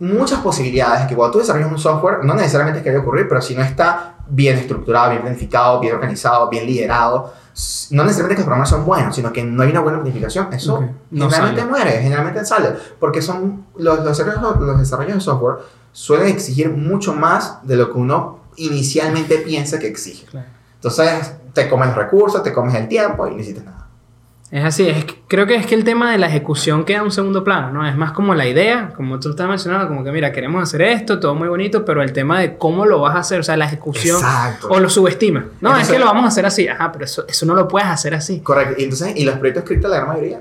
muchas 0.00 0.40
posibilidades 0.40 1.06
que 1.06 1.14
cuando 1.14 1.32
tú 1.32 1.38
desarrollas 1.38 1.70
un 1.70 1.78
software, 1.78 2.24
no 2.24 2.34
necesariamente 2.34 2.80
es 2.80 2.84
que 2.84 2.90
vaya 2.90 3.00
a 3.00 3.02
ocurrir, 3.02 3.26
pero 3.26 3.40
si 3.40 3.54
no 3.54 3.62
está 3.62 4.16
bien 4.28 4.58
estructurado, 4.58 5.10
bien 5.10 5.22
planificado, 5.22 5.80
bien 5.80 5.94
organizado, 5.94 6.48
bien 6.50 6.66
liderado, 6.66 7.32
no 7.90 8.04
necesariamente 8.04 8.36
que 8.36 8.40
los 8.40 8.46
programas 8.46 8.70
son 8.70 8.84
buenos, 8.84 9.14
sino 9.14 9.32
que 9.32 9.44
no 9.44 9.62
hay 9.62 9.70
una 9.70 9.80
buena 9.80 10.00
planificación, 10.00 10.52
eso 10.52 10.76
okay. 10.76 10.88
no 11.10 11.28
generalmente 11.28 11.60
sale. 11.60 11.70
muere, 11.70 12.02
generalmente 12.02 12.44
sale, 12.44 12.74
porque 12.98 13.20
son 13.20 13.66
los, 13.76 13.98
los, 13.98 14.18
desarrollos, 14.18 14.60
los 14.60 14.78
desarrollos 14.78 15.14
de 15.14 15.20
software 15.20 15.56
suelen 15.92 16.28
exigir 16.28 16.70
mucho 16.70 17.12
más 17.12 17.58
de 17.66 17.76
lo 17.76 17.92
que 17.92 17.98
uno 17.98 18.40
inicialmente 18.56 19.38
piensa 19.38 19.78
que 19.78 19.88
exige. 19.88 20.26
Claro. 20.26 20.46
Entonces, 20.74 21.32
te 21.52 21.68
comes 21.68 21.88
los 21.88 21.96
recursos, 21.96 22.42
te 22.42 22.52
comes 22.52 22.74
el 22.74 22.88
tiempo 22.88 23.26
y 23.26 23.30
no 23.30 23.36
necesitas 23.36 23.64
nada. 23.64 23.81
Es 24.52 24.62
así, 24.62 24.86
es 24.86 25.06
creo 25.28 25.46
que 25.46 25.54
es 25.54 25.66
que 25.66 25.74
el 25.74 25.82
tema 25.82 26.12
de 26.12 26.18
la 26.18 26.26
ejecución 26.26 26.84
queda 26.84 26.98
en 26.98 27.04
un 27.04 27.10
segundo 27.10 27.42
plano, 27.42 27.72
¿no? 27.72 27.88
Es 27.88 27.96
más 27.96 28.12
como 28.12 28.34
la 28.34 28.46
idea, 28.46 28.90
como 28.94 29.18
tú 29.18 29.30
estás 29.30 29.48
mencionando, 29.48 29.88
como 29.88 30.04
que 30.04 30.12
mira, 30.12 30.30
queremos 30.30 30.62
hacer 30.62 30.82
esto, 30.82 31.18
todo 31.18 31.34
muy 31.34 31.48
bonito, 31.48 31.86
pero 31.86 32.02
el 32.02 32.12
tema 32.12 32.38
de 32.38 32.58
cómo 32.58 32.84
lo 32.84 33.00
vas 33.00 33.16
a 33.16 33.20
hacer, 33.20 33.40
o 33.40 33.42
sea, 33.42 33.56
la 33.56 33.64
ejecución, 33.64 34.18
Exacto. 34.18 34.68
o 34.68 34.78
lo 34.78 34.90
subestimas. 34.90 35.44
No, 35.62 35.70
entonces, 35.70 35.88
es 35.88 35.94
que 35.94 35.98
lo 35.98 36.04
vamos 36.04 36.24
a 36.24 36.28
hacer 36.28 36.44
así, 36.44 36.68
ajá, 36.68 36.92
pero 36.92 37.06
eso, 37.06 37.24
eso 37.26 37.46
no 37.46 37.54
lo 37.54 37.66
puedes 37.66 37.88
hacer 37.88 38.14
así. 38.14 38.40
Correcto, 38.40 38.74
y 38.76 38.84
entonces, 38.84 39.16
y 39.16 39.24
los 39.24 39.36
proyectos 39.36 39.64
cripto, 39.64 39.88
la 39.88 39.96
gran 39.96 40.08
mayoría, 40.08 40.40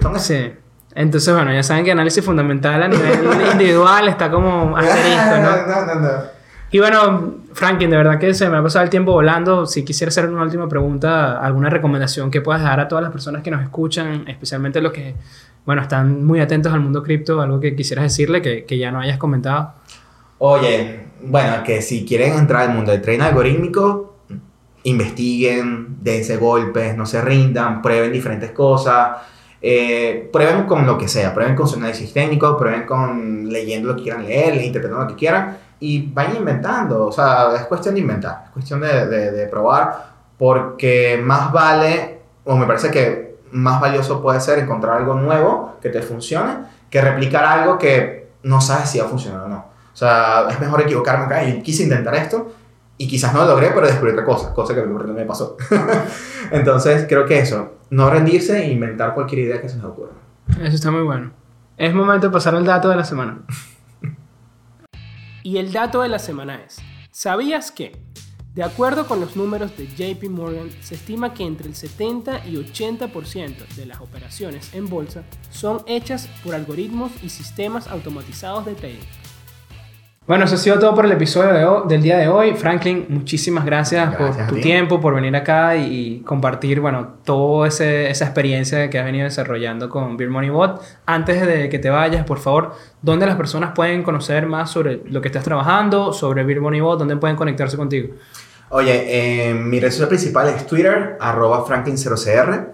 son. 0.00 0.20
Sí. 0.20 0.52
Entonces, 0.94 1.34
bueno, 1.34 1.52
ya 1.52 1.64
saben 1.64 1.84
que 1.84 1.90
análisis 1.90 2.24
fundamental 2.24 2.80
a 2.80 2.86
nivel 2.86 3.28
individual 3.52 4.06
está 4.06 4.30
como 4.30 4.76
asterisco, 4.76 5.36
¿no? 5.42 5.66
no, 5.66 5.86
no, 5.86 5.94
no. 6.00 6.22
Y 6.70 6.78
bueno, 6.78 7.34
Franklin, 7.56 7.88
de 7.88 7.96
verdad 7.96 8.18
que 8.18 8.34
se 8.34 8.50
me 8.50 8.58
ha 8.58 8.62
pasado 8.62 8.84
el 8.84 8.90
tiempo 8.90 9.12
volando. 9.12 9.64
Si 9.64 9.82
quisiera 9.82 10.10
hacer 10.10 10.28
una 10.28 10.42
última 10.42 10.68
pregunta, 10.68 11.40
alguna 11.40 11.70
recomendación 11.70 12.30
que 12.30 12.42
puedas 12.42 12.62
dar 12.62 12.78
a 12.80 12.86
todas 12.86 13.02
las 13.02 13.10
personas 13.10 13.42
que 13.42 13.50
nos 13.50 13.62
escuchan, 13.62 14.28
especialmente 14.28 14.78
los 14.82 14.92
que, 14.92 15.14
bueno, 15.64 15.80
están 15.80 16.22
muy 16.22 16.38
atentos 16.40 16.70
al 16.74 16.80
mundo 16.80 17.02
cripto, 17.02 17.40
algo 17.40 17.58
que 17.58 17.74
quisieras 17.74 18.02
decirle 18.02 18.42
que, 18.42 18.66
que 18.66 18.76
ya 18.76 18.92
no 18.92 19.00
hayas 19.00 19.16
comentado. 19.16 19.72
Oye, 20.36 21.06
bueno, 21.22 21.62
que 21.64 21.80
si 21.80 22.04
quieren 22.04 22.34
entrar 22.34 22.68
al 22.68 22.74
mundo 22.74 22.92
del 22.92 23.00
trading 23.00 23.22
algorítmico, 23.22 24.16
investiguen, 24.82 25.96
dense 26.02 26.36
golpes, 26.36 26.94
no 26.94 27.06
se 27.06 27.22
rindan, 27.22 27.80
prueben 27.80 28.12
diferentes 28.12 28.50
cosas. 28.50 29.16
Eh, 29.62 30.28
prueben 30.30 30.64
con 30.64 30.84
lo 30.84 30.98
que 30.98 31.08
sea, 31.08 31.32
prueben 31.32 31.56
con 31.56 31.66
su 31.66 31.76
análisis 31.76 32.12
técnico, 32.12 32.54
prueben 32.58 32.84
con 32.84 33.48
leyendo 33.48 33.88
lo 33.88 33.96
que 33.96 34.02
quieran 34.02 34.26
leer, 34.26 34.62
interpretando 34.62 35.04
lo 35.04 35.08
que 35.08 35.16
quieran 35.16 35.65
y 35.80 36.10
vayan 36.12 36.36
inventando. 36.36 37.06
O 37.06 37.12
sea, 37.12 37.54
es 37.56 37.66
cuestión 37.66 37.94
de 37.94 38.00
inventar, 38.00 38.44
es 38.46 38.50
cuestión 38.50 38.80
de, 38.80 39.06
de, 39.06 39.46
probar, 39.46 40.14
porque 40.38 41.20
más 41.22 41.52
vale, 41.52 42.20
o 42.44 42.56
me 42.56 42.66
parece 42.66 42.90
que 42.90 43.36
más 43.52 43.80
valioso 43.80 44.20
puede 44.20 44.40
ser 44.40 44.58
encontrar 44.58 44.98
algo 44.98 45.14
nuevo 45.14 45.76
que 45.80 45.88
te 45.88 46.02
funcione 46.02 46.76
que 46.90 47.00
replicar 47.00 47.44
algo 47.44 47.78
que 47.78 48.28
no 48.42 48.60
sabes 48.60 48.88
si 48.88 48.98
va 48.98 49.06
a 49.06 49.08
funcionar 49.08 49.42
o 49.42 49.48
no. 49.48 49.56
O 49.92 49.96
sea, 49.96 50.46
es 50.50 50.60
mejor 50.60 50.82
equivocarme 50.82 51.24
acá 51.24 51.44
y 51.44 51.62
quise 51.62 51.82
intentar 51.82 52.14
esto 52.14 52.52
y 52.98 53.08
quizás 53.08 53.34
no 53.34 53.40
lo 53.40 53.48
logré, 53.48 53.70
pero 53.74 53.86
descubrí 53.86 54.12
otra 54.12 54.24
cosa, 54.24 54.52
cosa 54.54 54.74
que 54.74 54.82
me 54.82 55.24
pasó. 55.24 55.56
Entonces, 56.50 57.06
creo 57.08 57.26
que 57.26 57.38
eso, 57.38 57.74
no 57.90 58.10
rendirse 58.10 58.62
e 58.62 58.72
inventar 58.72 59.14
cualquier 59.14 59.42
idea 59.42 59.60
que 59.60 59.68
se 59.68 59.76
nos 59.76 59.86
ocurra. 59.86 60.12
Eso 60.60 60.76
está 60.76 60.90
muy 60.90 61.02
bueno. 61.02 61.30
Es 61.76 61.92
momento 61.92 62.28
de 62.28 62.32
pasar 62.32 62.54
al 62.54 62.64
dato 62.64 62.88
de 62.88 62.96
la 62.96 63.04
semana. 63.04 63.40
Y 65.46 65.58
el 65.58 65.70
dato 65.70 66.02
de 66.02 66.08
la 66.08 66.18
semana 66.18 66.60
es, 66.66 66.78
¿sabías 67.12 67.70
que? 67.70 67.92
De 68.56 68.64
acuerdo 68.64 69.06
con 69.06 69.20
los 69.20 69.36
números 69.36 69.76
de 69.76 69.86
JP 69.86 70.28
Morgan, 70.28 70.72
se 70.80 70.96
estima 70.96 71.34
que 71.34 71.44
entre 71.44 71.68
el 71.68 71.76
70 71.76 72.48
y 72.48 72.56
80% 72.56 73.68
de 73.76 73.86
las 73.86 74.00
operaciones 74.00 74.74
en 74.74 74.88
bolsa 74.88 75.22
son 75.50 75.84
hechas 75.86 76.28
por 76.42 76.56
algoritmos 76.56 77.12
y 77.22 77.28
sistemas 77.28 77.86
automatizados 77.86 78.66
de 78.66 78.74
trading. 78.74 79.06
Bueno, 80.26 80.44
eso 80.44 80.56
ha 80.56 80.58
sido 80.58 80.80
todo 80.80 80.92
por 80.92 81.04
el 81.06 81.12
episodio 81.12 81.82
del 81.82 82.02
día 82.02 82.18
de 82.18 82.26
hoy. 82.26 82.54
Franklin, 82.54 83.06
muchísimas 83.08 83.64
gracias, 83.64 84.12
por 84.16 84.36
tu 84.48 84.56
tiempo, 84.56 85.00
por 85.00 85.14
venir 85.14 85.36
acá 85.36 85.76
y, 85.76 86.20
compartir, 86.26 86.80
bueno, 86.80 87.18
toda 87.22 87.68
esa 87.68 88.24
experiencia 88.24 88.90
que 88.90 88.98
has 88.98 89.04
venido 89.04 89.22
desarrollando 89.22 89.88
con 89.88 90.16
Beer 90.16 90.30
Money 90.30 90.50
Bot. 90.50 90.82
Antes 91.06 91.46
de 91.46 91.68
que 91.68 91.78
te 91.78 91.90
vayas, 91.90 92.26
por 92.26 92.40
favor, 92.40 92.74
¿dónde 93.02 93.24
las 93.24 93.36
personas 93.36 93.70
pueden 93.72 94.02
conocer 94.02 94.46
más 94.46 94.68
sobre 94.68 95.00
lo 95.08 95.20
que 95.20 95.28
estás 95.28 95.44
trabajando, 95.44 96.12
sobre 96.12 96.42
Beer 96.42 96.60
Money 96.60 96.80
Bot? 96.80 96.98
¿Dónde 96.98 97.16
pueden 97.16 97.36
conectarse 97.36 97.76
contigo? 97.76 98.16
Oye, 98.70 99.50
eh, 99.50 99.54
mi 99.54 99.78
red 99.78 99.92
social 99.92 100.08
principal 100.08 100.48
es 100.48 100.66
Twitter, 100.66 101.18
arroba 101.20 101.64
Franklin0cr. 101.64 102.72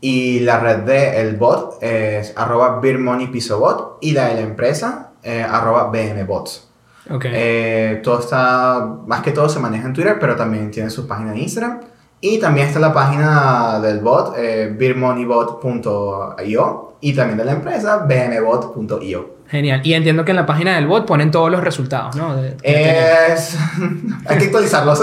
Y 0.00 0.40
la 0.40 0.60
red 0.60 0.78
del 0.78 1.26
el 1.26 1.36
bot 1.36 1.76
es 1.82 2.32
arroba 2.38 2.80
Bot. 2.80 3.98
Y 4.00 4.12
la 4.12 4.28
de 4.28 4.34
la 4.36 4.40
empresa, 4.40 5.12
eh, 5.22 5.42
arroba 5.46 5.90
BMBots. 5.90 6.65
Okay. 7.08 7.30
Eh, 7.34 8.00
todo 8.02 8.20
está, 8.20 8.84
más 9.06 9.22
que 9.22 9.30
todo 9.30 9.48
se 9.48 9.60
maneja 9.60 9.86
en 9.86 9.92
Twitter, 9.92 10.16
pero 10.18 10.34
también 10.36 10.70
tiene 10.70 10.90
su 10.90 11.06
página 11.06 11.32
en 11.32 11.38
Instagram. 11.38 11.80
Y 12.20 12.38
también 12.38 12.66
está 12.66 12.80
la 12.80 12.92
página 12.92 13.78
del 13.80 14.00
bot, 14.00 14.34
eh, 14.36 14.74
beermoneybot.io, 14.76 16.96
y 17.00 17.12
también 17.12 17.38
de 17.38 17.44
la 17.44 17.52
empresa, 17.52 17.98
bmbot.io. 17.98 19.36
Genial. 19.48 19.80
Y 19.84 19.94
entiendo 19.94 20.24
que 20.24 20.32
en 20.32 20.36
la 20.36 20.46
página 20.46 20.74
del 20.74 20.86
bot 20.86 21.06
ponen 21.06 21.30
todos 21.30 21.50
los 21.50 21.62
resultados, 21.62 22.16
¿no? 22.16 22.34
es... 22.62 23.58
Hay 24.26 24.38
que 24.38 24.46
actualizarlos. 24.46 25.02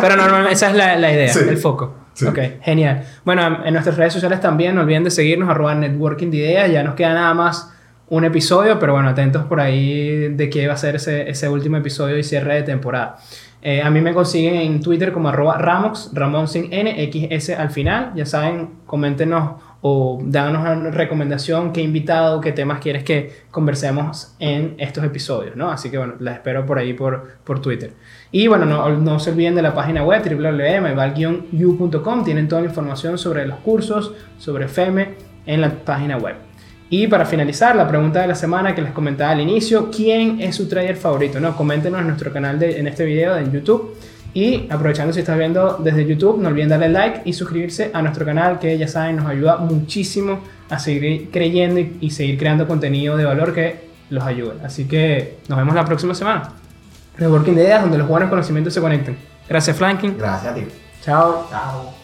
Pero 0.00 0.16
normalmente 0.16 0.54
esa 0.54 0.70
es 0.70 0.76
la, 0.76 0.96
la 0.96 1.12
idea, 1.12 1.32
el 1.32 1.58
foco. 1.58 1.94
Sí. 2.14 2.26
Ok, 2.26 2.38
genial. 2.62 3.04
Bueno, 3.24 3.64
en 3.64 3.72
nuestras 3.72 3.96
redes 3.96 4.12
sociales 4.12 4.40
también 4.40 4.76
no 4.76 4.82
olviden 4.82 5.02
de 5.02 5.10
seguirnos, 5.10 5.50
arroba 5.50 5.74
networking 5.74 6.30
de 6.30 6.36
ideas. 6.36 6.70
Ya 6.70 6.84
nos 6.84 6.94
queda 6.94 7.12
nada 7.12 7.34
más 7.34 7.73
un 8.08 8.24
episodio, 8.24 8.78
pero 8.78 8.92
bueno, 8.92 9.08
atentos 9.08 9.44
por 9.44 9.60
ahí 9.60 10.28
de 10.28 10.50
qué 10.50 10.66
va 10.66 10.74
a 10.74 10.76
ser 10.76 10.96
ese, 10.96 11.28
ese 11.28 11.48
último 11.48 11.76
episodio 11.76 12.18
y 12.18 12.22
cierre 12.22 12.56
de 12.56 12.62
temporada. 12.62 13.18
Eh, 13.66 13.80
a 13.80 13.88
mí 13.88 14.02
me 14.02 14.12
consiguen 14.12 14.56
en 14.56 14.82
Twitter 14.82 15.10
como 15.10 15.30
arroba 15.30 15.56
Ramox, 15.56 16.10
Ramón 16.12 16.48
sin 16.48 16.70
N, 16.70 17.10
al 17.56 17.70
final. 17.70 18.12
Ya 18.14 18.26
saben, 18.26 18.68
coméntenos 18.84 19.52
o 19.80 20.20
dáganos 20.22 20.60
una 20.62 20.90
recomendación, 20.90 21.72
qué 21.72 21.80
invitado, 21.80 22.42
qué 22.42 22.52
temas 22.52 22.80
quieres 22.80 23.04
que 23.04 23.44
conversemos 23.50 24.34
en 24.38 24.74
estos 24.76 25.02
episodios, 25.02 25.56
¿no? 25.56 25.70
Así 25.70 25.90
que 25.90 25.96
bueno, 25.96 26.12
la 26.20 26.32
espero 26.32 26.66
por 26.66 26.78
ahí 26.78 26.92
por, 26.92 27.38
por 27.42 27.60
Twitter. 27.60 27.94
Y 28.30 28.48
bueno, 28.48 28.66
no, 28.66 28.86
no 28.98 29.18
se 29.18 29.30
olviden 29.30 29.54
de 29.54 29.62
la 29.62 29.72
página 29.74 30.04
web 30.04 30.22
www.meval-u.com. 30.22 32.24
Tienen 32.24 32.48
toda 32.48 32.60
la 32.60 32.68
información 32.68 33.16
sobre 33.16 33.46
los 33.46 33.60
cursos, 33.60 34.12
sobre 34.38 34.68
FEME 34.68 35.14
en 35.46 35.62
la 35.62 35.70
página 35.70 36.18
web. 36.18 36.43
Y 36.96 37.08
para 37.08 37.26
finalizar, 37.26 37.74
la 37.74 37.88
pregunta 37.88 38.20
de 38.20 38.28
la 38.28 38.36
semana 38.36 38.72
que 38.72 38.80
les 38.80 38.92
comentaba 38.92 39.32
al 39.32 39.40
inicio, 39.40 39.90
¿quién 39.90 40.40
es 40.40 40.54
su 40.54 40.68
trader 40.68 40.94
favorito? 40.94 41.40
No, 41.40 41.56
coméntenos 41.56 42.00
en 42.00 42.06
nuestro 42.06 42.32
canal 42.32 42.56
de, 42.56 42.78
en 42.78 42.86
este 42.86 43.04
video 43.04 43.36
en 43.36 43.50
YouTube. 43.50 43.96
Y 44.32 44.68
aprovechando 44.70 45.12
si 45.12 45.18
estás 45.18 45.36
viendo 45.36 45.78
desde 45.82 46.06
YouTube, 46.06 46.40
no 46.40 46.50
olviden 46.50 46.68
darle 46.68 46.88
like 46.90 47.22
y 47.24 47.32
suscribirse 47.32 47.90
a 47.92 48.00
nuestro 48.00 48.24
canal 48.24 48.60
que 48.60 48.78
ya 48.78 48.86
saben 48.86 49.16
nos 49.16 49.26
ayuda 49.26 49.56
muchísimo 49.56 50.38
a 50.70 50.78
seguir 50.78 51.30
creyendo 51.32 51.80
y, 51.80 52.10
seguir 52.10 52.38
creando 52.38 52.68
contenido 52.68 53.16
de 53.16 53.24
valor 53.24 53.52
que 53.52 53.88
los 54.10 54.22
ayude. 54.22 54.54
Así 54.62 54.84
que 54.84 55.38
nos 55.48 55.58
vemos 55.58 55.74
la 55.74 55.84
próxima 55.84 56.14
semana. 56.14 56.52
Reworking 57.18 57.56
de 57.56 57.64
ideas 57.64 57.82
donde 57.82 57.98
los 57.98 58.06
buenos 58.06 58.30
conocimientos 58.30 58.72
se 58.72 58.80
conecten. 58.80 59.16
Gracias, 59.48 59.76
Flanking. 59.76 60.16
Gracias 60.16 60.52
a 60.52 60.54
ti. 60.54 60.62
Chao. 61.02 61.48
Chao. 61.50 62.03